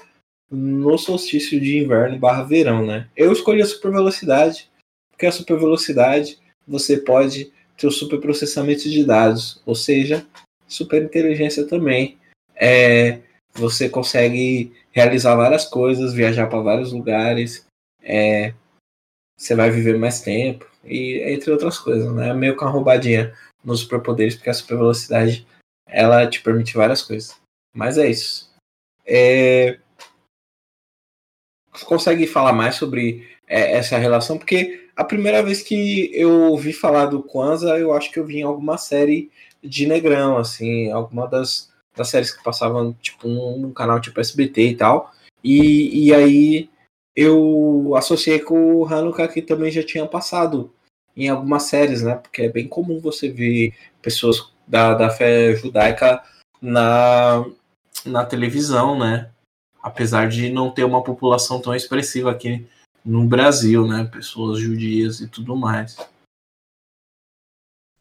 no 0.52 0.98
solstício 0.98 1.60
de 1.60 1.78
inverno 1.78 2.18
barra 2.18 2.44
verão, 2.44 2.86
né? 2.86 3.08
Eu 3.16 3.32
escolhi 3.32 3.62
a 3.62 3.66
super 3.66 3.92
velocidade, 3.92 4.70
porque 5.12 5.26
a 5.26 5.32
super 5.32 5.58
velocidade 5.58 6.40
você 6.68 6.98
pode 6.98 7.52
ter 7.78 7.88
o 7.88 7.92
super 7.92 8.20
processamento 8.20 8.90
de 8.90 9.06
dados, 9.06 9.62
ou 9.66 9.76
seja, 9.76 10.26
super 10.68 11.02
inteligência 11.04 11.66
também. 11.66 12.18
É, 12.56 13.20
você 13.54 13.88
consegue 13.88 14.74
realizar 14.92 15.36
várias 15.36 15.66
coisas, 15.66 16.14
viajar 16.14 16.48
para 16.48 16.60
vários 16.60 16.92
lugares, 16.92 17.66
é, 18.02 18.54
você 19.38 19.56
vai 19.56 19.72
viver 19.72 19.98
mais 19.98 20.22
tempo, 20.22 20.70
e 20.84 21.22
entre 21.32 21.52
outras 21.52 21.78
coisas, 21.78 22.14
né? 22.14 22.34
Meio 22.34 22.58
que 22.58 22.64
uma 22.64 22.72
roubadinha 22.72 23.34
nos 23.70 23.82
superpoderes, 23.82 24.36
porque 24.36 24.50
a 24.50 24.54
super 24.54 24.78
velocidade 24.78 25.48
ela 25.88 26.28
te 26.28 26.42
permite 26.42 26.76
várias 26.76 27.02
coisas. 27.02 27.40
Mas 27.74 27.98
é 27.98 28.10
isso. 28.10 28.50
É... 29.06 29.80
Consegue 31.86 32.28
falar 32.28 32.52
mais 32.52 32.76
sobre 32.76 33.28
é, 33.48 33.74
essa 33.78 33.98
relação? 33.98 34.38
Porque 34.38 34.90
a 34.96 35.04
primeira 35.04 35.42
vez 35.42 35.62
que 35.62 36.12
eu 36.14 36.30
ouvi 36.52 36.74
falar 36.74 37.06
do 37.06 37.24
Kwanzaa, 37.24 37.78
eu 37.80 37.94
acho 37.94 38.12
que 38.12 38.20
eu 38.20 38.26
vi 38.26 38.40
em 38.40 38.44
alguma 38.44 38.78
série 38.78 39.32
de 39.64 39.88
Negrão, 39.88 40.38
assim, 40.38 40.92
alguma 40.92 41.28
das, 41.28 41.72
das 41.96 42.10
séries 42.10 42.32
que 42.32 42.44
passavam, 42.44 42.94
tipo, 42.94 43.28
num 43.28 43.72
canal 43.72 44.02
tipo 44.02 44.20
SBT 44.20 44.70
e 44.70 44.76
tal. 44.76 45.14
E, 45.44 46.08
e 46.08 46.14
aí 46.14 46.70
eu 47.16 47.94
associei 47.96 48.40
com 48.40 48.76
o 48.76 48.86
Hanukkah 48.86 49.28
que 49.28 49.42
também 49.42 49.72
já 49.72 49.84
tinha 49.84 50.06
passado 50.06 50.74
em 51.16 51.30
algumas 51.30 51.64
séries, 51.64 52.04
né? 52.04 52.16
Porque 52.16 52.44
é 52.44 52.50
bem 52.50 52.68
comum 52.68 53.00
você 53.00 53.30
ver 53.30 53.76
pessoas 54.02 54.52
da, 54.68 54.94
da 54.94 55.10
fé 55.10 55.56
judaica 55.56 56.24
na, 56.62 57.46
na 58.06 58.26
televisão, 58.26 58.98
né? 58.98 59.32
Apesar 59.82 60.28
de 60.28 60.50
não 60.52 60.72
ter 60.72 60.84
uma 60.84 61.04
população 61.04 61.62
tão 61.62 61.74
expressiva 61.74 62.32
aqui 62.32 62.68
no 63.04 63.26
Brasil, 63.26 63.88
né? 63.88 64.06
Pessoas 64.06 64.60
judias 64.60 65.20
e 65.22 65.28
tudo 65.28 65.56
mais. 65.56 65.98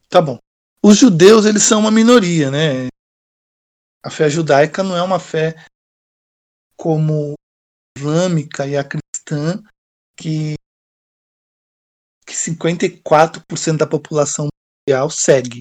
Tá 0.09 0.21
bom. 0.21 0.39
Os 0.83 0.97
judeus, 0.97 1.45
eles 1.45 1.63
são 1.63 1.81
uma 1.81 1.91
minoria, 1.91 2.51
né? 2.51 2.89
A 4.03 4.11
fé 4.11 4.31
judaica 4.31 4.83
não 4.83 4.97
é 4.97 5.03
uma 5.03 5.19
fé 5.19 5.55
como 6.77 7.35
islâmica 7.97 8.67
e 8.67 8.77
a 8.77 8.85
cristã 8.85 9.63
que, 10.17 10.55
54% 12.47 13.76
da 13.76 13.86
população 13.86 14.49
mundial 14.86 15.11
segue. 15.11 15.61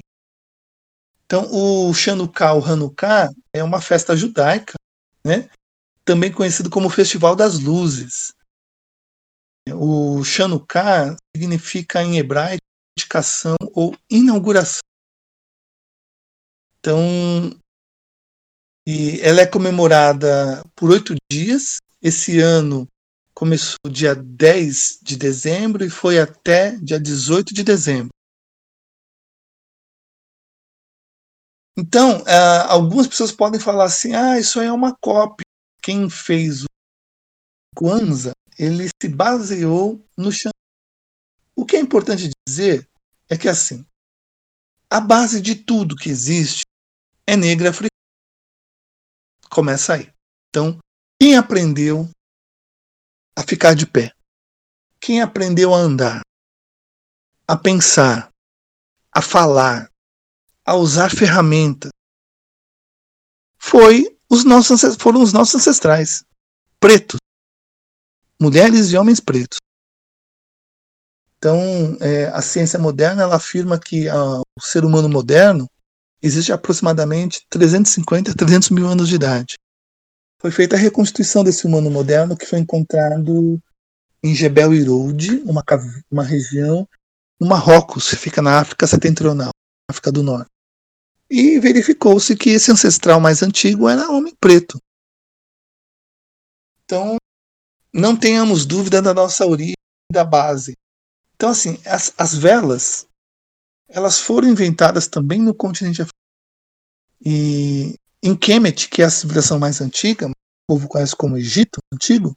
Então, 1.25 1.47
o 1.51 1.93
Chanukah, 1.93 2.53
o 2.53 2.63
Hanukkah, 2.63 3.29
é 3.53 3.63
uma 3.63 3.81
festa 3.81 4.15
judaica, 4.15 4.75
né? 5.25 5.49
também 6.05 6.31
conhecido 6.31 6.69
como 6.69 6.89
Festival 6.89 7.35
das 7.35 7.59
Luzes. 7.59 8.31
O 9.73 10.23
Chanukah 10.23 11.17
significa 11.35 12.01
em 12.01 12.17
hebraico 12.17 12.63
dedicação 12.97 13.57
ou 13.73 13.93
inauguração. 14.09 14.79
Então, 16.79 17.59
e 18.87 19.19
ela 19.19 19.41
é 19.41 19.45
comemorada 19.45 20.63
por 20.73 20.91
oito 20.91 21.13
dias 21.29 21.79
esse 22.01 22.39
ano 22.39 22.87
começou 23.37 23.77
dia 23.87 24.15
10 24.15 24.97
de 25.03 25.15
dezembro 25.15 25.85
e 25.85 25.91
foi 25.91 26.17
até 26.17 26.75
dia 26.77 26.99
18 26.99 27.53
de 27.53 27.63
dezembro. 27.63 28.09
Então, 31.77 32.21
uh, 32.21 32.65
algumas 32.67 33.05
pessoas 33.05 33.31
podem 33.31 33.59
falar 33.59 33.83
assim: 33.83 34.15
ah, 34.15 34.39
isso 34.39 34.59
aí 34.59 34.65
é 34.65 34.71
uma 34.71 34.97
cópia. 34.99 35.45
Quem 35.83 36.09
fez 36.09 36.63
o 36.63 36.67
Kwanzaa, 37.75 38.33
ele 38.57 38.89
se 38.99 39.07
baseou 39.07 40.03
no 40.17 40.31
Xangô. 40.31 40.49
O 41.55 41.63
que 41.63 41.75
é 41.75 41.79
importante 41.79 42.31
dizer 42.47 42.89
é 43.29 43.37
que, 43.37 43.47
assim, 43.47 43.85
a 44.89 44.99
base 44.99 45.39
de 45.39 45.53
tudo 45.53 45.95
que 45.95 46.09
existe 46.09 46.63
é 47.27 47.37
negra 47.37 47.69
africana. 47.69 47.91
Começa 49.47 49.93
aí. 49.93 50.11
Então, 50.49 50.79
quem 51.21 51.37
aprendeu 51.37 52.09
a 53.37 53.43
ficar 53.43 53.75
de 53.75 53.85
pé? 53.85 54.11
Quem 54.99 55.21
aprendeu 55.21 55.71
a 55.75 55.77
andar, 55.77 56.21
a 57.47 57.55
pensar, 57.55 58.31
a 59.13 59.21
falar, 59.21 59.91
a 60.65 60.73
usar 60.73 61.11
ferramentas? 61.11 61.91
Foi 63.59 64.17
os 64.27 64.43
nossos, 64.43 64.81
foram 64.99 65.21
os 65.21 65.31
nossos 65.31 65.55
ancestrais, 65.55 66.25
pretos, 66.79 67.19
mulheres 68.41 68.89
e 68.91 68.97
homens 68.97 69.19
pretos. 69.19 69.59
Então, 71.37 71.95
é, 72.01 72.25
a 72.29 72.41
ciência 72.41 72.79
moderna 72.79 73.21
ela 73.21 73.35
afirma 73.35 73.79
que 73.79 74.09
a, 74.09 74.39
o 74.39 74.61
ser 74.61 74.83
humano 74.83 75.07
moderno 75.07 75.69
existe 76.23 76.51
aproximadamente 76.51 77.45
350 77.51 78.31
a 78.31 78.33
300 78.33 78.71
mil 78.71 78.87
anos 78.87 79.07
de 79.07 79.15
idade 79.15 79.55
foi 80.39 80.51
feita 80.51 80.75
a 80.75 80.79
reconstituição 80.79 81.43
desse 81.43 81.65
humano 81.65 81.89
moderno 81.89 82.37
que 82.37 82.45
foi 82.45 82.59
encontrado 82.59 83.59
em 84.23 84.35
Jebel 84.35 84.73
Irhoud, 84.73 85.41
uma, 85.41 85.63
uma 86.09 86.23
região 86.23 86.87
no 87.39 87.47
Marrocos, 87.47 88.09
que 88.09 88.15
fica 88.15 88.41
na 88.41 88.59
África 88.59 88.87
Setentrional, 88.87 89.51
África 89.89 90.11
do 90.11 90.23
Norte. 90.23 90.49
E 91.29 91.59
verificou-se 91.59 92.35
que 92.35 92.51
esse 92.51 92.71
ancestral 92.71 93.19
mais 93.19 93.43
antigo 93.43 93.89
era 93.89 94.09
homem 94.09 94.33
preto. 94.39 94.79
Então, 96.83 97.17
não 97.93 98.15
tenhamos 98.15 98.65
dúvida 98.65 99.01
da 99.01 99.13
nossa 99.13 99.45
origem 99.45 99.75
da 100.11 100.23
base. 100.23 100.73
Então, 101.35 101.49
assim, 101.49 101.79
as, 101.85 102.13
as 102.17 102.33
velas, 102.33 103.07
elas 103.89 104.19
foram 104.19 104.47
inventadas 104.47 105.07
também 105.07 105.41
no 105.41 105.53
continente 105.53 106.01
africano. 106.01 106.17
E 107.19 107.95
em 108.23 108.35
Kemet, 108.35 108.89
que 108.89 109.01
é 109.01 109.05
a 109.05 109.09
civilização 109.09 109.59
mais 109.59 109.81
antiga, 109.81 110.27
o 110.27 110.33
povo 110.67 110.87
conhece 110.87 111.15
como 111.15 111.37
Egito 111.37 111.79
Antigo, 111.93 112.35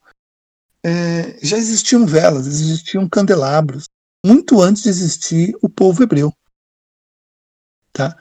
é, 0.84 1.38
já 1.44 1.56
existiam 1.56 2.06
velas, 2.06 2.46
existiam 2.46 3.08
candelabros, 3.08 3.84
muito 4.24 4.60
antes 4.60 4.82
de 4.82 4.88
existir 4.88 5.56
o 5.62 5.68
povo 5.68 6.02
hebreu. 6.02 6.32
Tá? 7.92 8.18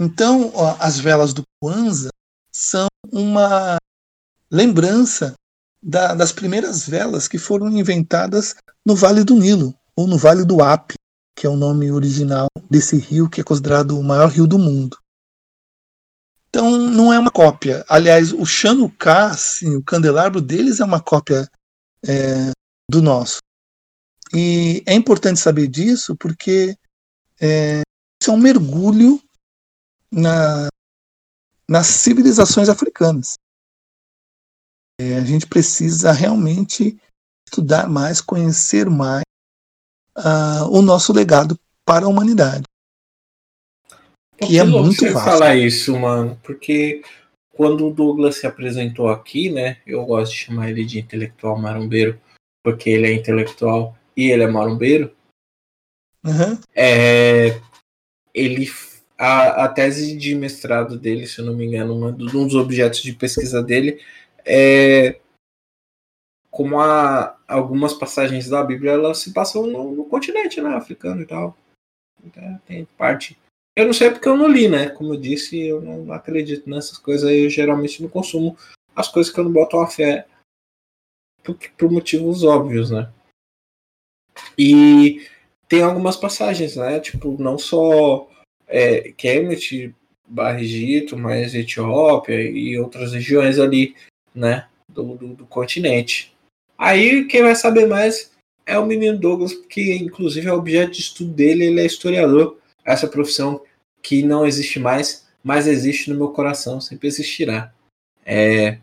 Então, 0.00 0.50
ó, 0.54 0.76
as 0.80 0.98
velas 0.98 1.32
do 1.32 1.42
Kwanzaa 1.60 2.10
são 2.50 2.88
uma 3.10 3.76
lembrança 4.50 5.34
da, 5.82 6.14
das 6.14 6.32
primeiras 6.32 6.86
velas 6.86 7.28
que 7.28 7.38
foram 7.38 7.68
inventadas 7.70 8.54
no 8.84 8.94
Vale 8.94 9.24
do 9.24 9.36
Nilo, 9.36 9.74
ou 9.96 10.06
no 10.06 10.18
Vale 10.18 10.44
do 10.44 10.62
Ape, 10.62 10.94
que 11.36 11.46
é 11.46 11.50
o 11.50 11.56
nome 11.56 11.90
original 11.90 12.46
desse 12.70 12.96
rio 12.96 13.28
que 13.28 13.40
é 13.40 13.44
considerado 13.44 13.98
o 13.98 14.02
maior 14.02 14.28
rio 14.28 14.46
do 14.46 14.58
mundo. 14.58 14.96
Então 16.54 16.70
não 16.76 17.10
é 17.10 17.18
uma 17.18 17.30
cópia. 17.30 17.82
Aliás, 17.88 18.30
o 18.30 18.44
Chanukah, 18.44 19.28
assim, 19.28 19.74
o 19.74 19.82
candelabro 19.82 20.38
deles 20.38 20.80
é 20.80 20.84
uma 20.84 21.00
cópia 21.00 21.48
é, 22.06 22.50
do 22.90 23.00
nosso. 23.00 23.38
E 24.34 24.82
é 24.86 24.92
importante 24.92 25.40
saber 25.40 25.66
disso 25.66 26.14
porque 26.14 26.76
é, 27.40 27.80
isso 28.20 28.30
é 28.30 28.34
um 28.34 28.36
mergulho 28.36 29.18
na, 30.10 30.68
nas 31.66 31.86
civilizações 31.86 32.68
africanas. 32.68 33.32
É, 35.00 35.16
a 35.16 35.24
gente 35.24 35.46
precisa 35.46 36.12
realmente 36.12 37.00
estudar 37.48 37.88
mais, 37.88 38.20
conhecer 38.20 38.90
mais 38.90 39.24
uh, 40.18 40.68
o 40.70 40.82
nosso 40.82 41.14
legado 41.14 41.58
para 41.86 42.04
a 42.04 42.08
humanidade 42.08 42.64
que 44.46 44.58
é 44.58 44.64
muito 44.64 44.96
você 44.96 45.12
falar 45.12 45.56
isso, 45.56 45.98
mano, 45.98 46.38
porque 46.42 47.02
quando 47.50 47.86
o 47.86 47.92
Douglas 47.92 48.36
se 48.36 48.46
apresentou 48.46 49.08
aqui, 49.08 49.50
né, 49.50 49.78
eu 49.86 50.04
gosto 50.04 50.32
de 50.32 50.38
chamar 50.38 50.70
ele 50.70 50.84
de 50.84 50.98
intelectual 50.98 51.58
marombeiro, 51.58 52.20
porque 52.62 52.90
ele 52.90 53.06
é 53.06 53.12
intelectual 53.12 53.96
e 54.16 54.30
ele 54.30 54.42
é 54.42 54.46
marombeiro. 54.46 55.14
Uhum. 56.24 56.58
É, 56.74 57.60
ele 58.34 58.68
a, 59.18 59.64
a 59.64 59.68
tese 59.68 60.16
de 60.16 60.34
mestrado 60.34 60.98
dele, 60.98 61.26
se 61.26 61.40
eu 61.40 61.44
não 61.44 61.54
me 61.54 61.64
engano, 61.64 61.94
um 61.94 62.12
dos 62.46 62.54
objetos 62.54 63.02
de 63.02 63.12
pesquisa 63.12 63.62
dele 63.62 64.00
é 64.44 65.20
como 66.50 66.80
a, 66.80 67.38
algumas 67.48 67.94
passagens 67.94 68.48
da 68.48 68.62
Bíblia 68.62 68.92
elas 68.92 69.18
se 69.18 69.32
passam 69.32 69.66
no, 69.66 69.92
no 69.92 70.04
continente 70.04 70.60
né, 70.60 70.74
africano 70.74 71.22
e 71.22 71.26
tal. 71.26 71.56
Então, 72.22 72.60
tem 72.66 72.84
parte 72.98 73.38
eu 73.74 73.86
não 73.86 73.92
sei 73.92 74.10
porque 74.10 74.28
eu 74.28 74.36
não 74.36 74.48
li, 74.48 74.68
né? 74.68 74.90
Como 74.90 75.14
eu 75.14 75.20
disse, 75.20 75.58
eu 75.58 75.80
não 75.80 76.12
acredito 76.12 76.68
nessas 76.68 76.98
coisas. 76.98 77.30
Eu 77.30 77.48
geralmente 77.48 78.02
não 78.02 78.08
consumo 78.08 78.56
as 78.94 79.08
coisas 79.08 79.32
que 79.32 79.40
eu 79.40 79.44
não 79.44 79.52
boto 79.52 79.78
a 79.78 79.86
fé 79.86 80.26
por, 81.42 81.56
por 81.78 81.90
motivos 81.90 82.44
óbvios, 82.44 82.90
né? 82.90 83.10
E 84.58 85.26
tem 85.68 85.82
algumas 85.82 86.16
passagens, 86.16 86.76
né? 86.76 87.00
Tipo, 87.00 87.42
não 87.42 87.58
só 87.58 88.28
é, 88.66 89.12
Kemet, 89.12 89.94
Egito, 90.58 91.16
mas 91.16 91.54
Etiópia 91.54 92.42
e 92.42 92.78
outras 92.78 93.12
regiões 93.12 93.58
ali, 93.58 93.96
né? 94.34 94.68
Do, 94.86 95.16
do, 95.16 95.28
do 95.28 95.46
continente. 95.46 96.34
Aí 96.76 97.24
quem 97.26 97.42
vai 97.42 97.54
saber 97.54 97.86
mais 97.86 98.32
é 98.66 98.78
o 98.78 98.84
menino 98.84 99.18
Douglas, 99.18 99.54
que 99.54 99.94
inclusive 99.94 100.48
é 100.48 100.52
objeto 100.52 100.92
de 100.92 101.00
estudo 101.00 101.32
dele, 101.32 101.64
ele 101.64 101.80
é 101.80 101.86
historiador 101.86 102.58
essa 102.84 103.06
profissão 103.06 103.62
que 104.02 104.22
não 104.22 104.46
existe 104.46 104.78
mais, 104.78 105.28
mas 105.42 105.66
existe 105.66 106.10
no 106.10 106.16
meu 106.16 106.28
coração, 106.28 106.80
sempre 106.80 107.08
existirá. 107.08 107.72
É, 108.24 108.78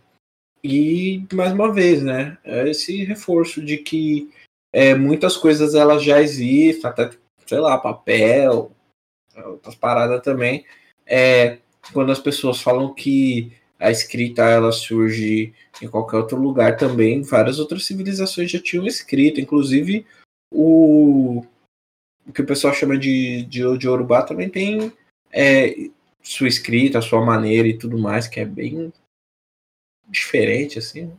e 0.63 1.25
mais 1.33 1.53
uma 1.53 1.71
vez, 1.73 2.03
né, 2.03 2.37
é 2.43 2.69
esse 2.69 3.03
reforço 3.05 3.61
de 3.63 3.77
que 3.77 4.29
é, 4.73 4.93
muitas 4.93 5.37
coisas 5.37 5.73
elas 5.73 6.03
já 6.03 6.21
existem, 6.21 6.89
até, 6.89 7.09
sei 7.45 7.59
lá, 7.59 7.77
papel, 7.77 8.71
outras 9.45 9.75
paradas 9.75 10.21
também. 10.21 10.65
É, 11.05 11.57
quando 11.93 12.11
as 12.11 12.19
pessoas 12.19 12.61
falam 12.61 12.93
que 12.93 13.51
a 13.79 13.89
escrita 13.89 14.43
ela 14.43 14.71
surge 14.71 15.53
em 15.81 15.87
qualquer 15.87 16.17
outro 16.17 16.37
lugar 16.37 16.75
também, 16.77 17.21
várias 17.21 17.59
outras 17.59 17.85
civilizações 17.85 18.51
já 18.51 18.59
tinham 18.59 18.85
escrita, 18.85 19.39
inclusive 19.39 20.05
o, 20.53 21.45
o 22.29 22.33
que 22.33 22.41
o 22.41 22.45
pessoal 22.45 22.73
chama 22.73 22.97
de, 22.97 23.43
de, 23.43 23.77
de 23.77 23.89
Urubá 23.89 24.21
também 24.21 24.49
tem 24.49 24.93
é, 25.31 25.89
sua 26.21 26.47
escrita, 26.47 27.01
sua 27.01 27.25
maneira 27.25 27.67
e 27.67 27.77
tudo 27.77 27.97
mais, 27.97 28.27
que 28.27 28.39
é 28.39 28.45
bem 28.45 28.93
diferente, 30.07 30.77
assim. 30.77 31.11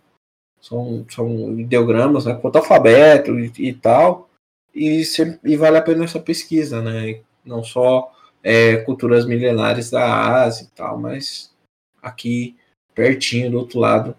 São, 0.61 1.05
são 1.09 1.59
ideogramas, 1.59 2.27
né, 2.27 2.35
quanto 2.35 2.57
alfabeto 2.57 3.39
e, 3.39 3.51
e 3.59 3.73
tal, 3.73 4.31
e, 4.75 5.03
e 5.45 5.57
vale 5.57 5.79
a 5.79 5.83
pena 5.83 6.05
essa 6.05 6.21
pesquisa, 6.21 6.81
né? 6.81 7.23
Não 7.45 7.65
só 7.65 8.15
é, 8.43 8.77
culturas 8.77 9.27
milenares 9.27 9.91
da 9.91 10.43
Ásia 10.43 10.65
e 10.65 10.69
tal, 10.69 10.99
mas 10.99 11.53
aqui 12.01 12.57
pertinho 12.95 13.51
do 13.51 13.59
outro 13.59 13.81
lado 13.81 14.17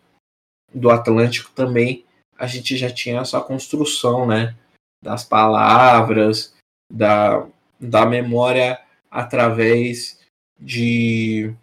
do 0.74 0.90
Atlântico 0.90 1.52
também 1.52 2.04
a 2.38 2.48
gente 2.48 2.76
já 2.76 2.90
tinha 2.90 3.22
essa 3.22 3.40
construção, 3.40 4.26
né, 4.26 4.56
das 5.04 5.24
palavras, 5.24 6.56
da, 6.92 7.48
da 7.80 8.06
memória 8.06 8.80
através 9.10 10.20
de 10.60 11.54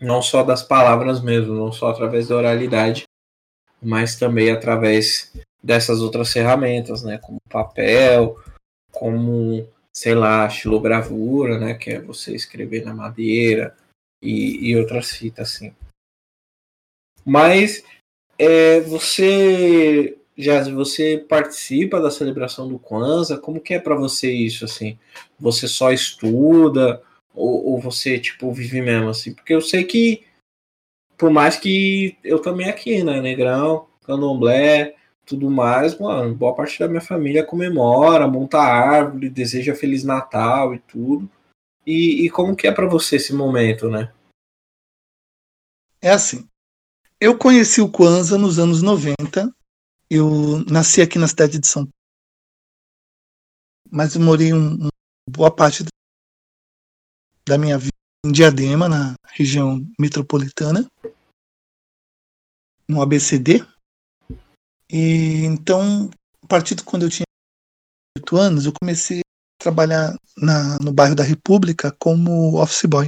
não 0.00 0.22
só 0.22 0.42
das 0.42 0.62
palavras 0.62 1.20
mesmo, 1.20 1.54
não 1.54 1.72
só 1.72 1.90
através 1.90 2.28
da 2.28 2.36
oralidade, 2.36 3.04
mas 3.82 4.18
também 4.18 4.50
através 4.50 5.32
dessas 5.62 6.00
outras 6.00 6.32
ferramentas, 6.32 7.02
né, 7.02 7.18
como 7.18 7.38
papel, 7.48 8.38
como 8.90 9.68
sei 9.92 10.14
lá, 10.14 10.46
estilogravura, 10.46 11.58
né, 11.58 11.74
que 11.74 11.90
é 11.90 12.00
você 12.00 12.34
escrever 12.34 12.84
na 12.84 12.94
madeira 12.94 13.76
e, 14.22 14.70
e 14.70 14.76
outras 14.76 15.10
fitas 15.10 15.54
assim. 15.54 15.74
Mas 17.24 17.84
é, 18.38 18.80
você 18.80 20.16
já 20.42 20.62
você 20.64 21.18
participa 21.28 22.00
da 22.00 22.10
celebração 22.10 22.68
do 22.68 22.78
Kwanzaa? 22.78 23.38
Como 23.38 23.60
que 23.60 23.74
é 23.74 23.78
para 23.78 23.94
você 23.94 24.30
isso 24.30 24.64
assim? 24.64 24.98
Você 25.38 25.66
só 25.68 25.92
estuda 25.92 27.02
ou, 27.34 27.72
ou, 27.72 27.80
você 27.80 28.18
tipo 28.18 28.52
vive 28.52 28.80
mesmo 28.80 29.08
assim? 29.08 29.34
Porque 29.34 29.54
eu 29.54 29.60
sei 29.60 29.84
que 29.84 30.24
por 31.16 31.30
mais 31.30 31.56
que 31.56 32.16
eu 32.24 32.40
também 32.40 32.68
aqui, 32.68 33.04
né, 33.04 33.20
Negrão, 33.20 33.86
Candomblé, 34.04 34.96
tudo 35.26 35.50
mais, 35.50 35.98
mano, 35.98 36.34
boa 36.34 36.54
parte 36.54 36.78
da 36.80 36.88
minha 36.88 37.00
família 37.00 37.44
comemora, 37.44 38.26
monta 38.26 38.58
árvore, 38.58 39.28
deseja 39.28 39.74
Feliz 39.74 40.02
Natal 40.02 40.74
e 40.74 40.78
tudo. 40.80 41.30
E, 41.86 42.24
e 42.24 42.30
como 42.30 42.56
que 42.56 42.66
é 42.66 42.72
para 42.72 42.88
você 42.88 43.16
esse 43.16 43.34
momento, 43.34 43.88
né? 43.88 44.12
É 46.00 46.10
assim. 46.10 46.48
Eu 47.20 47.36
conheci 47.36 47.82
o 47.82 47.90
Kwanzaa 47.90 48.38
nos 48.38 48.58
anos 48.58 48.80
90. 48.80 49.54
Eu 50.12 50.64
nasci 50.68 51.00
aqui 51.00 51.20
na 51.20 51.28
cidade 51.28 51.60
de 51.60 51.68
São 51.68 51.84
Paulo. 51.84 51.94
Mas 53.88 54.16
eu 54.16 54.20
morei 54.20 54.52
um, 54.52 54.86
um, 54.86 54.88
boa 55.30 55.54
parte 55.54 55.84
da 57.46 57.56
minha 57.56 57.78
vida 57.78 57.94
em 58.26 58.32
Diadema, 58.32 58.88
na 58.88 59.14
região 59.28 59.86
metropolitana, 59.98 60.90
no 62.88 63.00
ABCD. 63.00 63.60
E 64.90 65.44
então, 65.44 66.10
a 66.42 66.46
partir 66.48 66.74
de 66.74 66.82
quando 66.82 67.04
eu 67.04 67.10
tinha 67.10 67.24
8 68.18 68.36
anos, 68.36 68.66
eu 68.66 68.72
comecei 68.72 69.20
a 69.20 69.62
trabalhar 69.62 70.16
na, 70.36 70.76
no 70.82 70.92
bairro 70.92 71.14
da 71.14 71.22
República 71.22 71.94
como 72.00 72.60
office 72.60 72.84
boy. 72.84 73.06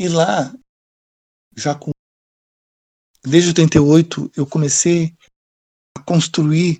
E 0.00 0.08
lá, 0.08 0.54
já 1.56 1.74
com 1.74 1.90
desde 3.26 3.50
88, 3.50 4.30
eu 4.36 4.46
comecei 4.46 5.14
a 5.96 6.02
construir 6.02 6.78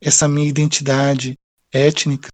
essa 0.00 0.28
minha 0.28 0.48
identidade 0.48 1.38
étnica, 1.72 2.28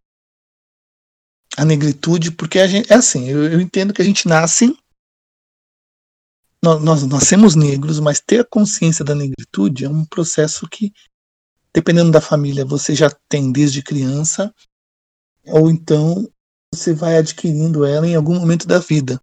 a 1.57 1.65
negritude, 1.65 2.31
porque 2.33 2.59
a 2.59 2.67
gente, 2.67 2.93
é 2.93 2.97
assim, 2.97 3.29
eu, 3.29 3.45
eu 3.45 3.61
entendo 3.61 3.93
que 3.93 4.03
a 4.03 4.05
gente 4.05 4.29
nasce 4.29 4.77
nós, 6.62 6.83
nós 6.83 7.03
nascemos 7.05 7.55
negros, 7.55 8.01
mas 8.01 8.21
ter 8.21 8.41
a 8.41 8.45
consciência 8.45 9.05
da 9.05 9.15
negritude 9.15 9.85
é 9.85 9.89
um 9.89 10.05
processo 10.05 10.67
que, 10.67 10.93
dependendo 11.75 12.11
da 12.11 12.23
família, 12.23 12.65
você 12.65 12.95
já 12.95 13.11
tem 13.29 13.53
desde 13.53 13.83
criança, 13.83 14.53
ou 15.45 15.71
então 15.71 16.27
você 16.75 16.95
vai 16.95 17.19
adquirindo 17.19 17.85
ela 17.85 18.07
em 18.07 18.15
algum 18.15 18.35
momento 18.35 18.67
da 18.67 18.79
vida? 18.79 19.21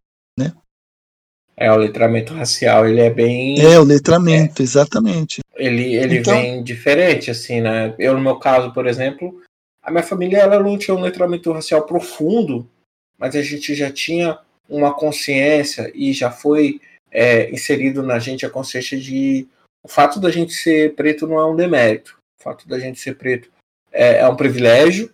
É, 1.62 1.72
o 1.72 1.76
letramento 1.76 2.34
racial, 2.34 2.88
ele 2.88 3.02
é 3.02 3.10
bem... 3.12 3.62
É, 3.62 3.78
o 3.78 3.84
letramento, 3.84 4.64
é, 4.64 4.66
exatamente. 4.66 5.42
Ele, 5.56 5.94
ele 5.94 6.18
então, 6.18 6.34
vem 6.34 6.64
diferente, 6.64 7.30
assim, 7.30 7.62
né? 7.62 7.94
Eu, 8.00 8.16
no 8.16 8.20
meu 8.20 8.38
caso, 8.38 8.74
por 8.74 8.88
exemplo, 8.88 9.40
a 9.84 9.92
minha 9.92 10.02
família, 10.02 10.40
ela 10.40 10.60
não 10.60 10.76
tinha 10.76 10.98
um 10.98 11.02
letramento 11.02 11.52
racial 11.52 11.84
profundo, 11.84 12.68
mas 13.16 13.36
a 13.36 13.44
gente 13.44 13.76
já 13.76 13.92
tinha 13.92 14.40
uma 14.68 14.92
consciência 14.92 15.92
e 15.94 16.12
já 16.14 16.32
foi 16.32 16.82
é, 17.12 17.52
inserido 17.52 18.02
na 18.02 18.18
gente 18.18 18.44
a 18.44 18.50
consciência 18.50 19.00
de 19.00 19.48
o 19.84 19.88
fato 19.88 20.20
da 20.20 20.32
gente 20.32 20.54
ser 20.54 20.96
preto 20.96 21.28
não 21.28 21.38
é 21.38 21.46
um 21.46 21.56
demérito. 21.56 22.18
O 22.40 22.44
fato 22.44 22.68
da 22.68 22.80
gente 22.80 23.00
ser 23.00 23.14
preto 23.20 23.52
é, 23.92 24.18
é 24.18 24.28
um 24.28 24.36
privilégio, 24.36 25.14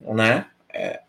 né? 0.00 0.46
É, 0.72 1.00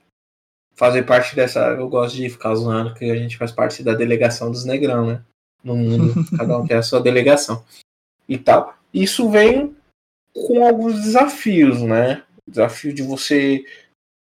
fazer 0.80 1.04
parte 1.04 1.36
dessa. 1.36 1.60
Eu 1.72 1.90
gosto 1.90 2.16
de 2.16 2.30
ficar 2.30 2.56
zoando 2.56 2.94
que 2.94 3.12
a 3.12 3.16
gente 3.16 3.38
faz 3.38 3.52
parte 3.52 3.84
da 3.84 3.94
delegação 3.94 4.50
dos 4.50 4.64
negrão, 4.64 5.06
né? 5.06 5.22
No 5.62 5.76
mundo, 5.76 6.14
cada 6.38 6.58
um 6.58 6.66
tem 6.66 6.78
a 6.78 6.82
sua 6.82 7.02
delegação 7.02 7.66
e 8.30 8.38
tal. 8.38 8.74
Isso 8.94 9.30
vem 9.30 9.76
com 10.34 10.66
alguns 10.66 11.02
desafios, 11.02 11.82
né? 11.82 12.24
O 12.48 12.52
desafio 12.52 12.94
de 12.94 13.04
você 13.04 13.66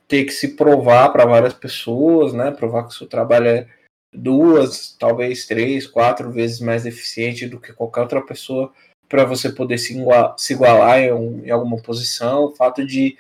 ter 0.08 0.24
que 0.24 0.32
se 0.32 0.56
provar 0.56 1.10
para 1.10 1.28
várias 1.28 1.54
pessoas, 1.54 2.34
né? 2.34 2.50
Provar 2.50 2.84
que 2.84 2.90
o 2.90 2.98
seu 2.98 3.06
trabalho 3.06 3.48
é 3.48 3.68
duas, 4.12 4.96
talvez 4.98 5.46
três, 5.46 5.86
quatro 5.86 6.32
vezes 6.32 6.60
mais 6.60 6.88
eficiente 6.88 7.46
do 7.46 7.60
que 7.60 7.72
qualquer 7.72 8.02
outra 8.02 8.22
pessoa 8.26 8.74
para 9.08 9.26
você 9.26 9.52
poder 9.52 9.78
se 9.78 9.96
igualar, 9.96 10.34
se 10.40 10.54
igualar 10.54 11.00
em, 11.00 11.46
em, 11.46 11.52
alguma 11.52 11.78
posição. 11.78 12.46
O 12.46 12.56
fato 12.56 12.84
de 12.84 13.16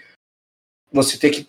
você 0.91 1.19
ter 1.19 1.29
que 1.29 1.47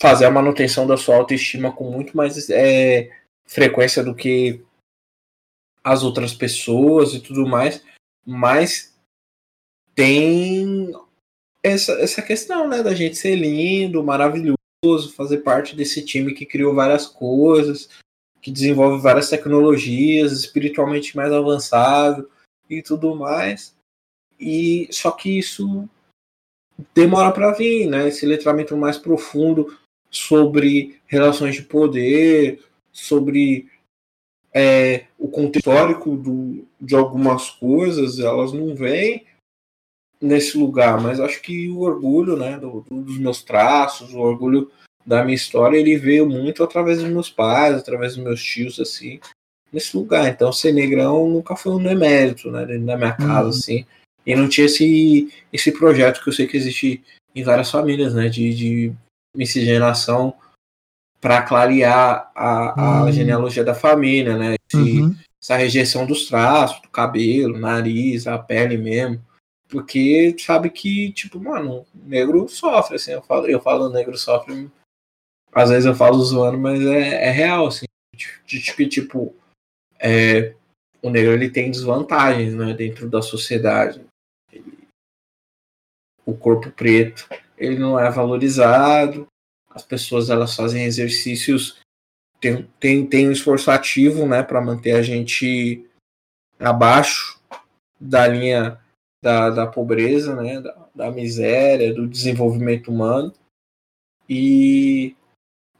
fazer 0.00 0.26
a 0.26 0.30
manutenção 0.30 0.86
da 0.86 0.96
sua 0.96 1.16
autoestima 1.16 1.72
com 1.72 1.90
muito 1.90 2.16
mais 2.16 2.50
é, 2.50 3.10
frequência 3.46 4.02
do 4.02 4.14
que 4.14 4.62
as 5.82 6.02
outras 6.02 6.34
pessoas 6.34 7.14
e 7.14 7.20
tudo 7.20 7.46
mais, 7.46 7.82
mas 8.26 8.94
tem 9.94 10.92
essa, 11.62 11.92
essa 12.00 12.20
questão 12.20 12.68
né, 12.68 12.82
da 12.82 12.94
gente 12.94 13.16
ser 13.16 13.36
lindo, 13.36 14.02
maravilhoso, 14.02 14.56
fazer 15.14 15.38
parte 15.38 15.74
desse 15.74 16.04
time 16.04 16.34
que 16.34 16.44
criou 16.44 16.74
várias 16.74 17.06
coisas, 17.06 17.88
que 18.42 18.50
desenvolve 18.50 19.00
várias 19.00 19.30
tecnologias, 19.30 20.32
espiritualmente 20.32 21.16
mais 21.16 21.32
avançado 21.32 22.28
e 22.68 22.82
tudo 22.82 23.14
mais. 23.14 23.74
E 24.38 24.88
só 24.90 25.10
que 25.10 25.38
isso 25.38 25.88
demora 26.94 27.32
para 27.32 27.52
vir, 27.52 27.86
né? 27.88 28.08
Esse 28.08 28.26
letramento 28.26 28.76
mais 28.76 28.98
profundo 28.98 29.76
sobre 30.16 30.98
relações 31.06 31.54
de 31.54 31.62
poder, 31.62 32.62
sobre 32.92 33.68
é, 34.54 35.04
o 35.18 35.28
contexto 35.28 35.68
histórico 35.68 36.16
do, 36.16 36.66
de 36.80 36.94
algumas 36.94 37.50
coisas, 37.50 38.18
elas 38.18 38.52
não 38.52 38.74
vêm 38.74 39.24
nesse 40.20 40.56
lugar, 40.56 41.00
mas 41.00 41.20
acho 41.20 41.42
que 41.42 41.68
o 41.68 41.80
orgulho, 41.80 42.36
né, 42.36 42.58
do, 42.58 42.84
dos 42.90 43.18
meus 43.18 43.42
traços, 43.42 44.14
o 44.14 44.18
orgulho 44.18 44.70
da 45.04 45.22
minha 45.22 45.36
história, 45.36 45.76
ele 45.76 45.96
veio 45.98 46.26
muito 46.26 46.64
através 46.64 47.00
dos 47.00 47.10
meus 47.10 47.30
pais, 47.30 47.76
através 47.76 48.16
dos 48.16 48.24
meus 48.24 48.42
tios, 48.42 48.80
assim, 48.80 49.20
nesse 49.72 49.96
lugar. 49.96 50.26
Então, 50.28 50.52
ser 50.52 50.72
negrão 50.72 51.28
nunca 51.28 51.54
foi 51.54 51.72
um 51.72 51.82
demérito, 51.82 52.50
né, 52.50 52.64
dentro 52.64 52.86
da 52.86 52.96
minha 52.96 53.12
casa, 53.12 53.42
uhum. 53.42 53.48
assim. 53.50 53.86
E 54.24 54.34
não 54.34 54.48
tinha 54.48 54.66
esse, 54.66 55.30
esse 55.52 55.70
projeto 55.70 56.22
que 56.22 56.28
eu 56.28 56.32
sei 56.32 56.46
que 56.46 56.56
existe 56.56 57.04
em 57.34 57.44
várias 57.44 57.70
famílias, 57.70 58.14
né, 58.14 58.28
de, 58.28 58.54
de 58.54 58.92
miscigenação 59.36 60.34
para 61.20 61.42
clarear 61.42 62.30
a, 62.34 62.80
a 62.80 63.04
uhum. 63.04 63.12
genealogia 63.12 63.64
da 63.64 63.74
família, 63.74 64.36
né, 64.36 64.56
esse, 64.70 65.00
uhum. 65.00 65.16
essa 65.42 65.56
rejeição 65.56 66.06
dos 66.06 66.26
traços, 66.26 66.80
do 66.82 66.88
cabelo, 66.88 67.58
nariz, 67.58 68.26
a 68.26 68.38
pele 68.38 68.76
mesmo. 68.76 69.24
Porque 69.68 70.36
sabe 70.38 70.70
que, 70.70 71.12
tipo, 71.12 71.40
mano, 71.40 71.84
negro 71.94 72.48
sofre, 72.48 72.96
assim, 72.96 73.12
eu 73.12 73.22
falo, 73.22 73.46
eu 73.46 73.60
falo 73.60 73.88
negro 73.88 74.16
sofre 74.16 74.70
às 75.56 75.70
vezes 75.70 75.86
eu 75.86 75.94
falo 75.94 76.22
zoando, 76.22 76.58
mas 76.58 76.84
é, 76.84 77.28
é 77.28 77.30
real, 77.30 77.66
assim, 77.66 77.86
de, 78.14 78.60
que, 78.74 78.86
tipo, 78.86 79.34
é, 79.98 80.54
o 81.00 81.08
negro 81.08 81.32
ele 81.32 81.48
tem 81.48 81.70
desvantagens, 81.70 82.54
né, 82.54 82.74
dentro 82.74 83.08
da 83.08 83.22
sociedade. 83.22 84.04
Ele, 84.52 84.86
o 86.26 86.36
corpo 86.36 86.70
preto 86.70 87.26
ele 87.56 87.78
não 87.78 87.98
é 87.98 88.10
valorizado, 88.10 89.26
as 89.70 89.84
pessoas 89.84 90.30
elas 90.30 90.54
fazem 90.54 90.84
exercícios, 90.84 91.78
tem, 92.40 92.68
tem, 92.78 93.06
tem 93.06 93.28
um 93.28 93.32
esforço 93.32 93.70
ativo 93.70 94.26
né, 94.26 94.42
para 94.42 94.60
manter 94.60 94.92
a 94.92 95.02
gente 95.02 95.84
abaixo 96.58 97.38
da 98.00 98.26
linha 98.26 98.78
da, 99.22 99.50
da 99.50 99.66
pobreza, 99.66 100.34
né, 100.36 100.60
da, 100.60 100.88
da 100.94 101.10
miséria, 101.10 101.92
do 101.92 102.06
desenvolvimento 102.06 102.90
humano. 102.90 103.32
E 104.28 105.16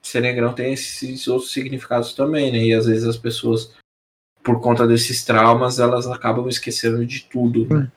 ser 0.02 0.20
negrão 0.20 0.54
tem 0.54 0.72
esses 0.72 1.26
outros 1.26 1.52
significados 1.52 2.14
também, 2.14 2.52
né? 2.52 2.58
E 2.58 2.74
às 2.74 2.86
vezes 2.86 3.04
as 3.04 3.16
pessoas, 3.16 3.72
por 4.42 4.60
conta 4.60 4.86
desses 4.86 5.24
traumas, 5.24 5.78
elas 5.78 6.06
acabam 6.06 6.48
esquecendo 6.48 7.04
de 7.04 7.24
tudo. 7.24 7.66
Né? 7.66 7.90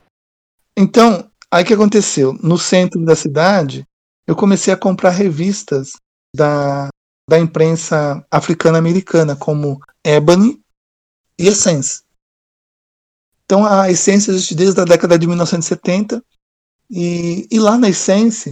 Então, 0.75 1.29
aí 1.51 1.63
que 1.63 1.73
aconteceu? 1.73 2.33
No 2.33 2.57
centro 2.57 3.03
da 3.03 3.15
cidade, 3.15 3.85
eu 4.27 4.35
comecei 4.35 4.73
a 4.73 4.77
comprar 4.77 5.09
revistas 5.09 5.93
da, 6.35 6.89
da 7.29 7.39
imprensa 7.39 8.25
africana-americana, 8.29 9.35
como 9.35 9.79
Ebony 10.05 10.61
e 11.37 11.47
Essence. 11.47 12.03
Então 13.45 13.65
a 13.65 13.89
Essence 13.89 14.29
existe 14.29 14.53
desde 14.53 14.79
a 14.79 14.85
década 14.85 15.17
de 15.17 15.25
1970 15.25 16.23
e, 16.89 17.47
e 17.49 17.59
lá 17.59 17.77
na 17.77 17.89
Essence 17.89 18.49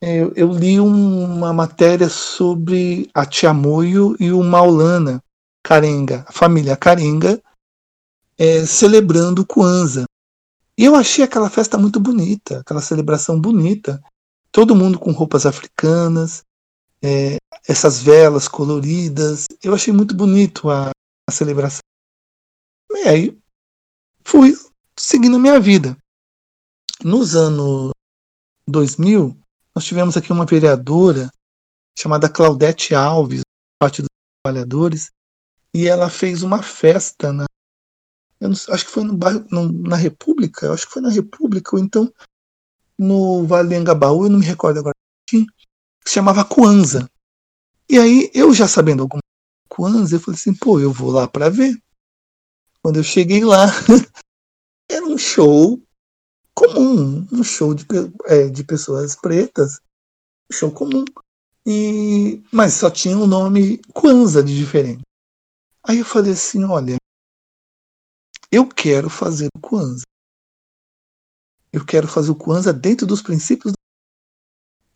eu, 0.00 0.32
eu, 0.36 0.52
li 0.52 0.78
uma 0.78 1.52
matéria 1.52 2.10
sobre 2.10 3.08
a 3.14 3.24
Tiamoio 3.24 4.14
e 4.20 4.30
o 4.32 4.42
Maulana 4.42 5.22
Karenga, 5.62 6.26
a 6.28 6.32
família 6.32 6.76
Karenga, 6.76 7.42
é, 8.36 8.66
celebrando 8.66 9.42
o 9.42 9.46
Kwanzaa. 9.46 10.04
E 10.76 10.84
eu 10.84 10.94
achei 10.94 11.24
aquela 11.24 11.48
festa 11.48 11.78
muito 11.78 12.00
bonita, 12.00 12.60
aquela 12.60 12.80
celebração 12.80 13.40
bonita. 13.40 14.02
Todo 14.50 14.74
mundo 14.74 14.98
com 14.98 15.12
roupas 15.12 15.46
africanas, 15.46 16.42
é, 17.02 17.36
essas 17.68 18.00
velas 18.00 18.48
coloridas. 18.48 19.46
Eu 19.62 19.74
achei 19.74 19.92
muito 19.92 20.14
bonito 20.14 20.70
a, 20.70 20.90
a 21.28 21.32
celebração. 21.32 21.80
E 22.90 23.08
aí 23.08 23.38
fui 24.24 24.54
seguindo 24.98 25.36
a 25.36 25.40
minha 25.40 25.60
vida. 25.60 25.96
Nos 27.02 27.34
anos 27.34 27.90
2000, 28.66 29.36
nós 29.74 29.84
tivemos 29.84 30.16
aqui 30.16 30.32
uma 30.32 30.46
vereadora 30.46 31.30
chamada 31.98 32.28
Claudete 32.28 32.94
Alves, 32.94 33.42
Partido 33.78 34.04
dos 34.04 34.42
Trabalhadores, 34.42 35.10
e 35.74 35.86
ela 35.86 36.08
fez 36.08 36.42
uma 36.42 36.62
festa 36.62 37.32
na. 37.32 37.44
Não, 38.40 38.50
acho 38.50 38.84
que 38.84 38.90
foi 38.90 39.04
no 39.04 39.16
bairro, 39.16 39.44
no, 39.50 39.70
na 39.72 39.96
República, 39.96 40.72
acho 40.72 40.86
que 40.86 40.92
foi 40.92 41.02
na 41.02 41.10
República, 41.10 41.76
ou 41.76 41.82
então 41.82 42.12
no 42.98 43.46
Vale 43.46 43.74
Angabaú, 43.74 44.24
eu 44.24 44.30
não 44.30 44.38
me 44.38 44.44
recordo 44.44 44.78
agora, 44.78 44.94
que 45.28 45.46
se 46.06 46.14
chamava 46.14 46.44
Kwanzaa. 46.44 47.08
E 47.88 47.98
aí, 47.98 48.30
eu 48.34 48.52
já 48.52 48.68
sabendo 48.68 49.02
alguma 49.02 49.20
Kwanzaa, 49.68 50.16
eu 50.16 50.20
falei 50.20 50.38
assim, 50.38 50.54
pô, 50.54 50.78
eu 50.80 50.92
vou 50.92 51.10
lá 51.10 51.26
para 51.26 51.48
ver. 51.48 51.76
Quando 52.82 52.96
eu 52.96 53.04
cheguei 53.04 53.44
lá, 53.44 53.66
era 54.90 55.04
um 55.04 55.18
show 55.18 55.80
comum, 56.54 57.26
um 57.32 57.42
show 57.42 57.74
de, 57.74 57.84
é, 58.26 58.48
de 58.48 58.62
pessoas 58.62 59.16
pretas, 59.16 59.80
um 60.50 60.54
show 60.54 60.70
comum. 60.70 61.04
E, 61.66 62.42
mas 62.52 62.74
só 62.74 62.90
tinha 62.90 63.16
o 63.16 63.24
um 63.24 63.26
nome 63.26 63.78
Kwanzaa 63.92 64.42
de 64.42 64.54
diferente. 64.54 65.02
Aí 65.82 65.98
eu 65.98 66.04
falei 66.04 66.32
assim, 66.32 66.62
olha, 66.64 66.96
eu 68.54 68.68
quero 68.68 69.10
fazer 69.10 69.48
o 69.56 69.60
Kwanzaa. 69.60 70.06
Eu 71.72 71.84
quero 71.84 72.06
fazer 72.06 72.30
o 72.30 72.36
Kwanzaa 72.36 72.72
dentro 72.72 73.04
dos 73.04 73.20
princípios. 73.20 73.72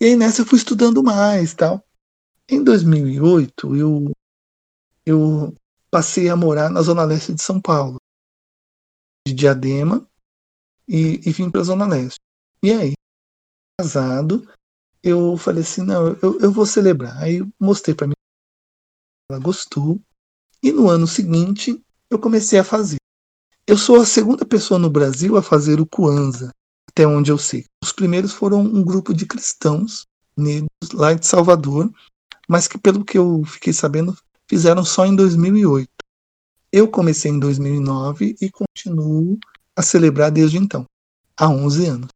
E 0.00 0.04
aí 0.04 0.16
nessa 0.16 0.42
eu 0.42 0.46
fui 0.46 0.58
estudando 0.58 1.02
mais, 1.02 1.54
tal. 1.54 1.84
Em 2.48 2.62
2008 2.62 3.76
eu 3.76 4.12
eu 5.04 5.54
passei 5.90 6.28
a 6.28 6.36
morar 6.36 6.70
na 6.70 6.82
zona 6.82 7.02
leste 7.02 7.34
de 7.34 7.42
São 7.42 7.60
Paulo, 7.60 7.96
de 9.26 9.34
Diadema, 9.34 10.08
e, 10.86 11.20
e 11.26 11.32
vim 11.32 11.50
para 11.50 11.62
a 11.62 11.64
Zona 11.64 11.86
Leste. 11.86 12.20
E 12.62 12.70
aí, 12.70 12.92
casado, 13.80 14.46
eu 15.02 15.36
falei 15.38 15.62
assim, 15.62 15.82
não, 15.82 16.08
eu, 16.22 16.40
eu 16.40 16.52
vou 16.52 16.66
celebrar. 16.66 17.16
Aí 17.22 17.40
mostrei 17.58 17.94
para 17.94 18.06
mim, 18.06 18.14
ela 19.30 19.40
gostou, 19.40 19.98
e 20.62 20.70
no 20.70 20.90
ano 20.90 21.06
seguinte 21.06 21.82
eu 22.10 22.18
comecei 22.18 22.58
a 22.58 22.64
fazer. 22.64 22.98
Eu 23.68 23.76
sou 23.76 23.96
a 24.00 24.06
segunda 24.06 24.46
pessoa 24.46 24.80
no 24.80 24.88
Brasil 24.88 25.36
a 25.36 25.42
fazer 25.42 25.78
o 25.78 25.84
Kwanzaa, 25.84 26.50
até 26.88 27.06
onde 27.06 27.30
eu 27.30 27.36
sei. 27.36 27.66
Os 27.84 27.92
primeiros 27.92 28.32
foram 28.32 28.62
um 28.62 28.82
grupo 28.82 29.12
de 29.12 29.26
cristãos 29.26 30.06
negros 30.34 30.70
lá 30.94 31.12
de 31.12 31.26
Salvador, 31.26 31.92
mas 32.48 32.66
que 32.66 32.78
pelo 32.78 33.04
que 33.04 33.18
eu 33.18 33.44
fiquei 33.44 33.74
sabendo, 33.74 34.16
fizeram 34.48 34.82
só 34.82 35.04
em 35.04 35.14
2008. 35.14 35.86
Eu 36.72 36.88
comecei 36.88 37.30
em 37.30 37.38
2009 37.38 38.36
e 38.40 38.50
continuo 38.50 39.38
a 39.76 39.82
celebrar 39.82 40.30
desde 40.30 40.56
então, 40.56 40.86
há 41.36 41.46
11 41.50 41.86
anos. 41.88 42.08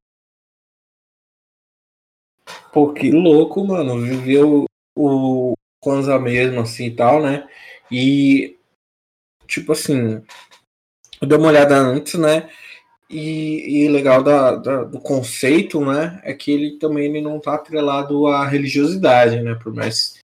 Pô, 2.72 2.94
que 2.94 3.10
louco, 3.10 3.62
mano. 3.62 4.00
Viveu 4.00 4.64
o 4.96 5.52
Kwanzaa 5.80 6.18
mesmo, 6.18 6.60
assim 6.60 6.86
e 6.86 6.96
tal, 6.96 7.20
né? 7.20 7.46
E, 7.90 8.56
tipo 9.46 9.72
assim, 9.72 10.22
dei 11.26 11.38
uma 11.38 11.48
olhada 11.48 11.76
antes, 11.76 12.14
né? 12.14 12.48
E, 13.08 13.84
e 13.84 13.88
legal 13.88 14.22
da, 14.22 14.56
da, 14.56 14.84
do 14.84 15.00
conceito, 15.00 15.84
né? 15.84 16.20
É 16.24 16.32
que 16.32 16.50
ele 16.50 16.78
também 16.78 17.06
ele 17.06 17.20
não 17.20 17.38
tá 17.38 17.54
atrelado 17.54 18.26
à 18.26 18.46
religiosidade, 18.46 19.40
né? 19.40 19.54
Por 19.54 19.74
mais 19.74 20.18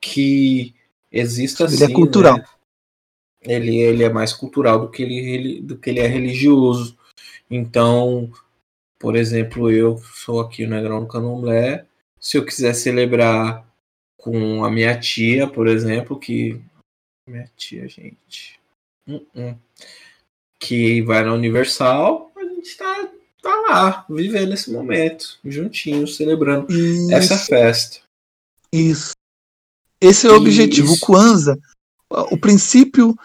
que 0.00 0.74
exista 1.10 1.64
ele 1.64 1.72
é 1.72 1.74
assim. 1.74 1.84
Ele 1.84 1.92
é 1.92 1.94
cultural. 1.94 2.36
Né? 2.36 2.44
ele, 3.46 3.76
ele 3.76 4.02
é 4.02 4.08
mais 4.08 4.32
cultural 4.32 4.80
do 4.80 4.90
que 4.90 5.02
ele, 5.02 5.62
do 5.62 5.78
que 5.78 5.90
ele 5.90 6.00
é 6.00 6.06
religioso. 6.06 6.98
Então, 7.50 8.30
por 8.98 9.16
exemplo, 9.16 9.70
eu 9.70 9.98
sou 9.98 10.40
aqui 10.40 10.66
no 10.66 10.74
Negrão 10.74 11.00
no 11.00 11.08
Candomblé. 11.08 11.86
Se 12.18 12.36
eu 12.36 12.44
quiser 12.44 12.74
celebrar 12.74 13.64
com 14.16 14.64
a 14.64 14.70
minha 14.70 14.98
tia, 14.98 15.46
por 15.46 15.68
exemplo, 15.68 16.18
que. 16.18 16.60
Minha 17.28 17.50
tia, 17.56 17.88
gente. 17.88 18.58
Uh 19.06 19.24
-uh. 19.34 19.56
Que 20.58 21.02
vai 21.02 21.24
na 21.24 21.34
Universal, 21.34 22.32
a 22.36 22.44
gente 22.44 22.76
tá, 22.76 23.08
tá 23.42 23.54
lá, 23.68 24.06
vivendo 24.08 24.54
esse 24.54 24.70
momento, 24.70 25.38
juntinhos, 25.44 26.16
celebrando 26.16 26.72
Isso. 26.72 27.12
essa 27.12 27.38
festa. 27.38 28.00
Isso. 28.72 29.12
Esse 30.00 30.26
é 30.26 30.30
o 30.30 30.34
Isso. 30.34 30.42
objetivo. 30.42 30.92
O 30.92 31.00
Kwanzaa, 31.00 31.58
o 32.30 32.38
princípio 32.38 33.16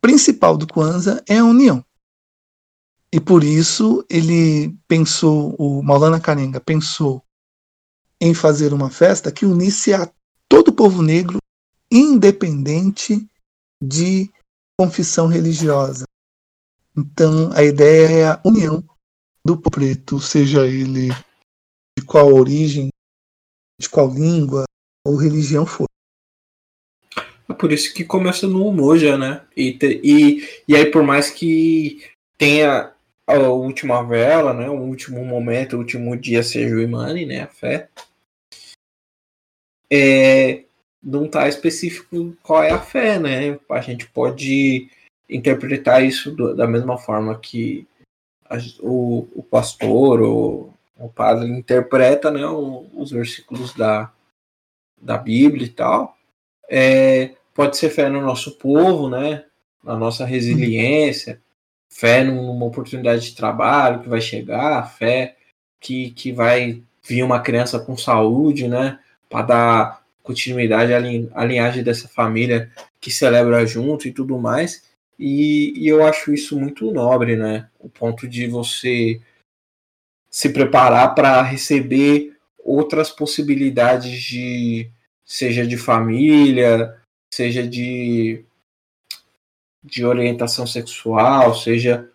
principal 0.00 0.56
do 0.56 0.66
Kwanzaa 0.66 1.22
é 1.28 1.38
a 1.38 1.44
união. 1.44 1.84
E 3.12 3.20
por 3.20 3.44
isso 3.44 4.04
ele 4.08 4.74
pensou, 4.88 5.54
o 5.58 5.82
Maulana 5.82 6.18
Karenga 6.18 6.60
pensou 6.60 7.22
em 8.18 8.32
fazer 8.32 8.72
uma 8.72 8.88
festa 8.88 9.30
que 9.30 9.44
unisse 9.44 9.92
a 9.92 10.10
todo 10.48 10.68
o 10.68 10.72
povo 10.72 11.02
negro, 11.02 11.38
independente 11.90 13.26
de 13.82 14.30
confissão 14.78 15.26
religiosa. 15.26 16.04
Então 16.96 17.50
a 17.52 17.62
ideia 17.62 18.06
é 18.08 18.26
a 18.26 18.40
união 18.44 18.84
do 19.44 19.58
preto, 19.58 20.20
seja 20.20 20.66
ele 20.66 21.08
de 21.98 22.04
qual 22.04 22.32
origem, 22.32 22.88
de 23.80 23.88
qual 23.88 24.12
língua 24.12 24.64
ou 25.04 25.16
religião 25.16 25.66
for. 25.66 25.86
É 27.48 27.54
por 27.54 27.72
isso 27.72 27.92
que 27.92 28.04
começa 28.04 28.46
no 28.46 28.66
Umoja, 28.66 29.18
né? 29.18 29.44
E, 29.56 29.78
e, 30.02 30.48
e 30.66 30.76
aí, 30.76 30.86
por 30.86 31.02
mais 31.02 31.28
que 31.28 32.02
tenha 32.38 32.92
a 33.26 33.38
última 33.48 34.02
vela, 34.02 34.54
né? 34.54 34.70
O 34.70 34.80
último 34.80 35.24
momento, 35.24 35.74
o 35.74 35.78
último 35.78 36.16
dia 36.16 36.42
seja 36.42 36.74
o 36.74 36.80
Imani, 36.80 37.26
né? 37.26 37.42
A 37.42 37.48
fé. 37.48 37.88
É, 39.90 40.64
não 41.02 41.28
tá 41.28 41.48
específico 41.48 42.34
qual 42.42 42.62
é 42.62 42.70
a 42.70 42.80
fé, 42.80 43.18
né? 43.18 43.58
A 43.68 43.80
gente 43.80 44.06
pode 44.08 44.88
interpretar 45.28 46.04
isso 46.04 46.30
do, 46.30 46.54
da 46.54 46.66
mesma 46.66 46.98
forma 46.98 47.38
que 47.38 47.86
a, 48.48 48.56
o, 48.80 49.28
o 49.34 49.42
pastor 49.42 50.20
ou 50.20 50.74
o 50.98 51.08
padre 51.08 51.48
interpreta 51.48 52.30
né, 52.30 52.46
os 52.46 53.10
versículos 53.10 53.74
da, 53.74 54.12
da 55.00 55.18
Bíblia 55.18 55.66
e 55.66 55.70
tal. 55.70 56.16
É, 56.70 57.34
pode 57.52 57.76
ser 57.76 57.90
fé 57.90 58.08
no 58.08 58.20
nosso 58.20 58.52
povo, 58.52 59.08
né? 59.08 59.44
Na 59.82 59.96
nossa 59.96 60.24
resiliência, 60.24 61.40
fé 61.90 62.22
numa 62.22 62.64
oportunidade 62.64 63.22
de 63.22 63.34
trabalho 63.34 64.00
que 64.00 64.08
vai 64.08 64.20
chegar, 64.20 64.88
fé 64.96 65.36
que, 65.80 66.12
que 66.12 66.32
vai 66.32 66.80
vir 67.02 67.24
uma 67.24 67.40
criança 67.40 67.80
com 67.80 67.96
saúde, 67.96 68.68
né? 68.68 69.00
Para 69.28 69.42
dar 69.42 70.02
continuidade 70.22 70.94
à 70.94 71.44
linhagem 71.44 71.82
dessa 71.82 72.06
família 72.06 72.70
que 73.00 73.10
celebra 73.10 73.66
junto 73.66 74.06
e 74.06 74.12
tudo 74.12 74.38
mais. 74.38 74.84
E, 75.24 75.72
e, 75.76 75.86
eu 75.86 76.04
acho 76.04 76.34
isso 76.34 76.58
muito 76.58 76.90
nobre, 76.90 77.36
né? 77.36 77.68
O 77.78 77.88
ponto 77.88 78.26
de 78.26 78.48
você 78.48 79.20
se 80.28 80.48
preparar 80.48 81.14
para 81.14 81.40
receber 81.42 82.36
outras 82.58 83.08
possibilidades 83.10 84.20
de 84.20 84.90
seja 85.24 85.64
de 85.64 85.76
família, 85.76 86.96
seja 87.32 87.64
de 87.66 88.44
de 89.84 90.04
orientação 90.04 90.66
sexual, 90.66 91.54
seja 91.54 92.10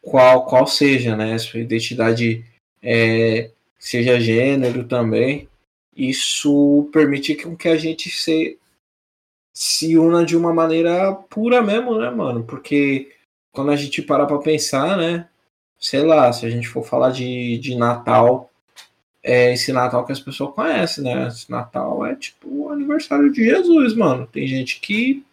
qual 0.00 0.46
qual 0.46 0.66
seja, 0.66 1.16
né, 1.16 1.36
sua 1.38 1.60
identidade 1.60 2.44
é, 2.82 3.50
seja 3.78 4.20
gênero 4.20 4.84
também, 4.84 5.48
isso 5.96 6.88
permite 6.92 7.34
que 7.34 7.68
a 7.68 7.76
gente 7.76 8.10
se, 8.10 8.58
se 9.54 9.96
una 9.96 10.24
de 10.24 10.36
uma 10.36 10.52
maneira 10.52 11.14
pura 11.14 11.62
mesmo, 11.62 11.96
né, 11.98 12.10
mano? 12.10 12.44
Porque 12.44 13.12
quando 13.52 13.70
a 13.70 13.76
gente 13.76 14.02
para 14.02 14.26
pra 14.26 14.38
pensar, 14.38 14.96
né, 14.96 15.28
sei 15.78 16.02
lá, 16.02 16.32
se 16.32 16.44
a 16.44 16.50
gente 16.50 16.68
for 16.68 16.84
falar 16.84 17.10
de, 17.10 17.58
de 17.58 17.76
Natal, 17.76 18.50
é 19.22 19.52
esse 19.52 19.72
Natal 19.72 20.04
que 20.04 20.12
as 20.12 20.20
pessoas 20.20 20.54
conhecem, 20.54 21.04
né? 21.04 21.28
Esse 21.28 21.50
Natal 21.50 22.04
é 22.04 22.14
tipo 22.16 22.48
o 22.48 22.70
aniversário 22.70 23.32
de 23.32 23.44
Jesus, 23.44 23.94
mano. 23.94 24.26
Tem 24.26 24.46
gente 24.46 24.80
que 24.80 25.24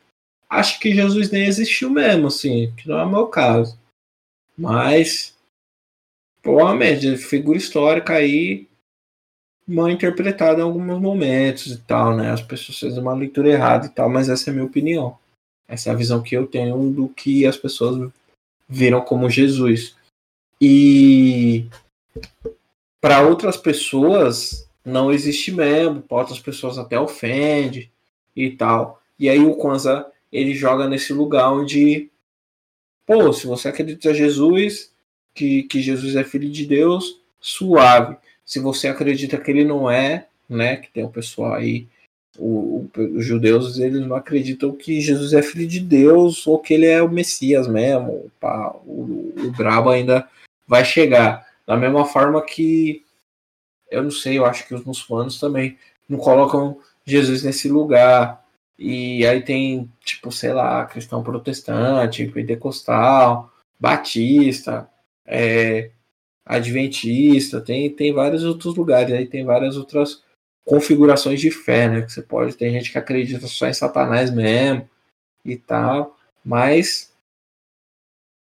acha 0.49 0.79
que 0.79 0.93
Jesus 0.93 1.31
nem 1.31 1.45
existiu 1.45 1.89
mesmo, 1.89 2.27
assim, 2.27 2.73
que 2.77 2.87
não 2.87 2.99
é 2.99 3.03
o 3.03 3.09
meu 3.09 3.27
caso. 3.27 3.77
Mas 4.57 5.35
provavelmente, 6.41 7.17
figura 7.17 7.57
histórica 7.57 8.13
aí 8.13 8.67
mal 9.67 9.89
interpretada 9.89 10.59
em 10.59 10.63
alguns 10.63 10.99
momentos 10.99 11.67
e 11.67 11.77
tal, 11.77 12.15
né? 12.15 12.31
As 12.31 12.41
pessoas 12.41 12.79
fazem 12.79 12.99
uma 12.99 13.13
leitura 13.13 13.49
errada 13.49 13.85
e 13.85 13.89
tal, 13.89 14.09
mas 14.09 14.29
essa 14.29 14.49
é 14.49 14.51
a 14.51 14.53
minha 14.53 14.65
opinião. 14.65 15.17
Essa 15.67 15.89
é 15.89 15.93
a 15.93 15.95
visão 15.95 16.21
que 16.21 16.35
eu 16.35 16.47
tenho 16.47 16.91
do 16.91 17.07
que 17.07 17.45
as 17.45 17.57
pessoas 17.57 18.11
viram 18.67 19.01
como 19.01 19.29
Jesus. 19.29 19.95
E 20.59 21.65
para 22.99 23.21
outras 23.21 23.57
pessoas 23.57 24.67
não 24.83 25.11
existe 25.11 25.51
mesmo, 25.51 26.01
para 26.01 26.17
outras 26.17 26.39
pessoas 26.39 26.77
até 26.77 26.99
ofende 26.99 27.91
e 28.35 28.51
tal. 28.51 29.01
E 29.17 29.29
aí 29.29 29.39
o 29.39 29.55
Kwanzaa 29.55 30.11
ele 30.31 30.53
joga 30.53 30.87
nesse 30.87 31.13
lugar 31.13 31.51
onde, 31.51 32.09
pô, 33.05 33.31
se 33.33 33.45
você 33.45 33.67
acredita 33.67 34.11
em 34.11 34.15
Jesus, 34.15 34.91
que, 35.33 35.63
que 35.63 35.81
Jesus 35.81 36.15
é 36.15 36.23
filho 36.23 36.49
de 36.49 36.65
Deus, 36.65 37.19
suave. 37.39 38.17
Se 38.51 38.59
você 38.59 38.89
acredita 38.89 39.37
que 39.37 39.49
ele 39.49 39.63
não 39.63 39.89
é, 39.89 40.27
né, 40.49 40.75
que 40.75 40.91
tem 40.91 41.05
o 41.05 41.09
pessoal 41.09 41.53
aí, 41.53 41.87
o, 42.37 42.85
o, 42.97 43.17
os 43.17 43.25
judeus, 43.25 43.79
eles 43.79 44.05
não 44.05 44.13
acreditam 44.13 44.75
que 44.75 44.99
Jesus 44.99 45.31
é 45.31 45.41
filho 45.41 45.65
de 45.65 45.79
Deus 45.79 46.45
ou 46.45 46.59
que 46.59 46.73
ele 46.73 46.85
é 46.85 47.01
o 47.01 47.07
Messias 47.07 47.65
mesmo. 47.65 48.29
Pá, 48.41 48.75
o, 48.85 49.33
o 49.37 49.51
brabo 49.51 49.89
ainda 49.89 50.27
vai 50.67 50.83
chegar. 50.83 51.47
Da 51.65 51.77
mesma 51.77 52.03
forma 52.03 52.41
que, 52.41 53.05
eu 53.89 54.03
não 54.03 54.11
sei, 54.11 54.37
eu 54.37 54.45
acho 54.45 54.67
que 54.67 54.75
os 54.75 54.83
muçulmanos 54.83 55.39
também 55.39 55.77
não 56.09 56.17
colocam 56.19 56.77
Jesus 57.05 57.43
nesse 57.43 57.69
lugar. 57.69 58.43
E 58.77 59.25
aí 59.25 59.41
tem, 59.41 59.89
tipo, 60.03 60.29
sei 60.29 60.51
lá, 60.51 60.85
cristão 60.87 61.23
protestante, 61.23 62.27
pentecostal, 62.27 63.49
batista, 63.79 64.89
é, 65.25 65.91
adventista, 66.45 67.61
tem, 67.61 67.89
tem 67.89 68.13
vários 68.13 68.43
outros 68.43 68.75
lugares, 68.75 69.13
aí 69.13 69.25
tem 69.25 69.45
várias 69.45 69.77
outras 69.77 70.23
configurações 70.65 71.39
de 71.39 71.51
fé, 71.51 71.87
né? 71.87 72.01
Que 72.01 72.11
você 72.11 72.21
pode, 72.21 72.55
tem 72.55 72.71
gente 72.71 72.91
que 72.91 72.97
acredita 72.97 73.47
só 73.47 73.67
em 73.67 73.73
Satanás 73.73 74.31
mesmo 74.31 74.87
e 75.43 75.57
tal, 75.57 76.17
mas 76.43 77.13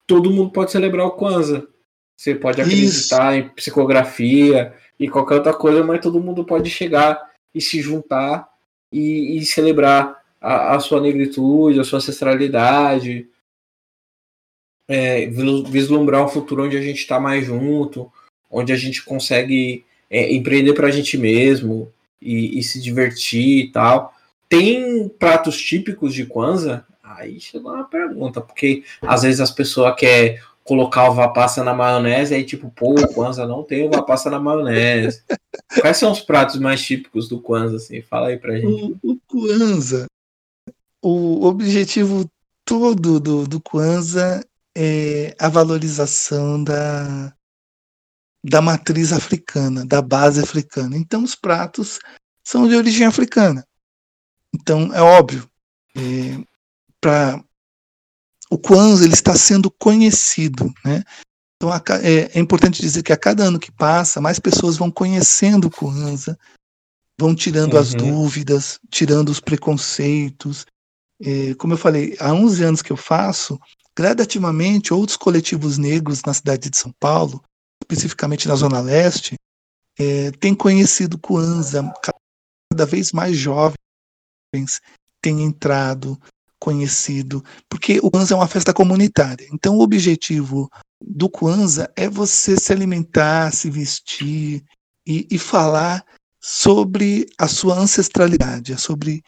todo 0.08 0.32
mundo 0.32 0.52
pode 0.52 0.72
celebrar 0.72 1.06
o 1.06 1.12
Kwanzaa. 1.12 1.66
Você 2.16 2.36
pode 2.36 2.62
acreditar 2.62 3.38
Isso. 3.38 3.48
em 3.48 3.50
psicografia 3.50 4.74
e 5.00 5.10
qualquer 5.10 5.36
outra 5.36 5.54
coisa, 5.54 5.84
mas 5.84 6.02
todo 6.02 6.22
mundo 6.22 6.46
pode 6.46 6.70
chegar 6.70 7.32
e 7.54 7.60
se 7.60 7.82
juntar 7.82 8.48
e, 8.92 9.38
e 9.38 9.46
celebrar 9.46 10.22
a, 10.40 10.76
a, 10.76 10.80
sua 10.80 11.02
negritude, 11.02 11.80
a 11.80 11.84
sua 11.84 11.98
ancestralidade, 11.98 13.28
é, 14.94 15.26
vislumbrar 15.26 16.24
um 16.24 16.28
futuro 16.28 16.66
onde 16.66 16.78
a 16.78 16.82
gente 16.82 17.00
está 17.00 17.20
mais 17.20 17.48
junto, 17.48 18.12
onde 18.50 18.72
a 18.72 18.76
gente 18.76 19.04
consegue 19.04 19.84
é, 20.08 20.32
empreender 20.32 20.74
para 20.74 20.88
a 20.88 20.92
gente 20.92 21.18
mesmo 21.18 21.92
e, 22.22 22.60
e, 22.60 22.64
se 22.64 22.80
divertir 22.80 23.66
e 23.66 23.72
tal. 23.72 24.14
Tem 24.48 25.10
pratos 25.10 25.60
típicos 25.60 26.14
de 26.14 26.28
Kwanzaa? 26.28 26.86
Aí 27.04 27.40
chegou 27.40 27.74
uma 27.74 27.86
pergunta, 27.86 28.40
porque 28.40 28.84
às 29.02 29.24
vezes 29.24 29.42
as 29.42 29.50
pessoas 29.50 29.96
querem 29.96 30.40
colocar 30.64 31.10
uva 31.10 31.28
passa 31.28 31.64
na 31.64 31.74
maionese, 31.74 32.36
aí 32.36 32.44
tipo, 32.44 32.70
pô, 32.70 32.92
o 32.92 33.14
Kwanzaa 33.14 33.48
não 33.48 33.64
tem 33.64 33.88
uva 33.88 34.04
passa 34.04 34.30
na 34.30 34.40
maionese. 34.40 35.24
Quais 35.82 35.98
são 35.98 36.12
os 36.12 36.22
pratos 36.22 36.60
mais 36.60 36.84
típicos 36.84 37.28
do 37.28 37.42
Kwanzaa, 37.42 37.78
assim? 37.78 38.00
Fala 38.04 38.28
aí 38.28 38.38
pra 38.38 38.60
gente. 38.60 38.96
O, 39.02 39.12
o 39.12 39.18
Kwanzaa, 39.28 40.06
o 41.02 41.48
objetivo 41.48 42.30
todo 42.64 43.20
do, 43.20 43.48
do 43.48 43.60
Kwanzaa 43.60 44.44
é, 44.76 45.36
a 45.40 45.50
valorização 45.50 46.64
da, 46.64 47.34
da 48.44 48.62
matriz 48.62 49.14
africana, 49.14 49.86
da 49.86 50.02
base 50.02 50.42
africana. 50.42 50.98
Então, 50.98 51.24
os 51.24 51.36
pratos 51.36 52.00
são 52.44 52.68
de 52.68 52.76
origem 52.76 53.08
africana. 53.08 53.66
Então, 54.54 54.94
é 54.94 55.02
óbvio, 55.02 55.50
é, 55.96 56.44
para 57.00 57.44
o 58.50 58.58
Kwanzaa 58.58 59.06
ele 59.06 59.14
está 59.14 59.36
sendo 59.36 59.72
conhecido, 59.72 60.72
né? 60.86 61.04
Então, 61.56 61.72
a, 61.72 61.82
é, 62.04 62.38
é, 62.38 62.40
importante 62.40 62.82
dizer 62.82 63.02
que 63.04 63.14
a 63.14 63.18
cada 63.18 63.46
ano 63.46 63.60
que 63.60 63.72
passa, 63.72 64.22
mais 64.22 64.38
pessoas 64.38 64.78
vão 64.78 64.92
conhecendo 64.92 65.68
o 65.68 65.72
Kwanzaa, 65.72 66.38
vão 67.18 67.34
tirando 67.34 67.74
uhum. 67.74 67.80
as 67.80 67.94
dúvidas, 67.94 68.80
tirando 68.90 69.30
os 69.30 69.40
preconceitos. 69.40 70.66
É, 71.22 71.56
como 71.56 71.74
eu 71.74 71.78
falei, 71.78 72.16
há 72.20 72.34
11 72.34 72.64
anos 72.64 72.82
que 72.82 72.92
eu 72.92 72.98
faço, 72.98 73.60
Gradativamente, 73.96 74.94
outros 74.94 75.18
coletivos 75.18 75.78
negros 75.78 76.24
na 76.24 76.34
cidade 76.34 76.70
de 76.70 76.78
São 76.78 76.92
Paulo, 77.00 77.44
especificamente 77.84 78.48
na 78.48 78.56
Zona 78.56 78.82
Leste, 78.82 79.36
é, 80.00 80.32
têm 80.32 80.56
conhecido 80.56 81.20
Kwanzaa, 81.20 81.94
cada 82.72 82.86
vez 82.86 83.12
mais 83.12 83.38
jovens 83.38 83.76
têm 85.22 85.44
entrado, 85.44 86.20
conhecido, 86.60 87.44
porque 87.70 88.00
o 88.02 88.10
Kwanzaa 88.10 88.36
é 88.36 88.40
uma 88.40 88.48
festa 88.48 88.74
comunitária. 88.74 89.48
Então, 89.52 89.78
o 89.78 89.82
objetivo 89.82 90.72
do 91.00 91.30
Kwanzaa 91.30 91.92
é 91.96 92.10
você 92.10 92.58
se 92.58 92.74
alimentar, 92.74 93.54
se 93.54 93.70
vestir 93.70 94.64
e, 95.06 95.28
e 95.30 95.38
falar 95.38 96.04
sobre 96.40 97.28
a 97.38 97.48
sua 97.48 97.78
ancestralidade, 97.78 98.80
sobre 98.80 99.24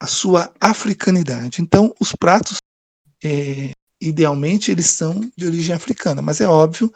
a 0.00 0.06
sua 0.06 0.52
africanidade. 0.60 1.62
Então, 1.62 1.94
os 1.98 2.12
pratos 2.12 2.58
é, 3.24 3.72
idealmente 4.00 4.70
eles 4.70 4.86
são 4.86 5.20
de 5.36 5.46
origem 5.46 5.74
africana, 5.74 6.20
mas 6.20 6.40
é 6.40 6.46
óbvio 6.46 6.92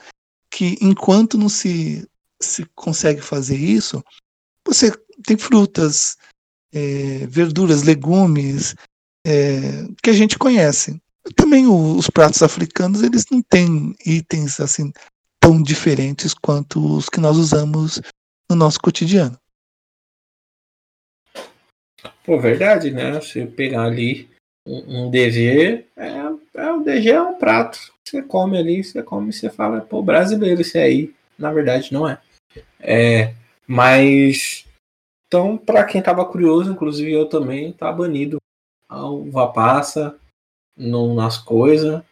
que 0.51 0.77
enquanto 0.81 1.39
não 1.39 1.49
se, 1.49 2.07
se 2.41 2.67
consegue 2.75 3.21
fazer 3.21 3.57
isso, 3.57 4.05
você 4.67 4.93
tem 5.25 5.37
frutas, 5.37 6.17
é, 6.73 7.27
verduras, 7.27 7.83
legumes 7.83 8.75
é, 9.27 9.87
que 10.03 10.11
a 10.11 10.13
gente 10.13 10.39
conhece. 10.39 11.01
Também 11.35 11.67
o, 11.67 11.97
os 11.97 12.09
pratos 12.09 12.43
africanos 12.43 13.03
eles 13.03 13.25
não 13.31 13.43
têm 13.43 13.95
itens 14.05 14.61
assim 14.61 14.93
tão 15.41 15.63
diferentes 15.63 16.35
quanto 16.35 16.97
os 16.97 17.09
que 17.09 17.21
nós 17.21 17.37
usamos 17.37 18.01
no 18.51 18.57
nosso 18.57 18.81
cotidiano. 18.81 19.39
Pô, 22.25 22.39
verdade, 22.39 22.91
né? 22.91 23.15
Você 23.15 23.47
pegar 23.47 23.85
ali 23.85 24.29
um, 24.69 25.11
DG 25.11 25.85
é, 25.97 26.09
é 26.55 26.73
o 26.73 26.81
DG 26.81 27.11
é 27.11 27.23
um 27.23 27.35
prato. 27.35 27.79
Você 28.05 28.23
come 28.23 28.59
ali, 28.59 28.83
você 28.83 29.03
come 29.03 29.31
e 29.31 29.33
você 29.33 29.51
fala, 29.51 29.81
pô, 29.81 30.03
brasileiro 30.03 30.61
esse 30.61 30.79
aí. 30.79 31.15
Na 31.39 31.53
verdade, 31.53 31.93
não 31.93 32.09
é. 32.09 32.19
É, 32.81 33.35
mas 33.67 34.67
então, 35.27 35.59
para 35.59 35.85
quem 35.85 36.01
tava 36.01 36.25
curioso, 36.25 36.73
inclusive 36.73 37.13
eu 37.13 37.29
também, 37.29 37.73
tá 37.73 37.93
banido 37.93 38.39
a 38.89 39.07
uva 39.07 39.53
passa 39.53 40.17
no, 40.75 41.15
nas 41.15 41.37
coisas, 41.37 42.03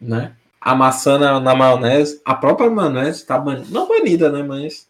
né? 0.00 0.36
A 0.60 0.74
maçã 0.76 1.18
na, 1.18 1.40
na, 1.40 1.56
maionese, 1.56 2.22
a 2.24 2.34
própria 2.34 2.70
maionese 2.70 3.26
tá 3.26 3.36
banida, 3.36 3.66
não 3.70 3.88
banida, 3.88 4.30
né? 4.30 4.44
Mas 4.44 4.86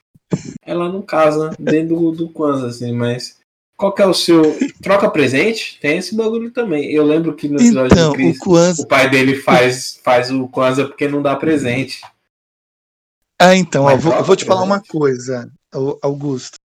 ela 0.62 0.90
não 0.90 1.00
casa 1.00 1.50
dentro 1.58 1.96
do, 1.96 2.12
do 2.12 2.28
Kwanzaa, 2.28 2.68
assim, 2.68 2.92
mas 2.92 3.40
qual 3.82 3.92
que 3.92 4.00
é 4.00 4.06
o 4.06 4.14
seu. 4.14 4.56
Troca 4.80 5.10
presente? 5.10 5.76
Tem 5.80 5.98
esse 5.98 6.14
bagulho 6.14 6.52
também. 6.52 6.92
Eu 6.92 7.04
lembro 7.04 7.34
que 7.34 7.48
no 7.48 7.56
episódio 7.56 7.92
então, 7.92 8.12
Chris, 8.12 8.36
o, 8.36 8.40
Kwanzaa... 8.40 8.84
o 8.84 8.86
pai 8.86 9.10
dele 9.10 9.34
faz, 9.34 10.00
faz 10.04 10.30
o 10.30 10.46
Kwanzaa 10.46 10.86
porque 10.86 11.08
não 11.08 11.20
dá 11.20 11.34
presente. 11.34 12.00
Ah, 13.40 13.56
então, 13.56 13.86
ó, 13.86 13.96
vou, 13.96 14.22
vou 14.22 14.36
te 14.36 14.44
falar 14.44 14.62
uma 14.62 14.80
coisa, 14.80 15.50
Augusto. 16.00 16.58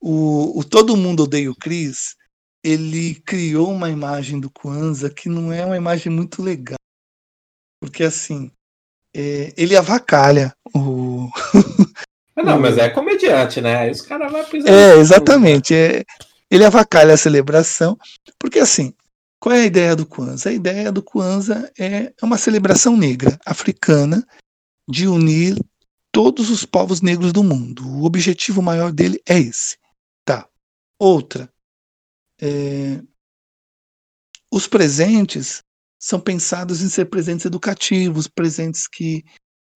O, 0.00 0.58
o 0.58 0.64
Todo 0.64 0.96
Mundo 0.96 1.24
Odeia 1.24 1.50
o 1.50 1.54
Chris, 1.54 2.16
ele 2.64 3.16
criou 3.26 3.70
uma 3.70 3.90
imagem 3.90 4.40
do 4.40 4.48
Kwanzaa 4.48 5.10
que 5.10 5.28
não 5.28 5.52
é 5.52 5.66
uma 5.66 5.76
imagem 5.76 6.10
muito 6.10 6.42
legal. 6.42 6.78
Porque 7.78 8.04
assim, 8.04 8.50
é, 9.14 9.52
ele 9.54 9.76
avacalha 9.76 10.54
o, 10.74 11.28
não, 12.42 12.58
mas 12.58 12.78
é 12.78 12.88
comediante, 12.88 13.60
né? 13.60 13.80
Aí 13.80 13.90
os 13.90 14.00
caras 14.00 14.32
vão 14.32 14.42
pisar. 14.46 14.72
É, 14.72 14.96
exatamente. 14.96 15.74
É, 15.74 16.02
ele 16.54 16.64
avacalha 16.64 17.14
a 17.14 17.16
celebração, 17.16 17.98
porque 18.38 18.60
assim, 18.60 18.94
qual 19.40 19.56
é 19.56 19.62
a 19.62 19.66
ideia 19.66 19.96
do 19.96 20.06
Kwanzaa? 20.06 20.52
A 20.52 20.54
ideia 20.54 20.92
do 20.92 21.02
Kwanzaa 21.02 21.68
é 21.76 22.14
uma 22.22 22.38
celebração 22.38 22.96
negra, 22.96 23.36
africana, 23.44 24.24
de 24.88 25.08
unir 25.08 25.58
todos 26.12 26.50
os 26.50 26.64
povos 26.64 27.00
negros 27.00 27.32
do 27.32 27.42
mundo. 27.42 27.84
O 27.84 28.04
objetivo 28.04 28.62
maior 28.62 28.92
dele 28.92 29.20
é 29.28 29.36
esse. 29.36 29.76
Tá. 30.24 30.48
Outra. 30.96 31.52
É, 32.40 33.02
os 34.48 34.68
presentes 34.68 35.60
são 35.98 36.20
pensados 36.20 36.82
em 36.82 36.88
ser 36.88 37.06
presentes 37.06 37.46
educativos, 37.46 38.28
presentes 38.28 38.86
que 38.86 39.24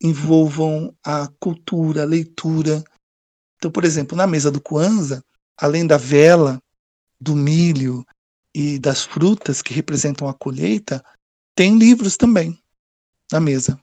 envolvam 0.00 0.96
a 1.04 1.28
cultura, 1.40 2.02
a 2.02 2.06
leitura. 2.06 2.84
Então, 3.56 3.68
por 3.68 3.84
exemplo, 3.84 4.16
na 4.16 4.28
mesa 4.28 4.48
do 4.48 4.60
Kwanzaa, 4.60 5.24
além 5.56 5.84
da 5.84 5.96
vela, 5.96 6.62
do 7.20 7.34
milho 7.34 8.04
e 8.54 8.78
das 8.78 9.04
frutas 9.04 9.62
que 9.62 9.74
representam 9.74 10.28
a 10.28 10.34
colheita, 10.34 11.04
tem 11.54 11.78
livros 11.78 12.16
também 12.16 12.58
na 13.32 13.40
mesa. 13.40 13.80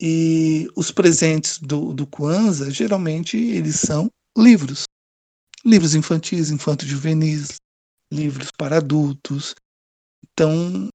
E 0.00 0.68
os 0.76 0.90
presentes 0.90 1.58
do, 1.58 1.92
do 1.92 2.06
Kwanzaa, 2.06 2.70
geralmente, 2.70 3.36
eles 3.36 3.76
são 3.80 4.10
livros. 4.36 4.84
Livros 5.64 5.94
infantis, 5.94 6.50
infanto-juvenis, 6.50 7.56
livros 8.12 8.50
para 8.56 8.78
adultos. 8.78 9.54
Então, 10.22 10.88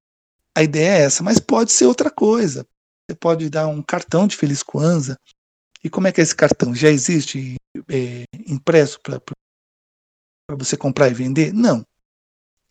a 0.56 0.64
ideia 0.64 1.00
é 1.00 1.02
essa, 1.04 1.24
mas 1.24 1.40
pode 1.40 1.72
ser 1.72 1.86
outra 1.86 2.12
coisa. 2.12 2.66
Você 3.10 3.16
pode 3.16 3.50
dar 3.50 3.68
um 3.68 3.82
cartão 3.82 4.28
de 4.28 4.36
Feliz 4.36 4.62
Kwanzaa. 4.62 5.18
E 5.84 5.90
como 5.90 6.08
é 6.08 6.12
que 6.12 6.20
é 6.20 6.24
esse 6.24 6.36
cartão? 6.36 6.76
Já 6.76 6.90
existe 6.90 7.56
é, 7.90 8.26
impresso 8.48 9.00
para 9.02 9.20
você 10.56 10.78
comprar 10.78 11.10
e 11.10 11.14
vender? 11.14 11.54
Não. 11.54 11.86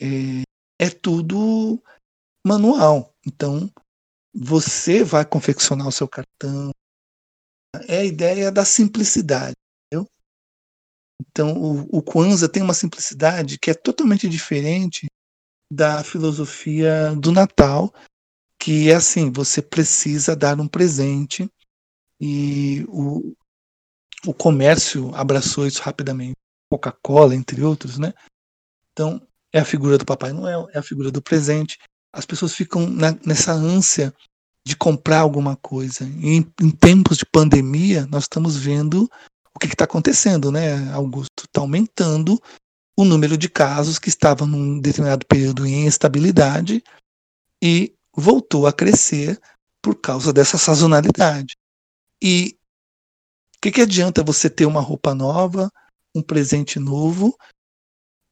É, 0.00 0.42
é 0.78 0.90
tudo 0.90 1.82
manual. 2.46 3.14
Então, 3.26 3.70
você 4.34 5.02
vai 5.02 5.24
confeccionar 5.24 5.86
o 5.88 5.92
seu 5.92 6.08
cartão. 6.08 6.70
É 7.86 7.98
a 7.98 8.04
ideia 8.04 8.50
da 8.50 8.64
simplicidade. 8.64 9.54
Entendeu? 9.86 10.08
Então, 11.20 11.52
o, 11.60 11.98
o 11.98 12.02
Kwanzaa 12.02 12.48
tem 12.48 12.62
uma 12.62 12.74
simplicidade 12.74 13.58
que 13.58 13.70
é 13.70 13.74
totalmente 13.74 14.28
diferente 14.28 15.06
da 15.70 16.02
filosofia 16.02 17.14
do 17.16 17.30
Natal, 17.30 17.92
que 18.58 18.90
é 18.90 18.94
assim, 18.94 19.30
você 19.30 19.60
precisa 19.60 20.34
dar 20.34 20.58
um 20.60 20.66
presente 20.66 21.48
e 22.20 22.84
o, 22.88 23.34
o 24.26 24.34
comércio 24.34 25.14
abraçou 25.14 25.66
isso 25.66 25.82
rapidamente. 25.82 26.36
Coca-Cola, 26.70 27.34
entre 27.34 27.62
outros, 27.62 27.98
né? 27.98 28.12
Então, 28.92 29.20
é 29.52 29.60
a 29.60 29.64
figura 29.64 29.96
do 29.96 30.04
Papai 30.04 30.32
Noel, 30.32 30.68
é 30.72 30.78
a 30.78 30.82
figura 30.82 31.10
do 31.10 31.22
presente. 31.22 31.78
As 32.12 32.26
pessoas 32.26 32.54
ficam 32.54 32.88
na, 32.88 33.16
nessa 33.24 33.52
ânsia 33.52 34.14
de 34.66 34.76
comprar 34.76 35.20
alguma 35.20 35.56
coisa. 35.56 36.04
E 36.04 36.36
em, 36.36 36.52
em 36.60 36.70
tempos 36.70 37.16
de 37.16 37.26
pandemia, 37.26 38.06
nós 38.10 38.24
estamos 38.24 38.56
vendo 38.56 39.08
o 39.54 39.58
que 39.58 39.66
está 39.66 39.84
acontecendo, 39.84 40.52
né, 40.52 40.92
Augusto? 40.92 41.44
Está 41.44 41.60
aumentando 41.60 42.40
o 42.96 43.04
número 43.04 43.36
de 43.36 43.48
casos 43.48 43.98
que 43.98 44.08
estavam 44.08 44.46
num 44.46 44.80
determinado 44.80 45.24
período 45.26 45.66
em 45.66 45.86
instabilidade 45.86 46.82
e 47.62 47.94
voltou 48.14 48.66
a 48.66 48.72
crescer 48.72 49.40
por 49.80 49.94
causa 49.94 50.32
dessa 50.32 50.58
sazonalidade. 50.58 51.56
E 52.22 52.56
o 53.56 53.60
que, 53.62 53.70
que 53.70 53.80
adianta 53.80 54.22
você 54.22 54.50
ter 54.50 54.66
uma 54.66 54.80
roupa 54.80 55.14
nova, 55.14 55.70
um 56.18 56.22
presente 56.22 56.78
novo 56.78 57.36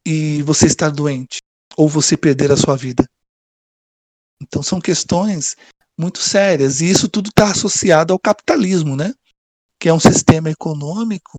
e 0.06 0.42
você 0.42 0.66
estar 0.66 0.90
doente 0.90 1.38
ou 1.76 1.88
você 1.88 2.16
perder 2.16 2.52
a 2.52 2.56
sua 2.56 2.76
vida? 2.76 3.04
Então 4.42 4.62
são 4.62 4.80
questões 4.80 5.56
muito 5.98 6.18
sérias 6.18 6.80
e 6.80 6.90
isso 6.90 7.08
tudo 7.08 7.28
está 7.28 7.50
associado 7.50 8.12
ao 8.12 8.18
capitalismo, 8.18 8.96
né? 8.96 9.14
Que 9.80 9.88
é 9.88 9.92
um 9.92 10.00
sistema 10.00 10.50
econômico 10.50 11.38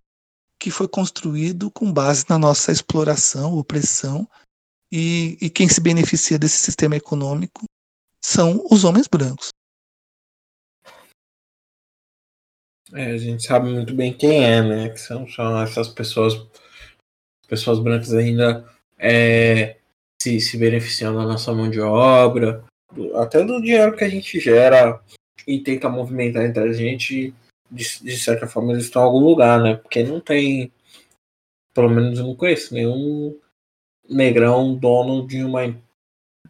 que 0.59 0.71
foi 0.71 0.87
construído 0.87 1.69
com 1.69 1.91
base 1.91 2.25
na 2.27 2.39
nossa 2.39 2.71
exploração, 2.71 3.57
opressão 3.57 4.27
e, 4.91 5.37
e 5.39 5.49
quem 5.49 5.69
se 5.69 5.79
beneficia 5.79 6.39
desse 6.39 6.57
sistema 6.57 6.95
econômico 6.95 7.63
são 8.23 8.65
os 8.71 8.83
homens 8.83 9.07
brancos. 9.07 9.49
É, 12.93 13.11
a 13.11 13.17
gente 13.17 13.43
sabe 13.43 13.69
muito 13.69 13.93
bem 13.93 14.13
quem 14.13 14.43
é, 14.43 14.61
né? 14.61 14.89
Que 14.89 14.99
são, 14.99 15.27
são 15.27 15.61
essas 15.61 15.88
pessoas, 15.89 16.33
pessoas 17.47 17.79
brancas 17.79 18.13
ainda 18.13 18.67
é, 18.97 19.77
se, 20.21 20.39
se 20.39 20.57
beneficiando 20.57 21.17
da 21.17 21.25
nossa 21.25 21.53
mão 21.53 21.69
de 21.69 21.79
obra, 21.79 22.63
do, 22.93 23.15
até 23.17 23.43
do 23.43 23.61
dinheiro 23.61 23.95
que 23.95 24.03
a 24.03 24.09
gente 24.09 24.39
gera 24.39 25.01
e 25.45 25.59
tenta 25.59 25.89
movimentar 25.89 26.45
entre 26.45 26.63
a 26.63 26.73
gente, 26.73 27.33
de, 27.69 28.03
de 28.03 28.17
certa 28.17 28.47
forma 28.47 28.71
eles 28.71 28.85
estão 28.85 29.01
em 29.01 29.05
algum 29.05 29.19
lugar, 29.19 29.61
né? 29.61 29.75
Porque 29.75 30.03
não 30.03 30.19
tem, 30.19 30.71
pelo 31.73 31.89
menos 31.89 32.19
eu 32.19 32.25
não 32.25 32.35
conheço 32.35 32.73
nenhum 32.73 33.38
negrão 34.09 34.75
dono 34.75 35.27
de 35.27 35.43
uma 35.43 35.61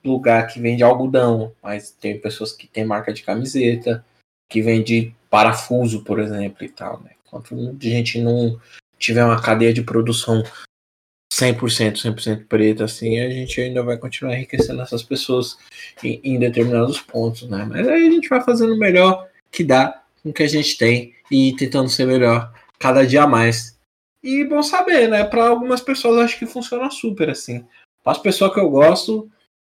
lugar 0.05 0.47
que 0.47 0.59
vende 0.59 0.83
algodão, 0.83 1.53
mas 1.61 1.91
tem 1.91 2.19
pessoas 2.19 2.53
que 2.53 2.67
tem 2.67 2.85
marca 2.85 3.11
de 3.11 3.23
camiseta, 3.23 4.05
que 4.49 4.61
vende 4.61 5.13
parafuso, 5.29 6.03
por 6.03 6.19
exemplo, 6.19 6.63
e 6.63 6.69
tal, 6.69 7.01
né? 7.01 7.11
Enquanto 7.25 7.53
a 7.53 7.89
gente 7.89 8.21
não 8.21 8.59
tiver 8.97 9.23
uma 9.23 9.41
cadeia 9.41 9.73
de 9.73 9.81
produção 9.81 10.43
100%, 11.33 12.01
100% 12.15 12.47
preta, 12.47 12.85
assim, 12.85 13.19
a 13.19 13.29
gente 13.29 13.59
ainda 13.61 13.83
vai 13.83 13.97
continuar 13.97 14.35
enriquecendo 14.35 14.81
essas 14.81 15.03
pessoas 15.03 15.57
em, 16.03 16.19
em, 16.23 16.39
determinados 16.39 16.99
pontos, 16.99 17.47
né? 17.47 17.65
Mas 17.69 17.87
aí 17.87 18.07
a 18.07 18.11
gente 18.11 18.29
vai 18.29 18.41
fazendo 18.41 18.73
o 18.73 18.79
melhor 18.79 19.27
que 19.51 19.63
dá 19.63 20.03
com 20.23 20.29
o 20.29 20.33
que 20.33 20.43
a 20.43 20.47
gente 20.47 20.77
tem 20.77 21.13
e 21.29 21.55
tentando 21.55 21.89
ser 21.89 22.05
melhor 22.05 22.51
cada 22.79 23.05
dia 23.05 23.27
mais. 23.27 23.77
E 24.23 24.43
bom 24.45 24.63
saber, 24.63 25.07
né? 25.09 25.23
Para 25.23 25.49
algumas 25.49 25.81
pessoas 25.81 26.17
acho 26.19 26.39
que 26.39 26.45
funciona 26.45 26.89
super 26.89 27.29
assim. 27.29 27.65
Para 28.03 28.13
as 28.13 28.19
pessoas 28.19 28.53
que 28.53 28.59
eu 28.59 28.69
gosto, 28.69 29.29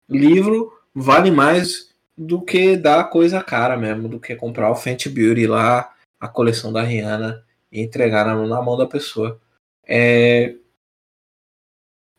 livro 0.09 0.71
vale 0.93 1.31
mais 1.31 1.94
do 2.17 2.41
que 2.41 2.77
dar 2.77 3.09
coisa 3.09 3.43
cara 3.43 3.75
mesmo, 3.75 4.07
do 4.07 4.19
que 4.19 4.35
comprar 4.35 4.71
o 4.71 4.75
Fenty 4.75 5.09
Beauty 5.09 5.47
lá, 5.47 5.93
a 6.19 6.27
coleção 6.27 6.71
da 6.71 6.81
Rihanna 6.81 7.43
e 7.71 7.81
entregar 7.81 8.25
na, 8.25 8.35
na 8.47 8.61
mão 8.61 8.77
da 8.77 8.87
pessoa. 8.87 9.39
É, 9.87 10.55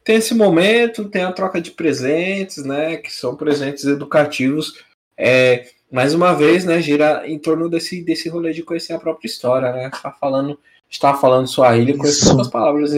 tem 0.06 0.16
esse 0.16 0.34
momento, 0.34 1.08
tem 1.08 1.24
a 1.24 1.32
troca 1.32 1.60
de 1.60 1.72
presentes, 1.72 2.64
né? 2.64 2.96
Que 2.96 3.12
são 3.12 3.34
presentes 3.34 3.84
educativos. 3.84 4.84
É, 5.16 5.68
mais 5.90 6.14
uma 6.14 6.32
vez, 6.32 6.64
né, 6.64 6.80
gira 6.80 7.28
em 7.28 7.38
torno 7.38 7.68
desse, 7.68 8.02
desse 8.02 8.28
rolê 8.28 8.52
de 8.52 8.62
conhecer 8.62 8.92
a 8.92 9.00
própria 9.00 9.26
história, 9.26 9.72
né? 9.72 9.88
Está 9.88 10.12
falando, 10.12 10.60
está 10.88 11.14
falando 11.14 11.48
Swahili, 11.48 11.96
conheço 11.96 12.28
poucas 12.28 12.48
palavras 12.48 12.94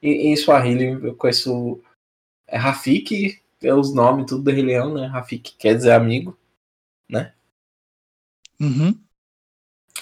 em, 0.00 0.28
em 0.28 0.36
Swahili, 0.36 1.04
eu 1.04 1.16
conheço 1.16 1.80
é, 2.46 2.56
Rafiki, 2.56 3.40
é 3.62 3.74
os 3.74 3.92
nomes 3.92 4.26
tudo 4.26 4.44
do 4.44 4.50
Rei 4.52 4.62
Leão, 4.62 4.94
né? 4.94 5.06
Rafiki 5.06 5.56
quer 5.56 5.74
dizer 5.74 5.92
amigo, 5.92 6.36
né? 7.12 7.34
Uhum. 8.58 8.98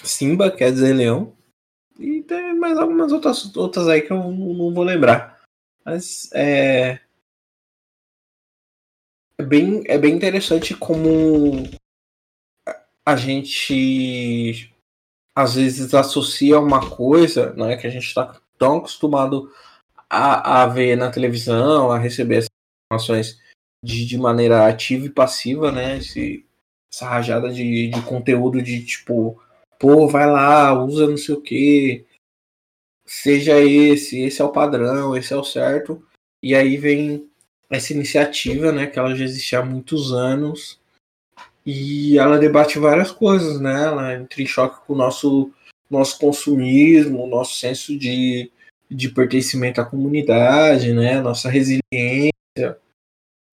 Simba 0.03 0.49
quer 0.49 0.71
dizer 0.71 0.93
leão. 0.93 1.35
E 1.99 2.23
tem 2.23 2.55
mais 2.55 2.77
algumas 2.77 3.11
outras, 3.11 3.55
outras 3.55 3.87
aí 3.87 4.01
que 4.01 4.11
eu 4.11 4.17
não, 4.17 4.31
não 4.31 4.73
vou 4.73 4.83
lembrar. 4.83 5.41
Mas 5.83 6.29
é... 6.33 6.99
é 9.37 9.43
bem, 9.43 9.83
é 9.85 9.97
bem 9.97 10.15
interessante 10.15 10.75
como 10.75 11.63
a 13.05 13.15
gente 13.15 14.71
às 15.35 15.55
vezes 15.55 15.93
associa 15.93 16.59
uma 16.59 16.89
coisa 16.89 17.53
né, 17.53 17.75
que 17.77 17.87
a 17.87 17.89
gente 17.89 18.05
está 18.05 18.39
tão 18.57 18.77
acostumado 18.77 19.51
a, 20.09 20.63
a 20.63 20.67
ver 20.67 20.95
na 20.95 21.09
televisão, 21.09 21.89
a 21.91 21.97
receber 21.97 22.37
essas 22.37 22.49
informações 22.85 23.41
de, 23.83 24.05
de 24.05 24.17
maneira 24.17 24.67
ativa 24.67 25.05
e 25.05 25.09
passiva, 25.09 25.71
né? 25.71 25.97
Esse, 25.97 26.45
essa 26.91 27.07
rajada 27.07 27.51
de, 27.51 27.87
de 27.87 28.01
conteúdo 28.03 28.61
de 28.61 28.83
tipo, 28.85 29.41
pô, 29.79 30.07
vai 30.07 30.29
lá, 30.29 30.73
usa 30.73 31.07
não 31.07 31.17
sei 31.17 31.35
o 31.35 31.41
que, 31.41 32.05
seja 33.05 33.59
esse, 33.59 34.21
esse 34.21 34.41
é 34.41 34.45
o 34.45 34.51
padrão, 34.51 35.15
esse 35.15 35.33
é 35.33 35.37
o 35.37 35.43
certo. 35.43 36.03
E 36.43 36.55
aí 36.55 36.77
vem 36.77 37.29
essa 37.69 37.93
iniciativa, 37.93 38.71
né, 38.71 38.87
que 38.87 38.99
ela 38.99 39.15
já 39.15 39.23
existe 39.23 39.55
há 39.55 39.63
muitos 39.63 40.11
anos 40.11 40.79
e 41.65 42.17
ela 42.17 42.39
debate 42.39 42.79
várias 42.79 43.11
coisas, 43.11 43.59
né? 43.61 43.83
Ela 43.85 44.15
entra 44.15 44.41
em 44.41 44.45
choque 44.47 44.85
com 44.85 44.93
o 44.93 44.97
nosso 44.97 45.51
nosso 45.89 46.17
consumismo, 46.19 47.27
nosso 47.27 47.57
senso 47.57 47.97
de, 47.97 48.49
de 48.89 49.09
pertencimento 49.09 49.81
à 49.81 49.85
comunidade, 49.85 50.93
né? 50.93 51.19
Nossa 51.19 51.49
resiliência 51.49 52.31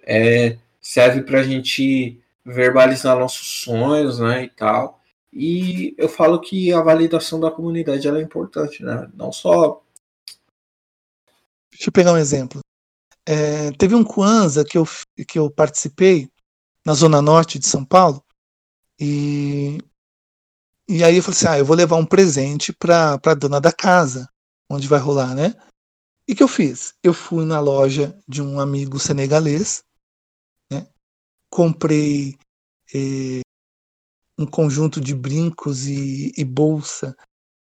é, 0.03 0.57
serve 0.81 1.23
para 1.23 1.41
a 1.41 1.43
gente 1.43 2.19
verbalizar 2.49 3.19
nossos 3.19 3.63
sonhos, 3.63 4.19
né? 4.19 4.45
E 4.45 4.49
tal. 4.49 5.01
E 5.33 5.95
eu 5.99 6.09
falo 6.09 6.41
que 6.41 6.73
a 6.73 6.81
validação 6.81 7.39
da 7.39 7.51
comunidade 7.51 8.09
é 8.09 8.23
importante, 8.23 8.83
né? 8.83 9.09
Não 9.15 9.31
só. 9.31 9.83
Deixa 11.71 11.89
eu 11.89 11.93
pegar 11.93 12.13
um 12.13 12.19
exemplo. 12.19 12.61
É, 13.27 13.71
teve 13.73 13.95
um 13.95 14.03
Kwanzaa 14.03 14.65
que 14.65 14.79
eu, 14.79 14.87
que 15.27 15.39
eu 15.39 15.51
participei 15.51 16.31
na 16.85 16.95
Zona 16.95 17.21
Norte 17.21 17.59
de 17.59 17.67
São 17.67 17.85
Paulo, 17.85 18.25
e, 18.99 19.79
e 20.89 21.05
aí 21.05 21.17
eu 21.17 21.23
falei 21.23 21.37
assim: 21.37 21.47
ah, 21.47 21.59
eu 21.59 21.65
vou 21.65 21.77
levar 21.77 21.97
um 21.97 22.07
presente 22.07 22.73
para 22.73 23.21
a 23.23 23.35
dona 23.35 23.61
da 23.61 23.71
casa, 23.71 24.29
onde 24.71 24.89
vai 24.89 24.99
rolar, 24.99 25.35
né? 25.35 25.55
E 26.27 26.35
que 26.35 26.43
eu 26.43 26.49
fiz? 26.49 26.95
Eu 27.03 27.13
fui 27.13 27.45
na 27.45 27.61
loja 27.61 28.19
de 28.27 28.41
um 28.41 28.59
amigo 28.59 28.99
senegalês? 28.99 29.85
Comprei 31.51 32.39
eh, 32.95 33.41
um 34.39 34.47
conjunto 34.47 35.01
de 35.01 35.15
brincos 35.15 35.87
e, 35.87 36.33
e, 36.37 36.45
bolsa 36.45 37.17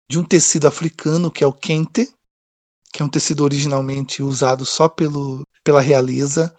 de 0.08 0.18
um 0.18 0.24
tecido 0.24 0.68
africano, 0.68 1.30
que 1.30 1.42
é 1.42 1.46
o 1.46 1.52
kente, 1.52 2.12
que 2.92 3.02
é 3.02 3.04
um 3.04 3.08
tecido 3.08 3.42
originalmente 3.42 4.22
usado 4.22 4.64
só 4.64 4.88
pelo, 4.88 5.42
pela 5.64 5.80
realeza 5.80 6.54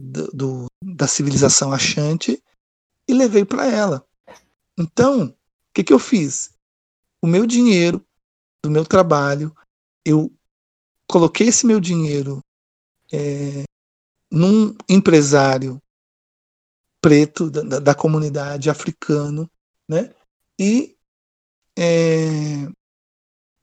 do, 0.00 0.26
do 0.28 0.66
da 0.82 1.06
civilização 1.06 1.72
achante, 1.72 2.42
e 3.08 3.14
levei 3.14 3.44
para 3.44 3.66
ela. 3.66 4.06
Então, 4.78 5.26
o 5.26 5.34
que, 5.74 5.84
que 5.84 5.92
eu 5.92 5.98
fiz? 5.98 6.52
O 7.22 7.26
meu 7.26 7.46
dinheiro, 7.46 8.04
do 8.62 8.70
meu 8.70 8.84
trabalho, 8.84 9.54
eu 10.04 10.32
coloquei 11.06 11.48
esse 11.48 11.66
meu 11.66 11.80
dinheiro 11.80 12.40
é, 13.12 13.64
num 14.30 14.74
empresário 14.88 15.80
preto 17.04 17.50
da, 17.50 17.80
da, 17.80 17.94
comunidade 17.94 18.70
africano, 18.70 19.46
né? 19.86 20.10
E 20.58 20.96
é, 21.78 22.66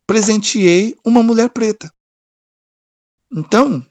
presenteei 0.06 0.96
uma 1.04 1.24
mulher 1.24 1.50
preta. 1.50 1.92
Então 3.32 3.84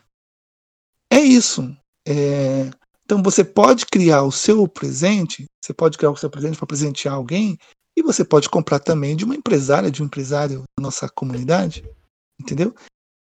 é 1.13 1.19
isso. 1.19 1.77
É, 2.07 2.71
então 3.05 3.21
você 3.25 3.43
pode 3.43 3.87
criar 3.87 4.23
o 4.23 4.31
seu 4.31 4.69
presente, 4.69 5.47
você 5.61 5.75
pode 5.75 5.99
criar 5.99 6.13
o 6.13 6.17
seu 6.17 6.31
presente 6.31 6.57
para 6.57 6.69
presentear 6.69 7.15
alguém, 7.15 7.59
e 7.97 8.03
você 8.05 8.25
pode 8.25 8.49
comprar 8.49 8.79
também 8.79 9.17
de 9.17 9.25
uma 9.25 9.35
empresária, 9.35 9.91
de 9.91 10.01
um 10.01 10.07
empresário 10.07 10.63
da 10.79 10.83
nossa 10.85 11.09
comunidade, 11.09 11.83
entendeu? 12.41 12.73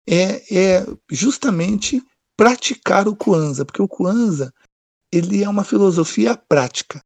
É, 0.05 0.81
é 0.81 0.85
justamente 1.09 2.03
praticar 2.35 3.07
o 3.07 3.15
Kwanzaa, 3.15 3.63
porque 3.63 3.81
o 3.81 3.87
Kwanzaa 3.87 4.51
ele 5.11 5.43
é 5.43 5.49
uma 5.49 5.63
filosofia 5.63 6.35
prática. 6.35 7.01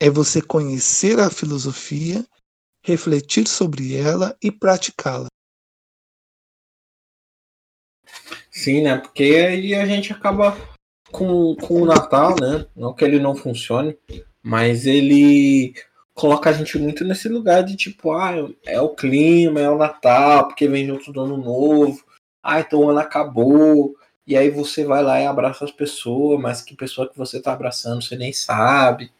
É 0.00 0.10
você 0.10 0.42
conhecer 0.42 1.18
a 1.18 1.30
filosofia, 1.30 2.24
refletir 2.84 3.48
sobre 3.48 3.96
ela 3.96 4.36
e 4.42 4.50
praticá-la. 4.50 5.28
Sim, 8.50 8.82
né? 8.82 8.98
Porque 8.98 9.22
aí 9.22 9.74
a 9.74 9.86
gente 9.86 10.12
acaba 10.12 10.56
com, 11.10 11.56
com 11.56 11.82
o 11.82 11.86
Natal, 11.86 12.36
né? 12.40 12.66
Não 12.76 12.94
que 12.94 13.04
ele 13.04 13.18
não 13.18 13.34
funcione, 13.34 13.96
mas 14.42 14.86
ele 14.86 15.74
coloca 16.12 16.50
a 16.50 16.52
gente 16.52 16.78
muito 16.78 17.04
nesse 17.04 17.28
lugar 17.28 17.64
de 17.64 17.76
tipo, 17.76 18.12
ah, 18.12 18.32
é 18.64 18.80
o 18.80 18.94
clima, 18.94 19.60
é 19.60 19.68
o 19.68 19.78
Natal, 19.78 20.46
porque 20.46 20.68
vem 20.68 20.86
junto 20.86 21.12
do 21.12 21.20
ano 21.20 21.36
novo, 21.36 22.04
ah, 22.42 22.60
então 22.60 22.80
o 22.80 22.90
ano 22.90 23.00
acabou, 23.00 23.96
e 24.26 24.36
aí 24.36 24.50
você 24.50 24.84
vai 24.84 25.02
lá 25.02 25.20
e 25.20 25.26
abraça 25.26 25.64
as 25.64 25.70
pessoas, 25.70 26.40
mas 26.40 26.62
que 26.62 26.74
pessoa 26.74 27.08
que 27.08 27.16
você 27.16 27.40
tá 27.40 27.52
abraçando 27.52 28.02
você 28.02 28.16
nem 28.16 28.32
sabe 28.32 29.10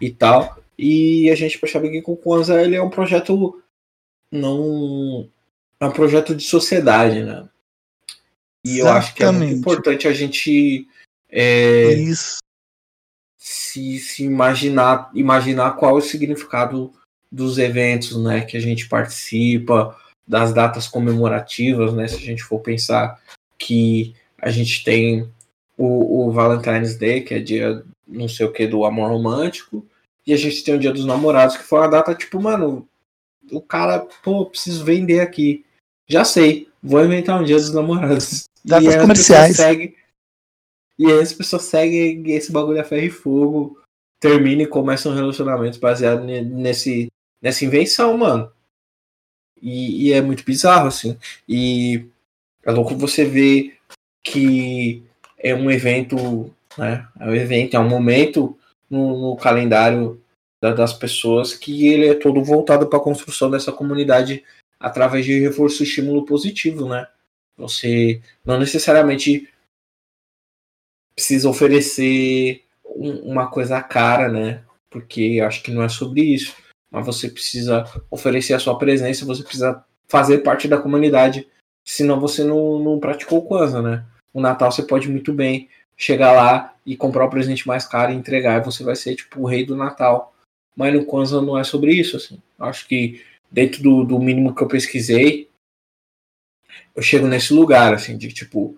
e 0.00 0.10
tal. 0.10 0.58
E 0.78 1.30
a 1.30 1.34
gente 1.34 1.58
percebe 1.58 1.90
que 1.90 2.10
o 2.10 2.16
Kwanzaa 2.16 2.62
ele 2.62 2.76
é 2.76 2.82
um 2.82 2.90
projeto 2.90 3.62
não 4.30 5.28
é 5.80 5.86
um 5.86 5.92
projeto 5.92 6.34
de 6.34 6.44
sociedade, 6.44 7.22
né? 7.22 7.48
E 8.64 8.78
Exatamente. 8.78 8.80
eu 8.80 8.88
acho 8.88 9.14
que 9.14 9.24
é 9.24 9.30
muito 9.30 9.54
importante 9.54 10.08
a 10.08 10.12
gente 10.12 10.88
é, 11.30 11.92
Isso. 11.92 12.38
Se, 13.36 13.98
se 13.98 14.24
imaginar, 14.24 15.10
imaginar 15.14 15.72
qual 15.72 15.96
é 15.96 15.98
o 15.98 16.02
significado 16.02 16.92
dos 17.30 17.58
eventos 17.58 18.22
né, 18.22 18.40
que 18.40 18.56
a 18.56 18.60
gente 18.60 18.88
participa, 18.88 19.96
das 20.26 20.52
datas 20.52 20.86
comemorativas, 20.86 21.94
né? 21.94 22.06
Se 22.06 22.16
a 22.16 22.20
gente 22.20 22.42
for 22.42 22.60
pensar 22.60 23.20
que 23.58 24.14
a 24.40 24.50
gente 24.50 24.84
tem 24.84 25.28
o, 25.76 26.26
o 26.26 26.32
Valentine's 26.32 26.96
Day, 26.96 27.22
que 27.22 27.34
é 27.34 27.40
dia 27.40 27.84
não 28.06 28.28
sei 28.28 28.46
o 28.46 28.52
que 28.52 28.66
do 28.66 28.84
amor 28.84 29.10
romântico, 29.10 29.86
e 30.26 30.32
a 30.32 30.36
gente 30.36 30.64
tem 30.64 30.74
o 30.74 30.78
dia 30.78 30.92
dos 30.92 31.04
namorados, 31.04 31.56
que 31.56 31.62
foi 31.62 31.80
uma 31.80 31.88
data 31.88 32.14
tipo, 32.14 32.40
mano, 32.40 32.88
o 33.50 33.60
cara, 33.60 34.06
pô, 34.22 34.46
preciso 34.46 34.84
vender 34.84 35.20
aqui. 35.20 35.64
Já 36.06 36.24
sei, 36.24 36.68
vou 36.82 37.04
inventar 37.04 37.40
um 37.40 37.44
dia 37.44 37.56
dos 37.56 37.72
namorados. 37.72 38.44
Datas 38.64 38.96
comerciais. 38.96 39.56
Segue, 39.56 39.94
e 40.98 41.06
aí 41.06 41.20
as 41.20 41.32
pessoas 41.32 41.62
seguem 41.62 42.28
esse 42.32 42.50
bagulho 42.50 42.80
a 42.80 42.84
ferro 42.84 43.06
e 43.06 43.10
fogo, 43.10 43.80
termina 44.18 44.62
e 44.62 44.66
começam 44.66 45.12
um 45.12 45.14
relacionamento 45.14 45.78
baseado 45.78 46.24
nesse, 46.24 47.08
nessa 47.40 47.64
invenção, 47.64 48.16
mano. 48.18 48.50
E, 49.62 50.08
e, 50.08 50.12
é 50.12 50.20
muito 50.20 50.44
bizarro, 50.44 50.88
assim. 50.88 51.16
E 51.48 52.04
é 52.64 52.70
louco 52.70 52.96
você 52.96 53.24
ver 53.24 53.77
que 54.22 55.02
é 55.38 55.54
um 55.54 55.70
evento, 55.70 56.52
né? 56.76 57.06
É 57.20 57.24
um 57.24 57.34
evento, 57.34 57.76
é 57.76 57.80
um 57.80 57.88
momento 57.88 58.58
no, 58.90 59.30
no 59.30 59.36
calendário 59.36 60.20
da, 60.60 60.72
das 60.72 60.92
pessoas 60.92 61.54
que 61.54 61.86
ele 61.86 62.08
é 62.08 62.14
todo 62.14 62.42
voltado 62.42 62.86
para 62.86 62.98
a 62.98 63.02
construção 63.02 63.50
dessa 63.50 63.72
comunidade 63.72 64.44
através 64.78 65.24
de 65.24 65.38
reforço 65.40 65.82
e 65.82 65.86
estímulo 65.86 66.24
positivo, 66.24 66.88
né? 66.88 67.06
Você 67.56 68.22
não 68.44 68.58
necessariamente 68.58 69.48
precisa 71.14 71.48
oferecer 71.48 72.64
um, 72.84 73.32
uma 73.32 73.48
coisa 73.48 73.82
cara, 73.82 74.28
né? 74.28 74.62
Porque 74.88 75.40
acho 75.44 75.62
que 75.62 75.72
não 75.72 75.82
é 75.82 75.88
sobre 75.88 76.22
isso. 76.22 76.54
Mas 76.90 77.04
você 77.04 77.28
precisa 77.28 77.84
oferecer 78.10 78.54
a 78.54 78.58
sua 78.58 78.78
presença, 78.78 79.26
você 79.26 79.42
precisa 79.42 79.84
fazer 80.06 80.38
parte 80.38 80.68
da 80.68 80.80
comunidade. 80.80 81.46
Senão 81.88 82.20
você 82.20 82.44
não, 82.44 82.78
não 82.78 83.00
praticou 83.00 83.38
o 83.38 83.42
Kwanzaa, 83.42 83.80
né? 83.80 84.04
O 84.34 84.42
Natal 84.42 84.70
você 84.70 84.82
pode 84.82 85.08
muito 85.08 85.32
bem 85.32 85.70
chegar 85.96 86.32
lá 86.32 86.74
e 86.84 86.94
comprar 86.94 87.24
o 87.24 87.30
presente 87.30 87.66
mais 87.66 87.86
caro 87.86 88.12
e 88.12 88.14
entregar. 88.14 88.60
E 88.60 88.64
você 88.64 88.84
vai 88.84 88.94
ser 88.94 89.16
tipo 89.16 89.40
o 89.40 89.46
rei 89.46 89.64
do 89.64 89.74
Natal. 89.74 90.34
Mas 90.76 90.92
no 90.92 91.06
Kwanzaa 91.06 91.40
não 91.40 91.58
é 91.58 91.64
sobre 91.64 91.94
isso, 91.94 92.18
assim. 92.18 92.42
Acho 92.58 92.86
que 92.86 93.24
dentro 93.50 93.82
do, 93.82 94.04
do 94.04 94.18
mínimo 94.18 94.54
que 94.54 94.62
eu 94.62 94.68
pesquisei, 94.68 95.48
eu 96.94 97.00
chego 97.00 97.26
nesse 97.26 97.54
lugar, 97.54 97.94
assim, 97.94 98.18
de 98.18 98.34
tipo, 98.34 98.76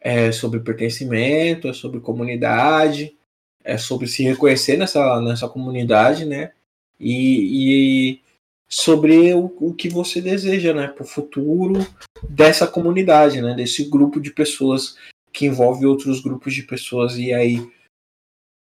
é 0.00 0.30
sobre 0.30 0.60
pertencimento, 0.60 1.66
é 1.66 1.72
sobre 1.72 1.98
comunidade, 1.98 3.16
é 3.64 3.76
sobre 3.76 4.06
se 4.06 4.22
reconhecer 4.22 4.76
nessa, 4.76 5.20
nessa 5.20 5.48
comunidade, 5.48 6.24
né? 6.24 6.52
E, 7.00 8.12
e 8.12 8.22
sobre 8.68 9.32
o, 9.34 9.54
o, 9.60 9.74
que 9.74 9.88
você 9.88 10.20
deseja, 10.20 10.72
né? 10.72 10.88
Para 10.88 11.04
o 11.04 11.08
futuro 11.08 11.86
dessa 12.28 12.66
comunidade, 12.66 13.40
né? 13.40 13.54
Desse 13.54 13.84
grupo 13.84 14.20
de 14.20 14.30
pessoas 14.30 14.96
que 15.32 15.46
envolve 15.46 15.86
outros 15.86 16.20
grupos 16.20 16.54
de 16.54 16.62
pessoas 16.62 17.16
e 17.16 17.32
aí 17.32 17.66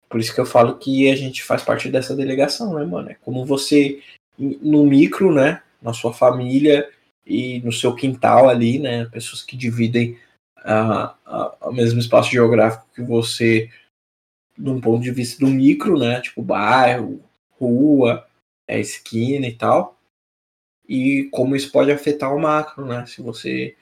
por 0.10 0.20
isso 0.20 0.34
que 0.34 0.40
eu 0.40 0.46
falo 0.46 0.78
que 0.78 1.10
a 1.12 1.16
gente 1.16 1.44
faz 1.44 1.62
parte 1.62 1.90
dessa 1.90 2.16
delegação, 2.16 2.74
né, 2.76 2.86
mano? 2.86 3.10
É 3.10 3.16
como 3.16 3.46
você 3.46 4.02
no 4.38 4.86
micro, 4.86 5.34
né? 5.34 5.62
Na 5.82 5.94
sua 5.94 6.14
família 6.14 6.90
e 7.26 7.60
no 7.62 7.72
seu 7.72 7.94
quintal 7.94 8.50
ali, 8.50 8.80
né? 8.80 9.06
Pessoas 9.06 9.42
que 9.42 9.58
dividem 9.58 10.18
a, 10.58 11.16
a, 11.26 11.72
mesmo 11.72 12.00
espaço 12.00 12.32
geográfico 12.32 12.88
que 12.96 13.02
você, 13.02 13.70
de 14.58 14.70
um 14.70 14.80
ponto 14.80 15.04
de 15.04 15.12
vista 15.12 15.44
do 15.44 15.52
micro, 15.52 16.00
né? 16.00 16.22
Tipo 16.22 16.42
bairro, 16.42 17.22
rua, 17.60 18.26
é, 18.68 18.80
esquina 18.80 19.48
e 19.48 19.54
tal. 19.54 19.98
E 20.88 21.28
como 21.32 21.56
isso 21.56 21.72
pode 21.72 21.92
afetar 21.92 22.34
o 22.34 22.40
macro, 22.40 22.86
né? 22.86 23.06
Se 23.06 23.22
você 23.22 23.76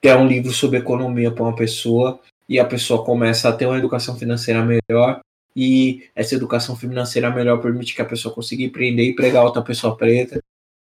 quer 0.00 0.16
um 0.16 0.26
livro 0.26 0.52
sobre 0.52 0.78
economia 0.78 1.30
para 1.30 1.42
uma 1.42 1.56
pessoa 1.56 2.20
e 2.48 2.60
a 2.60 2.64
pessoa 2.64 3.04
começa 3.04 3.48
a 3.48 3.52
ter 3.52 3.66
uma 3.66 3.78
educação 3.78 4.16
financeira 4.16 4.64
melhor 4.64 5.20
e 5.54 6.08
essa 6.14 6.34
educação 6.34 6.76
financeira 6.76 7.30
melhor 7.30 7.60
permite 7.60 7.94
que 7.94 8.02
a 8.02 8.06
pessoa 8.06 8.34
consiga 8.34 8.62
empreender 8.62 9.04
e 9.04 9.16
pregar 9.16 9.44
outra 9.44 9.62
pessoa 9.62 9.96
preta 9.96 10.40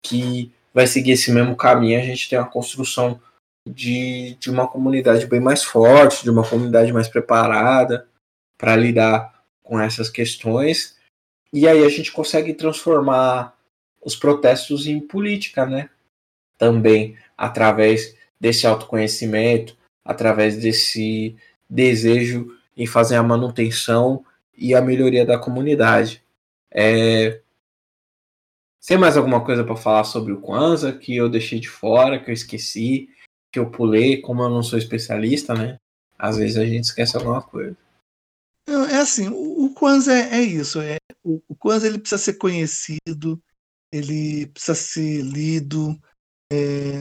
que 0.05 0.53
vai 0.75 0.87
seguir 0.87 1.13
esse 1.13 1.33
mesmo 1.33 1.57
caminho, 1.57 1.99
a 1.99 2.03
gente 2.03 2.29
tem 2.29 2.39
uma 2.39 2.51
construção 2.51 3.19
de, 3.67 4.37
de 4.39 4.51
uma 4.51 4.69
comunidade 4.69 5.27
bem 5.27 5.41
mais 5.41 5.65
forte, 5.65 6.23
de 6.23 6.31
uma 6.31 6.47
comunidade 6.47 6.93
mais 6.93 7.09
preparada 7.09 8.07
para 8.59 8.77
lidar 8.77 9.43
com 9.63 9.81
essas 9.81 10.09
questões. 10.09 10.96
E 11.53 11.67
aí 11.67 11.85
a 11.85 11.89
gente 11.89 12.13
consegue 12.13 12.55
transformar 12.55 13.57
os 14.03 14.15
protestos 14.17 14.87
em 14.87 15.01
política, 15.01 15.67
né? 15.67 15.91
Também 16.59 17.17
através 17.37 18.17
desse 18.41 18.67
autoconhecimento, 18.67 19.77
através 20.05 20.57
desse 20.57 21.37
desejo 21.69 22.57
em 22.77 22.87
fazer 22.87 23.17
a 23.17 23.23
manutenção 23.23 24.25
e 24.57 24.75
a 24.75 24.81
melhoria 24.81 25.25
da 25.25 25.39
comunidade. 25.39 26.23
É, 26.71 27.41
Tem 28.87 28.99
mais 28.99 29.17
alguma 29.17 29.45
coisa 29.45 29.65
para 29.65 29.77
falar 29.77 30.05
sobre 30.05 30.33
o 30.33 30.41
Kwanzaa 30.41 30.93
que 30.93 31.17
eu 31.17 31.29
deixei 31.29 31.59
de 31.59 31.69
fora, 31.69 32.23
que 32.23 32.31
eu 32.31 32.35
esqueci, 32.35 33.09
que 33.51 33.59
eu 33.59 33.71
pulei, 33.71 34.21
como 34.21 34.43
eu 34.43 34.51
não 34.51 34.63
sou 34.63 34.79
especialista, 34.79 35.55
né? 35.55 35.79
Às 36.19 36.37
vezes 36.37 36.57
a 36.57 36.65
gente 36.65 36.85
esquece 36.85 37.17
alguma 37.17 37.43
coisa. 37.43 37.77
É 38.69 38.97
assim, 38.97 39.29
o, 39.29 39.73
Kwanzaa 39.75 40.15
é, 40.15 40.37
é 40.37 40.43
isso. 40.43 40.81
É, 40.81 40.97
o, 41.27 41.57
Kwanzaa 41.57 41.89
ele 41.89 41.99
precisa 41.99 42.23
ser 42.23 42.35
conhecido, 42.35 43.43
ele 43.93 44.47
precisa 44.49 44.75
ser 44.75 45.23
lido. 45.23 46.01
É... 46.53 46.99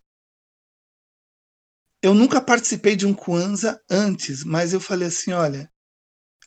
Eu 2.03 2.13
nunca 2.13 2.41
participei 2.41 2.95
de 2.95 3.05
um 3.05 3.13
Kwanzaa 3.13 3.79
antes, 3.89 4.43
mas 4.43 4.73
eu 4.73 4.79
falei 4.79 5.07
assim, 5.07 5.31
olha, 5.31 5.69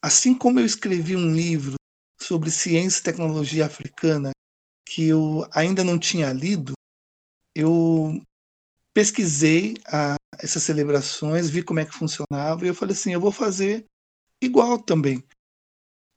assim 0.03 0.37
como 0.37 0.59
eu 0.59 0.67
escrevi 0.67 1.15
um 1.15 1.33
livro 1.33 1.75
sobre 2.21 2.51
ciência 2.51 3.01
e 3.01 3.05
tecnologia 3.05 3.67
africana 3.67 4.33
que 4.87 5.07
eu 5.07 5.47
ainda 5.53 5.85
não 5.85 5.99
tinha 5.99 6.33
lido, 6.33 6.73
eu 7.55 8.21
pesquisei 8.93 9.75
a, 9.87 10.17
essas 10.39 10.63
celebrações, 10.63 11.51
vi 11.51 11.63
como 11.63 11.79
é 11.79 11.85
que 11.85 11.93
funcionava 11.93 12.65
e 12.65 12.69
eu 12.69 12.75
falei 12.75 12.95
assim, 12.95 13.13
eu 13.13 13.21
vou 13.21 13.31
fazer 13.31 13.85
igual 14.43 14.81
também, 14.81 15.23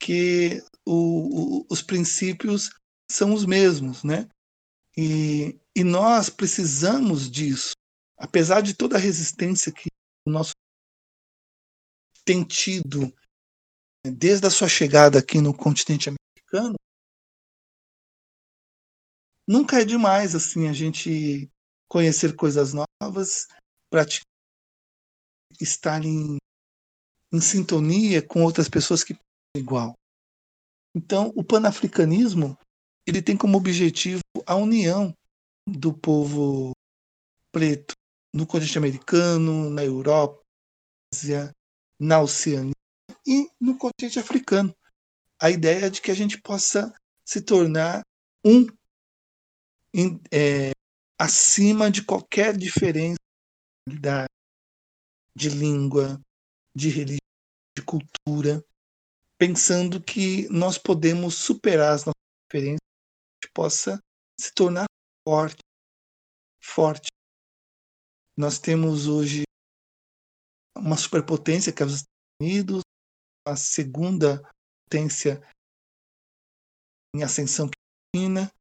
que 0.02 0.64
o, 0.84 1.62
o, 1.62 1.68
os 1.70 1.82
princípios 1.84 2.72
são 3.10 3.34
os 3.34 3.46
mesmos, 3.46 4.04
né? 4.04 4.28
E, 4.98 5.60
e 5.76 5.84
nós 5.84 6.30
precisamos 6.30 7.30
disso, 7.30 7.74
apesar 8.18 8.62
de 8.62 8.74
toda 8.74 8.98
a 8.98 9.00
resistência 9.00 9.72
que 9.72 9.90
o 10.28 10.32
nosso 10.32 10.54
tem 12.26 12.44
tido 12.44 13.14
desde 14.04 14.48
a 14.48 14.50
sua 14.50 14.68
chegada 14.68 15.20
aqui 15.20 15.40
no 15.40 15.56
continente 15.56 16.10
americano, 16.10 16.76
nunca 19.48 19.82
é 19.82 19.86
demais 19.86 20.34
assim 20.34 20.68
a 20.68 20.74
gente 20.74 21.50
conhecer 21.88 22.36
coisas 22.36 22.74
novas, 22.74 23.48
praticar, 23.90 24.26
estar 25.60 26.04
em, 26.04 26.38
em 27.32 27.42
sintonia 27.42 28.26
com 28.26 28.44
outras 28.44 28.68
pessoas 28.68 29.04
que 29.04 29.14
igual. 29.56 29.96
Então, 30.96 31.32
o 31.36 31.44
panafricanismo 31.44 32.58
ele 33.08 33.22
tem 33.22 33.38
como 33.38 33.58
objetivo 33.58 34.22
a 34.46 34.56
união 34.56 35.14
do 35.68 35.94
povo 35.94 36.72
preto 37.52 37.94
no 38.34 38.46
continente 38.46 38.78
americano, 38.78 39.70
na 39.70 39.84
Europa, 39.84 40.42
na 42.00 42.22
Oceania 42.22 42.74
e 43.26 43.50
no 43.60 43.78
continente 43.78 44.20
africano. 44.20 44.74
A 45.42 45.50
ideia 45.50 45.90
de 45.90 46.02
que 46.02 46.12
a 46.12 46.14
gente 46.14 46.40
possa 46.42 46.94
se 47.26 47.42
tornar 47.42 48.02
um 48.46 48.68
é, 50.32 50.72
acima 51.20 51.92
de 51.92 52.04
qualquer 52.04 52.56
diferença 52.56 53.18
de 55.36 55.50
língua, 55.50 56.20
de 56.76 56.90
religião, 56.90 57.20
de 57.78 57.84
cultura, 57.84 58.64
pensando 59.42 60.00
que 60.00 60.48
nós 60.50 60.78
podemos 60.78 61.34
superar 61.34 61.94
as 61.94 62.02
nossas 62.02 62.22
diferenças, 62.46 62.78
que 63.42 63.50
possa 63.52 64.00
se 64.40 64.54
tornar 64.54 64.86
forte, 65.28 65.64
forte. 66.64 67.08
Nós 68.38 68.60
temos 68.60 69.08
hoje 69.08 69.42
uma 70.78 70.96
superpotência 70.96 71.74
que 71.74 71.82
é 71.82 71.86
os 71.88 71.94
Estados 71.94 72.12
Unidos, 72.40 72.82
a 73.48 73.56
segunda 73.56 74.48
potência 74.84 75.42
em 77.16 77.24
ascensão 77.24 77.68
que 77.68 77.74
é 77.74 78.20
a 78.20 78.22
China. 78.22 78.52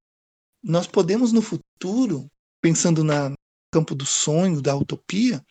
Nós 0.64 0.86
podemos 0.86 1.30
no 1.30 1.42
futuro 1.42 2.26
pensando 2.62 3.04
no 3.04 3.34
campo 3.70 3.94
do 3.94 4.06
sonho, 4.06 4.62
da 4.62 4.74
utopia, 4.74 5.44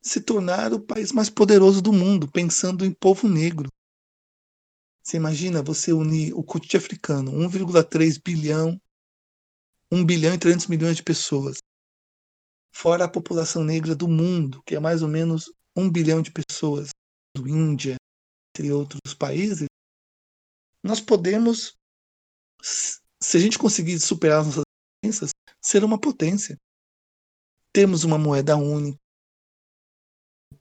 se 0.00 0.20
tornar 0.20 0.72
o 0.72 0.80
país 0.80 1.10
mais 1.10 1.28
poderoso 1.28 1.82
do 1.82 1.92
mundo, 1.92 2.30
pensando 2.30 2.84
em 2.84 2.94
povo 2.94 3.26
negro. 3.28 3.68
Você 5.04 5.18
imagina 5.18 5.62
você 5.62 5.92
unir 5.92 6.32
o 6.32 6.42
continente 6.42 6.78
africano, 6.78 7.30
1,3 7.30 8.18
bilhão, 8.24 8.80
1 9.92 10.02
bilhão 10.02 10.34
e 10.34 10.38
300 10.38 10.66
milhões 10.66 10.96
de 10.96 11.02
pessoas, 11.02 11.58
fora 12.74 13.04
a 13.04 13.10
população 13.10 13.62
negra 13.62 13.94
do 13.94 14.08
mundo, 14.08 14.62
que 14.64 14.74
é 14.74 14.80
mais 14.80 15.02
ou 15.02 15.08
menos 15.08 15.52
1 15.76 15.90
bilhão 15.90 16.22
de 16.22 16.32
pessoas, 16.32 16.88
do 17.36 17.46
Índia, 17.46 17.96
entre 18.50 18.72
outros 18.72 19.12
países, 19.12 19.66
nós 20.82 21.00
podemos, 21.00 21.76
se 22.62 23.36
a 23.36 23.40
gente 23.40 23.58
conseguir 23.58 23.98
superar 23.98 24.40
as 24.40 24.46
nossas 24.46 24.62
diferenças, 25.02 25.30
ser 25.60 25.84
uma 25.84 26.00
potência. 26.00 26.56
Temos 27.72 28.04
uma 28.04 28.16
moeda 28.16 28.56
única, 28.56 28.98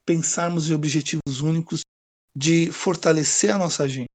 pensarmos 0.06 0.70
em 0.70 0.74
objetivos 0.74 1.42
únicos 1.42 1.82
de 2.36 2.72
fortalecer 2.72 3.52
a 3.54 3.58
nossa 3.58 3.84
agenda. 3.84 4.08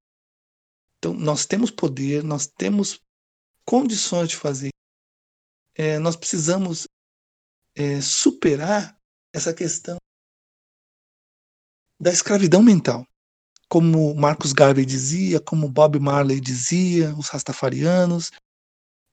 Então, 0.99 1.13
nós 1.13 1.45
temos 1.45 1.71
poder, 1.71 2.23
nós 2.23 2.45
temos 2.45 3.01
condições 3.65 4.29
de 4.29 4.35
fazer. 4.35 4.69
É, 5.73 5.97
nós 5.97 6.15
precisamos 6.15 6.87
é, 7.75 8.01
superar 8.01 8.99
essa 9.33 9.53
questão 9.53 9.97
da 11.99 12.11
escravidão 12.11 12.61
mental. 12.61 13.05
Como 13.69 14.13
Marcos 14.15 14.51
Garvey 14.51 14.85
dizia, 14.85 15.39
como 15.39 15.69
Bob 15.69 15.99
Marley 15.99 16.41
dizia, 16.41 17.15
os 17.15 17.29
rastafarianos, 17.29 18.31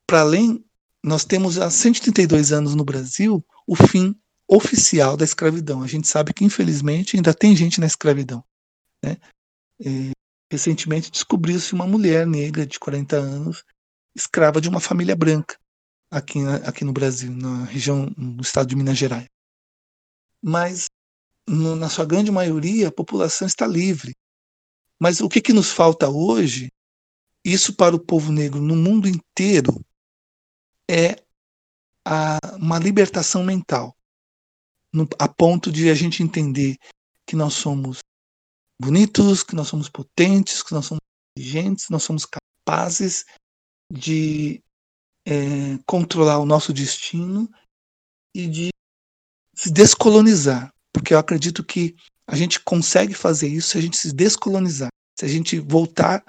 para 0.06 0.20
além 0.20 0.64
nós 1.04 1.24
temos 1.24 1.58
há 1.58 1.70
132 1.70 2.52
anos 2.52 2.74
no 2.74 2.84
Brasil 2.84 3.44
o 3.66 3.76
fim 3.76 4.18
oficial 4.48 5.16
da 5.16 5.24
escravidão. 5.24 5.82
A 5.82 5.86
gente 5.86 6.08
sabe 6.08 6.32
que, 6.32 6.44
infelizmente, 6.44 7.16
ainda 7.16 7.32
tem 7.34 7.54
gente 7.54 7.78
na 7.78 7.86
escravidão. 7.86 8.44
Né? 9.02 9.16
E, 9.78 10.10
recentemente 10.50 11.10
descobriu-se 11.10 11.72
uma 11.72 11.86
mulher 11.86 12.26
negra 12.26 12.66
de 12.66 12.78
40 12.78 13.16
anos, 13.16 13.64
escrava 14.14 14.60
de 14.60 14.68
uma 14.68 14.80
família 14.80 15.16
branca, 15.16 15.58
aqui, 16.10 16.38
aqui 16.64 16.84
no 16.84 16.92
Brasil, 16.92 17.30
na 17.30 17.64
região, 17.64 18.12
no 18.16 18.40
estado 18.40 18.68
de 18.68 18.76
Minas 18.76 18.96
Gerais. 18.96 19.26
Mas, 20.42 20.86
no, 21.48 21.74
na 21.76 21.88
sua 21.88 22.04
grande 22.04 22.30
maioria, 22.30 22.88
a 22.88 22.92
população 22.92 23.46
está 23.46 23.66
livre. 23.66 24.14
Mas 25.00 25.20
o 25.20 25.28
que, 25.28 25.40
que 25.40 25.52
nos 25.52 25.70
falta 25.70 26.08
hoje? 26.08 26.70
Isso 27.44 27.74
para 27.74 27.94
o 27.94 28.04
povo 28.04 28.32
negro 28.32 28.60
no 28.60 28.74
mundo 28.74 29.08
inteiro 29.08 29.84
é 30.90 31.22
a, 32.04 32.38
uma 32.56 32.78
libertação 32.78 33.44
mental, 33.44 33.94
no, 34.92 35.08
a 35.18 35.28
ponto 35.28 35.70
de 35.70 35.90
a 35.90 35.94
gente 35.94 36.22
entender 36.22 36.76
que 37.26 37.36
nós 37.36 37.54
somos 37.54 37.98
bonitos, 38.80 39.42
que 39.42 39.54
nós 39.54 39.68
somos 39.68 39.88
potentes, 39.88 40.62
que 40.62 40.72
nós 40.72 40.86
somos 40.86 41.00
inteligentes, 41.36 41.88
nós 41.88 42.02
somos 42.02 42.26
capazes 42.26 43.24
de 43.92 44.62
é, 45.26 45.78
controlar 45.86 46.38
o 46.38 46.46
nosso 46.46 46.72
destino 46.72 47.50
e 48.34 48.46
de 48.46 48.68
se 49.54 49.70
descolonizar, 49.70 50.72
porque 50.92 51.14
eu 51.14 51.18
acredito 51.18 51.64
que 51.64 51.96
a 52.26 52.36
gente 52.36 52.60
consegue 52.60 53.14
fazer 53.14 53.48
isso 53.48 53.70
se 53.70 53.78
a 53.78 53.80
gente 53.80 53.96
se 53.96 54.12
descolonizar, 54.12 54.88
se 55.18 55.24
a 55.24 55.28
gente 55.28 55.58
voltar 55.58 56.22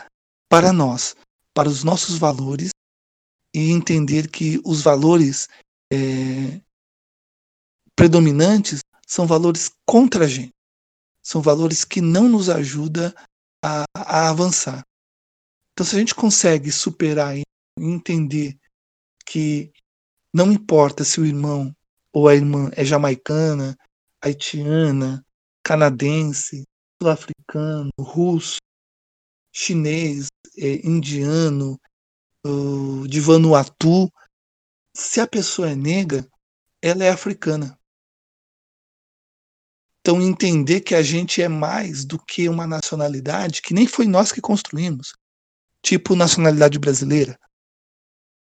para 0.49 0.72
nós, 0.72 1.15
para 1.53 1.68
os 1.68 1.84
nossos 1.84 2.18
valores 2.18 2.69
e 3.53 3.72
entender 3.72 4.30
que 4.30 4.61
os 4.64 4.82
valores 4.82 5.48
é, 5.91 6.61
predominantes 7.95 8.80
são 9.06 9.26
valores 9.26 9.72
contra 9.86 10.26
a 10.26 10.28
gente, 10.28 10.53
são 11.28 11.41
valores 11.41 11.84
que 11.84 11.99
não 11.99 12.30
nos 12.30 12.49
ajudam 12.49 13.14
a, 13.62 13.84
a 13.94 14.30
avançar. 14.30 14.82
Então, 15.74 15.86
se 15.86 15.94
a 15.98 15.99
gente 15.99 16.16
consegue 16.16 16.72
superar 16.72 17.38
e 17.38 17.44
entender 17.78 18.58
que 19.26 19.74
não 20.34 20.54
importa 20.54 21.04
se 21.04 21.20
o 21.20 21.26
irmão 21.26 21.76
ou 22.14 22.30
a 22.30 22.34
irmã 22.34 22.72
é 22.72 22.86
jamaicana, 22.86 23.78
haitiana, 24.22 25.22
canadense, 25.62 26.64
sul-africano, 26.98 27.90
russo, 27.99 28.60
chinês, 29.52 30.28
é, 30.58 30.88
indiano, 30.88 31.78
de 33.06 33.20
Vanuatu, 33.20 34.10
se 34.95 35.20
a 35.20 35.28
pessoa 35.28 35.72
é 35.72 35.76
negra, 35.76 36.26
ela 36.82 37.04
é 37.04 37.10
africana. 37.10 37.77
Então, 40.08 40.22
entender 40.22 40.80
que 40.80 40.96
a 40.96 41.04
gente 41.04 41.42
é 41.42 41.50
mais 41.50 42.06
do 42.06 42.18
que 42.18 42.48
uma 42.48 42.66
nacionalidade 42.66 43.62
que 43.62 43.74
nem 43.74 43.86
foi 43.86 44.08
nós 44.08 44.32
que 44.32 44.40
construímos, 44.40 45.12
tipo 45.84 46.16
nacionalidade 46.16 46.80
brasileira. 46.80 47.38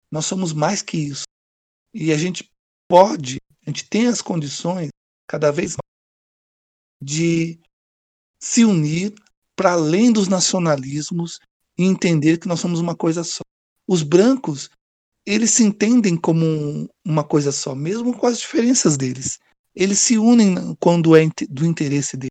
Nós 0.10 0.26
somos 0.26 0.54
mais 0.54 0.82
que 0.82 0.96
isso. 0.96 1.26
E 1.94 2.14
a 2.14 2.18
gente 2.18 2.50
pode, 2.88 3.36
a 3.68 3.70
gente 3.70 3.86
tem 3.90 4.08
as 4.08 4.22
condições, 4.22 4.92
cada 5.28 5.52
vez 5.52 5.72
mais, 5.72 7.04
de 7.04 7.60
se 8.42 8.64
unir 8.64 9.14
para 9.54 9.74
além 9.74 10.10
dos 10.10 10.30
nacionalismos 10.30 11.38
e 11.78 11.84
entender 11.84 12.38
que 12.38 12.48
nós 12.48 12.62
somos 12.62 12.80
uma 12.80 12.96
coisa 12.96 13.26
só. 13.26 13.42
Os 13.86 14.04
brancos 14.04 14.70
eles 15.26 15.52
se 15.52 15.66
entendem 15.66 16.16
como 16.16 16.46
um, 16.46 16.88
uma 17.06 17.26
coisa 17.26 17.52
só, 17.52 17.76
mesmo 17.76 18.18
com 18.18 18.26
as 18.26 18.40
diferenças 18.40 18.96
deles. 18.96 19.38
Eles 19.76 20.00
se 20.00 20.18
unem 20.18 20.76
quando 20.80 21.16
é 21.16 21.22
do 21.50 21.66
interesse 21.66 22.18
deles. 22.18 22.30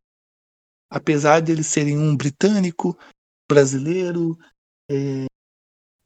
Apesar 0.91 1.41
de 1.41 1.53
eles 1.53 1.67
serem 1.67 1.97
um 1.97 2.17
britânico, 2.17 2.99
brasileiro, 3.49 4.39
é, 4.91 5.27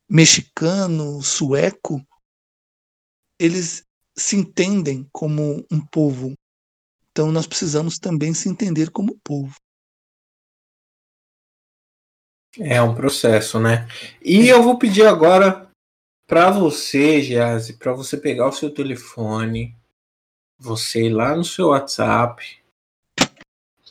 mexicano, 0.08 1.22
sueco, 1.22 2.04
eles 3.38 3.84
se 4.16 4.36
entendem 4.36 5.08
como 5.12 5.66
um 5.70 5.84
povo. 5.84 6.34
Então 7.10 7.32
nós 7.32 7.46
precisamos 7.46 7.98
também 7.98 8.34
se 8.34 8.48
entender 8.48 8.90
como 8.90 9.18
povo. 9.24 9.54
É 12.58 12.80
um 12.80 12.94
processo, 12.94 13.58
né? 13.58 13.88
E 14.22 14.48
eu 14.48 14.62
vou 14.62 14.78
pedir 14.78 15.06
agora 15.06 15.68
para 16.26 16.50
você, 16.50 17.20
Jazzy, 17.20 17.76
para 17.76 17.92
você 17.92 18.16
pegar 18.16 18.48
o 18.48 18.52
seu 18.52 18.72
telefone, 18.72 19.76
você 20.64 21.06
ir 21.06 21.10
lá 21.10 21.36
no 21.36 21.44
seu 21.44 21.68
WhatsApp 21.68 22.58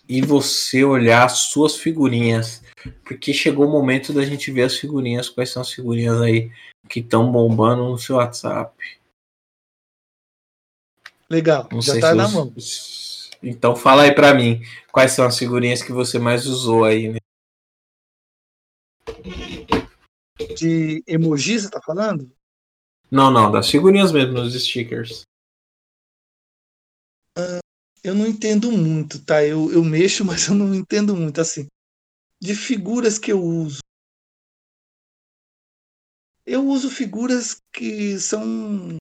e 0.09 0.21
você 0.21 0.83
olhar 0.83 1.25
as 1.25 1.33
suas 1.33 1.77
figurinhas, 1.77 2.63
porque 3.05 3.33
chegou 3.33 3.67
o 3.67 3.71
momento 3.71 4.11
da 4.11 4.25
gente 4.25 4.51
ver 4.51 4.63
as 4.63 4.75
figurinhas, 4.75 5.29
quais 5.29 5.51
são 5.51 5.61
as 5.61 5.71
figurinhas 5.71 6.19
aí 6.19 6.51
que 6.89 6.99
estão 6.99 7.31
bombando 7.31 7.83
no 7.89 7.97
seu 7.97 8.17
WhatsApp. 8.17 8.75
Legal, 11.29 11.69
Não 11.71 11.81
já 11.81 11.99
tá 11.99 12.13
na 12.13 12.25
os... 12.25 12.33
mão. 12.33 12.53
Então 13.41 13.75
fala 13.75 14.03
aí 14.03 14.13
para 14.13 14.33
mim, 14.33 14.61
quais 14.91 15.11
são 15.11 15.25
as 15.25 15.37
figurinhas 15.37 15.81
que 15.81 15.91
você 15.91 16.17
mais 16.17 16.45
usou 16.45 16.85
aí, 16.85 17.09
né? 17.09 17.19
De 20.57 21.03
emoji, 21.07 21.59
você 21.59 21.69
tá 21.69 21.81
falando? 21.81 22.31
Não, 23.11 23.29
não, 23.29 23.51
das 23.51 23.69
figurinhas 23.69 24.11
mesmo, 24.11 24.33
nos 24.33 24.53
stickers. 24.53 25.23
Eu 28.03 28.13
não 28.13 28.27
entendo 28.27 28.71
muito, 28.71 29.23
tá? 29.23 29.43
Eu, 29.43 29.71
eu 29.71 29.83
mexo, 29.83 30.25
mas 30.25 30.47
eu 30.47 30.55
não 30.55 30.73
entendo 30.75 31.15
muito, 31.15 31.39
assim. 31.39 31.67
De 32.41 32.53
figuras 32.53 33.17
que 33.17 33.31
eu 33.31 33.41
uso. 33.41 33.79
Eu 36.45 36.67
uso 36.67 36.89
figuras 36.89 37.61
que 37.73 38.19
são 38.19 38.97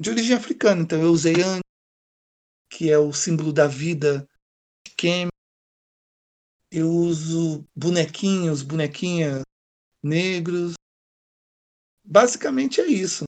de 0.00 0.10
origem 0.10 0.36
africana. 0.36 0.82
Então 0.82 1.02
eu 1.02 1.10
usei 1.10 1.34
An, 1.42 1.58
que 2.70 2.90
é 2.90 2.98
o 2.98 3.12
símbolo 3.12 3.52
da 3.52 3.66
vida 3.66 4.24
de. 4.96 5.28
Eu 6.70 6.88
uso 6.88 7.64
bonequinhos, 7.74 8.62
bonequinhas 8.62 9.42
negros. 10.02 10.74
Basicamente 12.04 12.80
é 12.80 12.86
isso. 12.86 13.24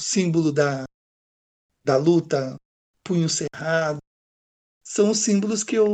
O 0.00 0.04
símbolo 0.04 0.52
da, 0.52 0.84
da 1.84 1.96
luta, 1.96 2.56
punho 3.10 3.28
cerrado. 3.28 3.98
São 4.84 5.10
os 5.10 5.18
símbolos 5.18 5.64
que 5.64 5.74
eu 5.74 5.84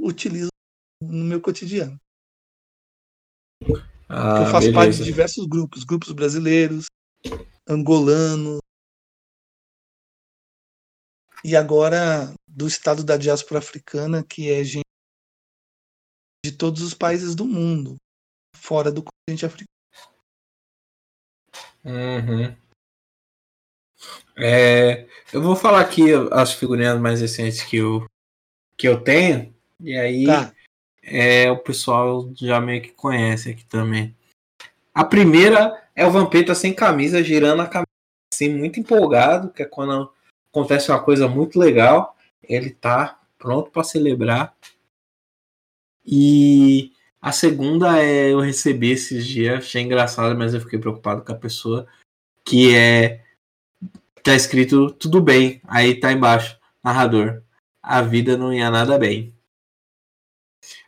utilizo 0.00 0.50
no 1.02 1.24
meu 1.24 1.40
cotidiano. 1.40 1.98
Ah, 4.08 4.42
eu 4.42 4.46
faço 4.46 4.68
beleza. 4.68 4.72
parte 4.72 4.96
de 4.98 5.04
diversos 5.04 5.46
grupos, 5.46 5.82
grupos 5.82 6.12
brasileiros, 6.12 6.86
angolanos, 7.68 8.60
e 11.44 11.56
agora 11.56 12.32
do 12.46 12.68
estado 12.68 13.02
da 13.02 13.16
diáspora 13.16 13.58
africana, 13.58 14.22
que 14.22 14.48
é 14.48 14.62
gente 14.62 14.84
de 16.44 16.52
todos 16.52 16.82
os 16.82 16.94
países 16.94 17.34
do 17.34 17.44
mundo, 17.44 17.96
fora 18.54 18.92
do 18.92 19.02
continente 19.02 19.44
africano. 19.44 19.68
Uhum. 21.84 22.69
É, 24.36 25.06
eu 25.32 25.42
vou 25.42 25.54
falar 25.54 25.80
aqui 25.80 26.06
as 26.30 26.52
figurinhas 26.52 26.98
mais 26.98 27.20
recentes 27.20 27.62
que 27.62 27.76
eu, 27.76 28.06
que 28.76 28.88
eu 28.88 29.00
tenho, 29.00 29.54
e 29.78 29.96
aí 29.96 30.26
tá. 30.26 30.52
é, 31.02 31.50
o 31.50 31.58
pessoal 31.58 32.30
já 32.34 32.60
meio 32.60 32.82
que 32.82 32.90
conhece 32.90 33.50
aqui 33.50 33.64
também. 33.64 34.16
A 34.94 35.04
primeira 35.04 35.82
é 35.94 36.06
o 36.06 36.10
Vampeta 36.10 36.54
sem 36.54 36.72
camisa, 36.72 37.22
girando 37.22 37.62
a 37.62 37.66
camisa 37.66 37.86
assim, 38.32 38.48
muito 38.48 38.80
empolgado, 38.80 39.50
que 39.50 39.62
é 39.62 39.66
quando 39.66 40.10
acontece 40.50 40.90
uma 40.90 41.02
coisa 41.02 41.28
muito 41.28 41.58
legal, 41.58 42.16
ele 42.42 42.70
tá 42.70 43.20
pronto 43.38 43.70
para 43.70 43.84
celebrar. 43.84 44.54
E 46.04 46.92
a 47.20 47.32
segunda 47.32 48.02
é 48.02 48.32
eu 48.32 48.40
recebi 48.40 48.90
esses 48.90 49.26
dias, 49.26 49.58
achei 49.58 49.82
engraçado, 49.82 50.36
mas 50.36 50.54
eu 50.54 50.60
fiquei 50.60 50.78
preocupado 50.78 51.22
com 51.22 51.32
a 51.32 51.36
pessoa, 51.36 51.86
que 52.44 52.74
é 52.74 53.22
tá 54.22 54.34
escrito 54.34 54.90
tudo 54.92 55.20
bem, 55.20 55.60
aí 55.66 55.98
tá 55.98 56.12
embaixo, 56.12 56.58
narrador. 56.82 57.42
A 57.82 58.02
vida 58.02 58.36
não 58.36 58.52
ia 58.52 58.70
nada 58.70 58.98
bem. 58.98 59.34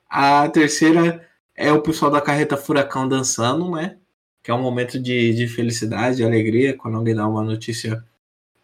A 0.09 0.49
terceira 0.49 1.27
é 1.55 1.73
o 1.73 1.83
pessoal 1.83 2.11
da 2.11 2.21
carreta 2.21 2.57
Furacão 2.57 3.09
dançando, 3.09 3.71
né? 3.71 3.99
Que 4.43 4.51
é 4.51 4.55
um 4.55 4.61
momento 4.61 4.99
de, 5.01 5.33
de 5.35 5.49
felicidade, 5.49 6.17
de 6.17 6.25
alegria, 6.25 6.77
quando 6.77 6.97
alguém 6.97 7.15
dá 7.15 7.27
uma 7.27 7.43
notícia 7.43 8.05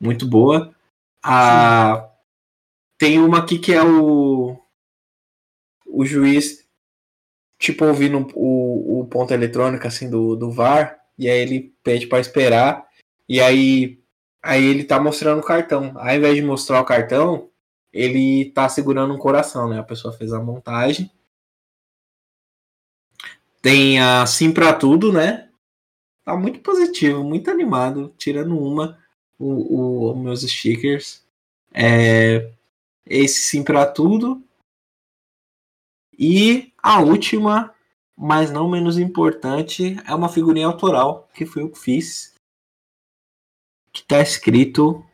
muito 0.01 0.27
boa. 0.27 0.75
A... 1.23 2.11
Tem 2.99 3.19
uma 3.19 3.39
aqui 3.39 3.59
que 3.59 3.73
é 3.73 3.83
o. 3.83 4.61
O 5.87 6.05
juiz, 6.05 6.67
tipo, 7.59 7.85
ouvindo 7.85 8.29
o, 8.35 9.01
o 9.01 9.07
ponto 9.07 9.33
eletrônico 9.33 9.87
assim 9.87 10.11
do, 10.11 10.37
do 10.37 10.51
VAR, 10.51 10.99
e 11.19 11.29
aí 11.29 11.39
ele 11.39 11.75
pede 11.83 12.07
para 12.07 12.21
esperar, 12.21 12.87
e 13.29 13.41
aí, 13.41 13.98
aí 14.43 14.65
ele 14.65 14.85
tá 14.85 15.01
mostrando 15.01 15.41
o 15.41 15.45
cartão. 15.45 15.93
Ao 15.97 16.15
invés 16.15 16.35
de 16.35 16.43
mostrar 16.43 16.81
o 16.81 16.85
cartão, 16.85 17.51
ele 17.93 18.51
tá 18.53 18.69
segurando 18.69 19.15
um 19.15 19.19
coração, 19.19 19.69
né? 19.69 19.79
A 19.79 19.85
pessoa 19.85 20.13
fez 20.13 20.33
a 20.33 20.41
montagem. 20.41 21.11
Tem 23.61 24.01
a 24.01 24.25
Sim 24.27 24.53
para 24.53 24.73
Tudo, 24.73 25.13
né? 25.13 25.49
Tá 26.25 26.37
muito 26.37 26.61
positivo, 26.61 27.25
muito 27.25 27.51
animado, 27.51 28.15
tirando 28.19 28.59
uma 28.59 28.99
o, 29.39 30.11
o, 30.11 30.17
meus 30.17 30.43
stickers. 30.43 31.25
É, 31.73 32.51
esse 33.07 33.41
sim 33.41 33.63
para 33.63 33.87
tudo. 33.87 34.43
E 36.19 36.73
a 36.83 37.01
última, 37.01 37.75
mas 38.17 38.51
não 38.51 38.69
menos 38.69 38.99
importante, 38.99 39.97
é 40.05 40.15
uma 40.15 40.29
figurinha 40.29 40.67
autoral 40.67 41.29
que 41.33 41.47
foi 41.47 41.63
eu 41.63 41.71
que 41.71 41.79
fiz. 41.79 42.35
Que 43.99 44.05
tá 44.07 44.21
escrito 44.23 45.05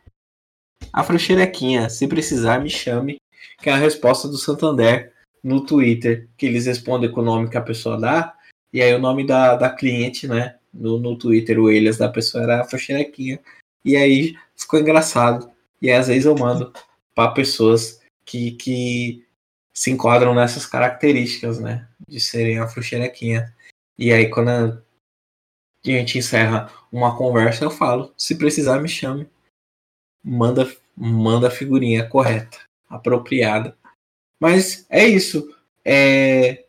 Afroxerequinha, 0.93 1.89
se 1.89 2.07
precisar 2.07 2.59
me 2.59 2.69
chame, 2.69 3.17
que 3.57 3.67
é 3.67 3.73
a 3.73 3.77
resposta 3.77 4.27
do 4.27 4.37
Santander 4.37 5.11
no 5.43 5.65
Twitter, 5.65 6.29
que 6.37 6.45
eles 6.45 6.67
respondem 6.67 7.11
com 7.11 7.21
o 7.21 7.25
nome 7.25 7.49
que 7.49 7.57
a 7.57 7.61
pessoa 7.61 7.99
dá, 7.99 8.35
e 8.71 8.83
aí 8.83 8.93
o 8.93 8.99
nome 8.99 9.25
da, 9.25 9.55
da 9.55 9.71
cliente, 9.71 10.27
né, 10.27 10.59
no, 10.71 10.99
no 10.99 11.17
Twitter, 11.17 11.59
o 11.59 11.71
Elias 11.71 11.97
da 11.97 12.07
pessoa 12.07 12.43
era 12.43 12.61
Afroxerequinha, 12.61 13.39
e 13.83 13.95
aí 13.97 14.35
ficou 14.55 14.79
engraçado. 14.79 15.51
E 15.81 15.89
aí, 15.89 15.97
às 15.97 16.07
vezes 16.07 16.25
eu 16.25 16.35
mando 16.35 16.71
para 17.15 17.31
pessoas 17.31 17.99
que, 18.23 18.51
que 18.51 19.25
se 19.73 19.89
enquadram 19.89 20.35
nessas 20.35 20.67
características, 20.67 21.59
né? 21.59 21.87
De 22.07 22.19
serem 22.19 22.59
afroxerequinha. 22.59 23.51
E 23.97 24.11
aí, 24.11 24.29
quando 24.29 24.49
a 24.49 24.79
gente 25.83 26.19
encerra 26.19 26.71
uma 26.97 27.17
conversa, 27.17 27.63
eu 27.63 27.71
falo: 27.71 28.13
se 28.17 28.35
precisar, 28.37 28.79
me 28.79 28.87
chame. 28.87 29.27
Manda, 30.23 30.71
manda 30.95 31.47
a 31.47 31.51
figurinha 31.51 32.07
correta, 32.07 32.57
apropriada. 32.89 33.77
Mas 34.39 34.85
é 34.89 35.05
isso. 35.05 35.53
É... 35.83 36.63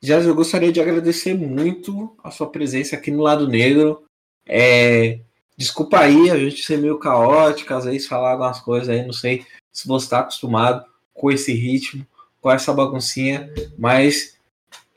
Já 0.00 0.20
eu 0.20 0.34
gostaria 0.34 0.72
de 0.72 0.80
agradecer 0.80 1.34
muito 1.34 2.16
a 2.22 2.30
sua 2.30 2.48
presença 2.48 2.96
aqui 2.96 3.10
no 3.10 3.22
Lado 3.22 3.48
Negro. 3.48 4.04
É... 4.46 5.20
Desculpa 5.56 6.00
aí 6.00 6.30
a 6.30 6.38
gente 6.38 6.62
ser 6.62 6.78
meio 6.78 6.98
caótico, 6.98 7.72
às 7.72 7.84
vezes 7.84 8.06
falar 8.06 8.32
algumas 8.32 8.60
coisas 8.60 8.90
aí, 8.90 9.04
não 9.04 9.12
sei 9.12 9.44
se 9.72 9.88
você 9.88 10.04
está 10.04 10.20
acostumado 10.20 10.84
com 11.14 11.30
esse 11.30 11.52
ritmo, 11.52 12.06
com 12.42 12.50
essa 12.50 12.74
baguncinha, 12.74 13.50
mas 13.78 14.36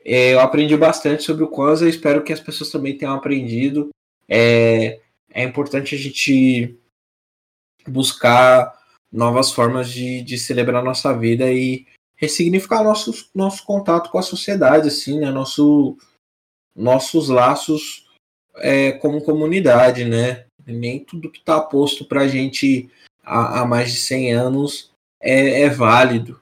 é, 0.04 0.34
eu 0.34 0.40
aprendi 0.40 0.76
bastante 0.76 1.22
sobre 1.22 1.44
o 1.44 1.48
Kwanzaa 1.48 1.88
espero 1.88 2.22
que 2.22 2.32
as 2.32 2.40
pessoas 2.40 2.70
também 2.70 2.96
tenham 2.96 3.14
aprendido. 3.14 3.90
É, 4.30 5.00
é 5.28 5.42
importante 5.42 5.94
a 5.94 5.98
gente 5.98 6.78
buscar 7.88 8.78
novas 9.10 9.50
formas 9.50 9.90
de, 9.90 10.22
de 10.22 10.38
celebrar 10.38 10.84
nossa 10.84 11.12
vida 11.16 11.52
e 11.52 11.86
ressignificar 12.14 12.84
nosso, 12.84 13.28
nosso 13.34 13.64
contato 13.64 14.10
com 14.10 14.18
a 14.18 14.22
sociedade, 14.22 14.86
assim, 14.86 15.18
né? 15.18 15.30
Nosso, 15.30 15.98
nossos 16.76 17.28
laços 17.28 18.08
é, 18.56 18.92
como 18.92 19.24
comunidade, 19.24 20.04
né? 20.04 20.46
Nem 20.64 21.02
tudo 21.04 21.30
que 21.30 21.40
está 21.40 21.60
posto 21.60 22.04
para 22.04 22.22
a 22.22 22.28
gente 22.28 22.88
há, 23.24 23.64
mais 23.64 23.92
de 23.92 23.98
100 23.98 24.32
anos 24.32 24.92
é, 25.20 25.62
é 25.62 25.68
válido. 25.68 26.40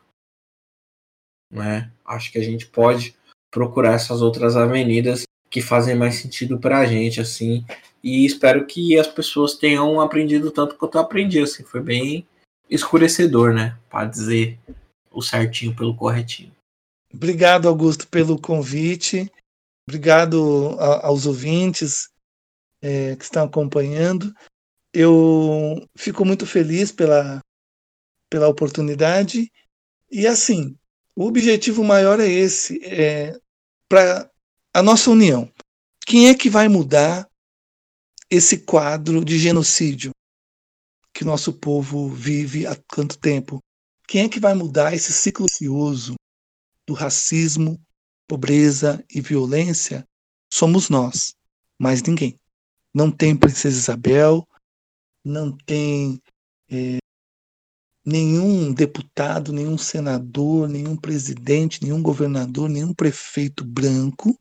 Né? 1.51 1.91
Acho 2.05 2.31
que 2.33 2.39
a 2.39 2.43
gente 2.43 2.67
pode 2.67 3.17
procurar 3.51 3.95
essas 3.95 4.21
outras 4.21 4.57
avenidas 4.57 5.23
que 5.51 5.61
fazem 5.61 5.95
mais 5.95 6.17
sentido 6.17 6.59
para 6.59 6.79
a 6.79 6.87
gente, 6.87 7.21
assim. 7.21 7.65
E 8.03 8.25
espero 8.25 8.67
que 8.67 8.99
as 8.99 9.07
pessoas 9.07 9.55
tenham 9.55 10.01
aprendido 10.01 10.51
tanto 10.51 10.77
quanto 10.77 10.97
eu 10.97 11.03
aprendi, 11.03 11.41
assim. 11.41 11.65
Foi 11.65 11.81
bem 11.81 12.27
escurecedor, 12.71 13.53
né? 13.53 13.77
Para 13.91 14.07
dizer 14.07 14.59
o 15.11 15.23
certinho 15.23 15.75
pelo 15.75 15.97
corretinho. 15.97 16.53
Obrigado, 17.13 17.69
Augusto, 17.69 18.07
pelo 18.09 18.39
convite. 18.39 19.31
Obrigado 19.89 20.77
aos 20.79 21.25
ouvintes 21.25 22.11
é, 22.83 23.17
que 23.17 23.25
estão 23.25 23.45
acompanhando. 23.45 24.33
Eu 24.93 25.87
fico 25.97 26.25
muito 26.25 26.47
feliz 26.47 26.93
pela, 26.93 27.41
pela 28.31 28.49
oportunidade. 28.49 29.51
E 30.11 30.27
assim, 30.27 30.77
o 31.17 31.27
objetivo 31.27 31.83
maior 31.83 32.21
é 32.21 32.29
esse, 32.29 32.83
é 32.85 33.39
para 33.89 34.31
a 34.73 34.83
nossa 34.83 35.11
união. 35.11 35.51
Quem 36.07 36.29
é 36.29 36.35
que 36.35 36.51
vai 36.51 36.69
mudar 36.69 37.29
esse 38.31 38.59
quadro 38.59 39.25
de 39.25 39.39
genocídio 39.39 40.13
que 41.13 41.25
nosso 41.25 41.53
povo 41.53 42.09
vive 42.09 42.67
há 42.67 42.75
tanto 42.75 43.19
tempo? 43.19 43.59
Quem 44.07 44.25
é 44.25 44.29
que 44.29 44.41
vai 44.41 44.55
mudar 44.55 44.95
esse 44.95 45.13
ciclo 45.13 45.47
vicioso 45.47 46.15
do 46.87 46.95
racismo, 46.95 47.81
pobreza 48.27 49.05
e 49.13 49.21
violência? 49.21 50.07
Somos 50.53 50.89
nós, 50.89 51.35
mais 51.79 52.03
ninguém. 52.03 52.39
Não 52.95 53.11
tem 53.11 53.37
Princesa 53.37 53.77
Isabel, 53.77 54.47
não 55.23 55.53
tem 55.53 56.23
é, 56.71 56.99
nenhum 58.05 58.73
deputado, 58.73 59.53
nenhum 59.53 59.77
senador, 59.77 60.69
nenhum 60.69 60.97
presidente, 60.97 61.83
nenhum 61.83 62.03
governador, 62.03 62.69
nenhum 62.69 62.95
prefeito 62.95 63.63
branco 63.63 64.39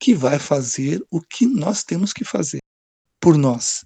que 0.00 0.14
vai 0.14 0.38
fazer 0.38 1.04
o 1.10 1.20
que 1.20 1.46
nós 1.46 1.84
temos 1.84 2.12
que 2.12 2.24
fazer 2.24 2.60
por 3.20 3.36
nós. 3.36 3.84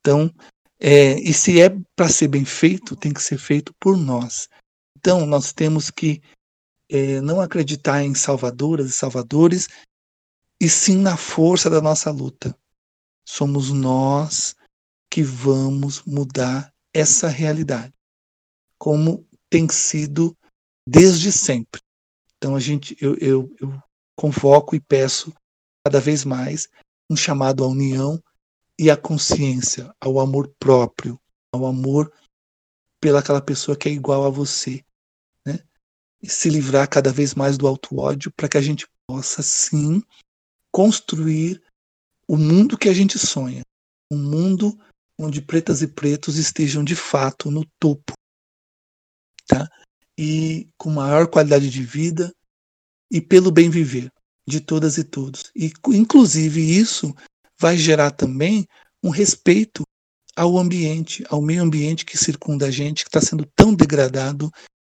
Então, 0.00 0.34
é, 0.80 1.18
e 1.20 1.32
se 1.32 1.60
é 1.60 1.70
para 1.94 2.08
ser 2.08 2.28
bem 2.28 2.44
feito, 2.44 2.96
tem 2.96 3.12
que 3.12 3.22
ser 3.22 3.38
feito 3.38 3.72
por 3.80 3.96
nós. 3.96 4.48
Então, 4.98 5.24
nós 5.24 5.52
temos 5.52 5.90
que 5.90 6.20
é, 6.90 7.20
não 7.20 7.40
acreditar 7.40 8.02
em 8.02 8.14
salvadoras 8.14 8.88
e 8.88 8.92
salvadores, 8.92 9.68
e 10.60 10.68
sim 10.68 10.96
na 10.96 11.16
força 11.16 11.70
da 11.70 11.80
nossa 11.80 12.10
luta. 12.10 12.56
Somos 13.24 13.70
nós 13.70 14.56
que 15.10 15.22
vamos 15.22 16.02
mudar 16.02 16.72
essa 16.92 17.28
realidade 17.28 17.92
como 18.78 19.26
tem 19.50 19.68
sido 19.68 20.36
desde 20.88 21.32
sempre. 21.32 21.80
Então 22.36 22.54
a 22.54 22.60
gente, 22.60 22.96
eu, 23.00 23.16
eu, 23.16 23.54
eu 23.60 23.82
convoco 24.16 24.74
e 24.74 24.80
peço 24.80 25.32
cada 25.84 26.00
vez 26.00 26.24
mais 26.24 26.68
um 27.08 27.14
chamado 27.14 27.62
à 27.62 27.68
união 27.68 28.20
e 28.78 28.90
à 28.90 28.96
consciência, 28.96 29.94
ao 30.00 30.18
amor 30.18 30.52
próprio, 30.58 31.20
ao 31.52 31.66
amor 31.66 32.12
pelaquela 33.00 33.40
pessoa 33.40 33.76
que 33.76 33.88
é 33.88 33.92
igual 33.92 34.24
a 34.24 34.30
você, 34.30 34.84
né? 35.46 35.60
E 36.20 36.28
se 36.28 36.50
livrar 36.50 36.88
cada 36.88 37.12
vez 37.12 37.34
mais 37.34 37.56
do 37.56 37.68
auto 37.68 37.98
ódio 37.98 38.32
para 38.32 38.48
que 38.48 38.56
a 38.56 38.62
gente 38.62 38.86
possa 39.06 39.42
sim 39.42 40.02
construir 40.72 41.62
o 42.28 42.36
mundo 42.36 42.76
que 42.76 42.88
a 42.88 42.92
gente 42.92 43.18
sonha, 43.18 43.62
um 44.10 44.18
mundo 44.18 44.76
onde 45.18 45.40
pretas 45.40 45.82
e 45.82 45.88
pretos 45.88 46.36
estejam 46.36 46.82
de 46.82 46.96
fato 46.96 47.50
no 47.50 47.64
topo 47.78 48.12
tá? 49.46 49.70
e 50.18 50.68
com 50.76 50.90
maior 50.90 51.28
qualidade 51.28 51.70
de 51.70 51.82
vida 51.82 52.34
e 53.10 53.20
pelo 53.20 53.50
bem 53.50 53.70
viver 53.70 54.10
de 54.46 54.60
todas 54.60 54.96
e 54.98 55.04
todos. 55.04 55.50
E, 55.54 55.72
inclusive, 55.88 56.60
isso 56.60 57.14
vai 57.58 57.76
gerar 57.76 58.10
também 58.10 58.66
um 59.02 59.10
respeito 59.10 59.82
ao 60.36 60.58
ambiente, 60.58 61.24
ao 61.30 61.40
meio 61.40 61.62
ambiente 61.62 62.04
que 62.04 62.18
circunda 62.18 62.66
a 62.66 62.70
gente, 62.70 63.04
que 63.04 63.08
está 63.08 63.20
sendo 63.20 63.46
tão 63.56 63.74
degradado 63.74 64.50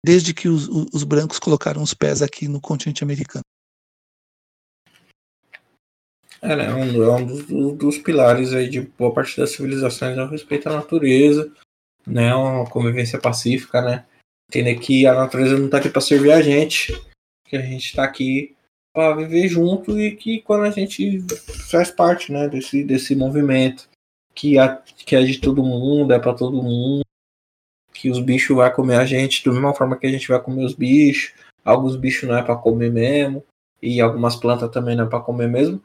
desde 0.04 0.34
que 0.34 0.48
os, 0.48 0.68
os, 0.68 1.04
brancos 1.04 1.40
colocaram 1.40 1.82
os 1.82 1.94
pés 1.94 2.22
aqui 2.22 2.48
no 2.48 2.62
continente 2.62 3.04
americano. 3.04 3.44
É, 6.42 6.56
né, 6.56 6.74
um, 6.74 7.04
é 7.04 7.16
um 7.16 7.26
dos, 7.26 7.78
dos, 7.78 7.98
pilares 7.98 8.54
aí 8.54 8.70
de 8.70 8.82
boa 8.82 9.14
parte 9.14 9.36
das 9.38 9.52
civilizações 9.52 10.18
é 10.18 10.24
o 10.24 10.30
respeito 10.30 10.70
à 10.70 10.74
natureza, 10.74 11.52
né, 12.06 12.34
uma 12.34 12.70
convivência 12.70 13.20
pacífica, 13.20 13.82
né, 13.82 14.06
Entender 14.50 14.80
que 14.80 15.06
a 15.06 15.14
natureza 15.14 15.58
não 15.58 15.66
está 15.66 15.78
aqui 15.78 15.90
para 15.90 16.00
servir 16.02 16.32
a 16.32 16.42
gente, 16.42 16.94
que 17.48 17.58
a 17.58 17.62
gente 17.62 17.86
está 17.86 18.04
aqui 18.04 18.56
para 18.94 19.16
viver 19.16 19.48
junto 19.48 20.00
e 20.00 20.16
que 20.16 20.42
quando 20.42 20.64
a 20.64 20.72
gente 20.72 21.24
faz 21.70 21.92
parte 21.92 22.32
né, 22.32 22.48
desse, 22.50 22.84
desse 22.84 23.16
movimento, 23.16 23.88
que, 24.34 24.56
que 25.06 25.16
é 25.16 25.24
de 25.24 25.40
todo 25.40 25.64
mundo, 25.64 26.14
é 26.14 26.20
para 26.20 26.34
todo 26.34 26.62
mundo, 26.64 27.04
que 27.94 28.10
os 28.10 28.20
bichos 28.20 28.56
vão 28.56 28.70
comer 28.72 28.96
a 28.96 29.06
gente 29.06 29.44
da 29.44 29.52
mesma 29.52 29.74
forma 29.74 29.98
que 29.98 30.06
a 30.06 30.12
gente 30.12 30.28
vai 30.28 30.42
comer 30.42 30.64
os 30.64 30.74
bichos, 30.74 31.34
alguns 31.64 31.96
bichos 31.96 32.28
não 32.28 32.38
é 32.38 32.44
para 32.44 32.56
comer 32.56 32.92
mesmo, 32.92 33.44
e 33.82 34.02
algumas 34.02 34.36
plantas 34.36 34.70
também 34.72 34.96
não 34.96 35.06
é 35.06 35.10
para 35.10 35.20
comer 35.20 35.48
mesmo. 35.48 35.82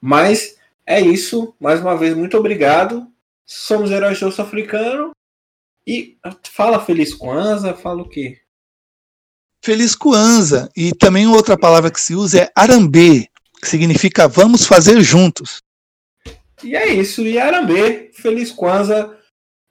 Mas 0.00 0.58
é 0.86 1.00
isso, 1.00 1.54
mais 1.60 1.80
uma 1.80 1.96
vez, 1.96 2.14
muito 2.14 2.36
obrigado. 2.36 3.06
Somos 3.46 3.90
Heróis 3.90 4.22
Osso 4.22 4.42
Africano 4.42 5.10
e 5.86 6.16
fala 6.44 6.84
Feliz 6.84 7.14
Kwanzaa, 7.14 7.74
fala 7.74 8.02
o 8.02 8.08
quê? 8.08 8.40
Feliz 9.62 9.94
Kwanzaa. 9.94 10.68
E 10.76 10.92
também 10.92 11.26
outra 11.26 11.56
palavra 11.56 11.90
que 11.90 12.00
se 12.00 12.14
usa 12.14 12.42
é 12.42 12.52
arambê, 12.54 13.28
que 13.60 13.68
significa 13.68 14.26
vamos 14.26 14.66
fazer 14.66 15.00
juntos. 15.00 15.62
E 16.62 16.76
é 16.76 16.88
isso, 16.88 17.22
e 17.22 17.38
arambê. 17.38 18.10
Feliz 18.12 18.50
Kwanzaa. 18.50 19.16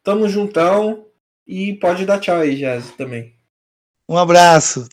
Tamo 0.03 0.29
juntão. 0.29 1.05
E 1.45 1.73
pode 1.73 2.05
dar 2.05 2.19
tchau 2.19 2.37
aí, 2.37 2.55
Jazz, 2.55 2.91
também. 2.97 3.35
Um 4.07 4.17
abraço. 4.17 4.87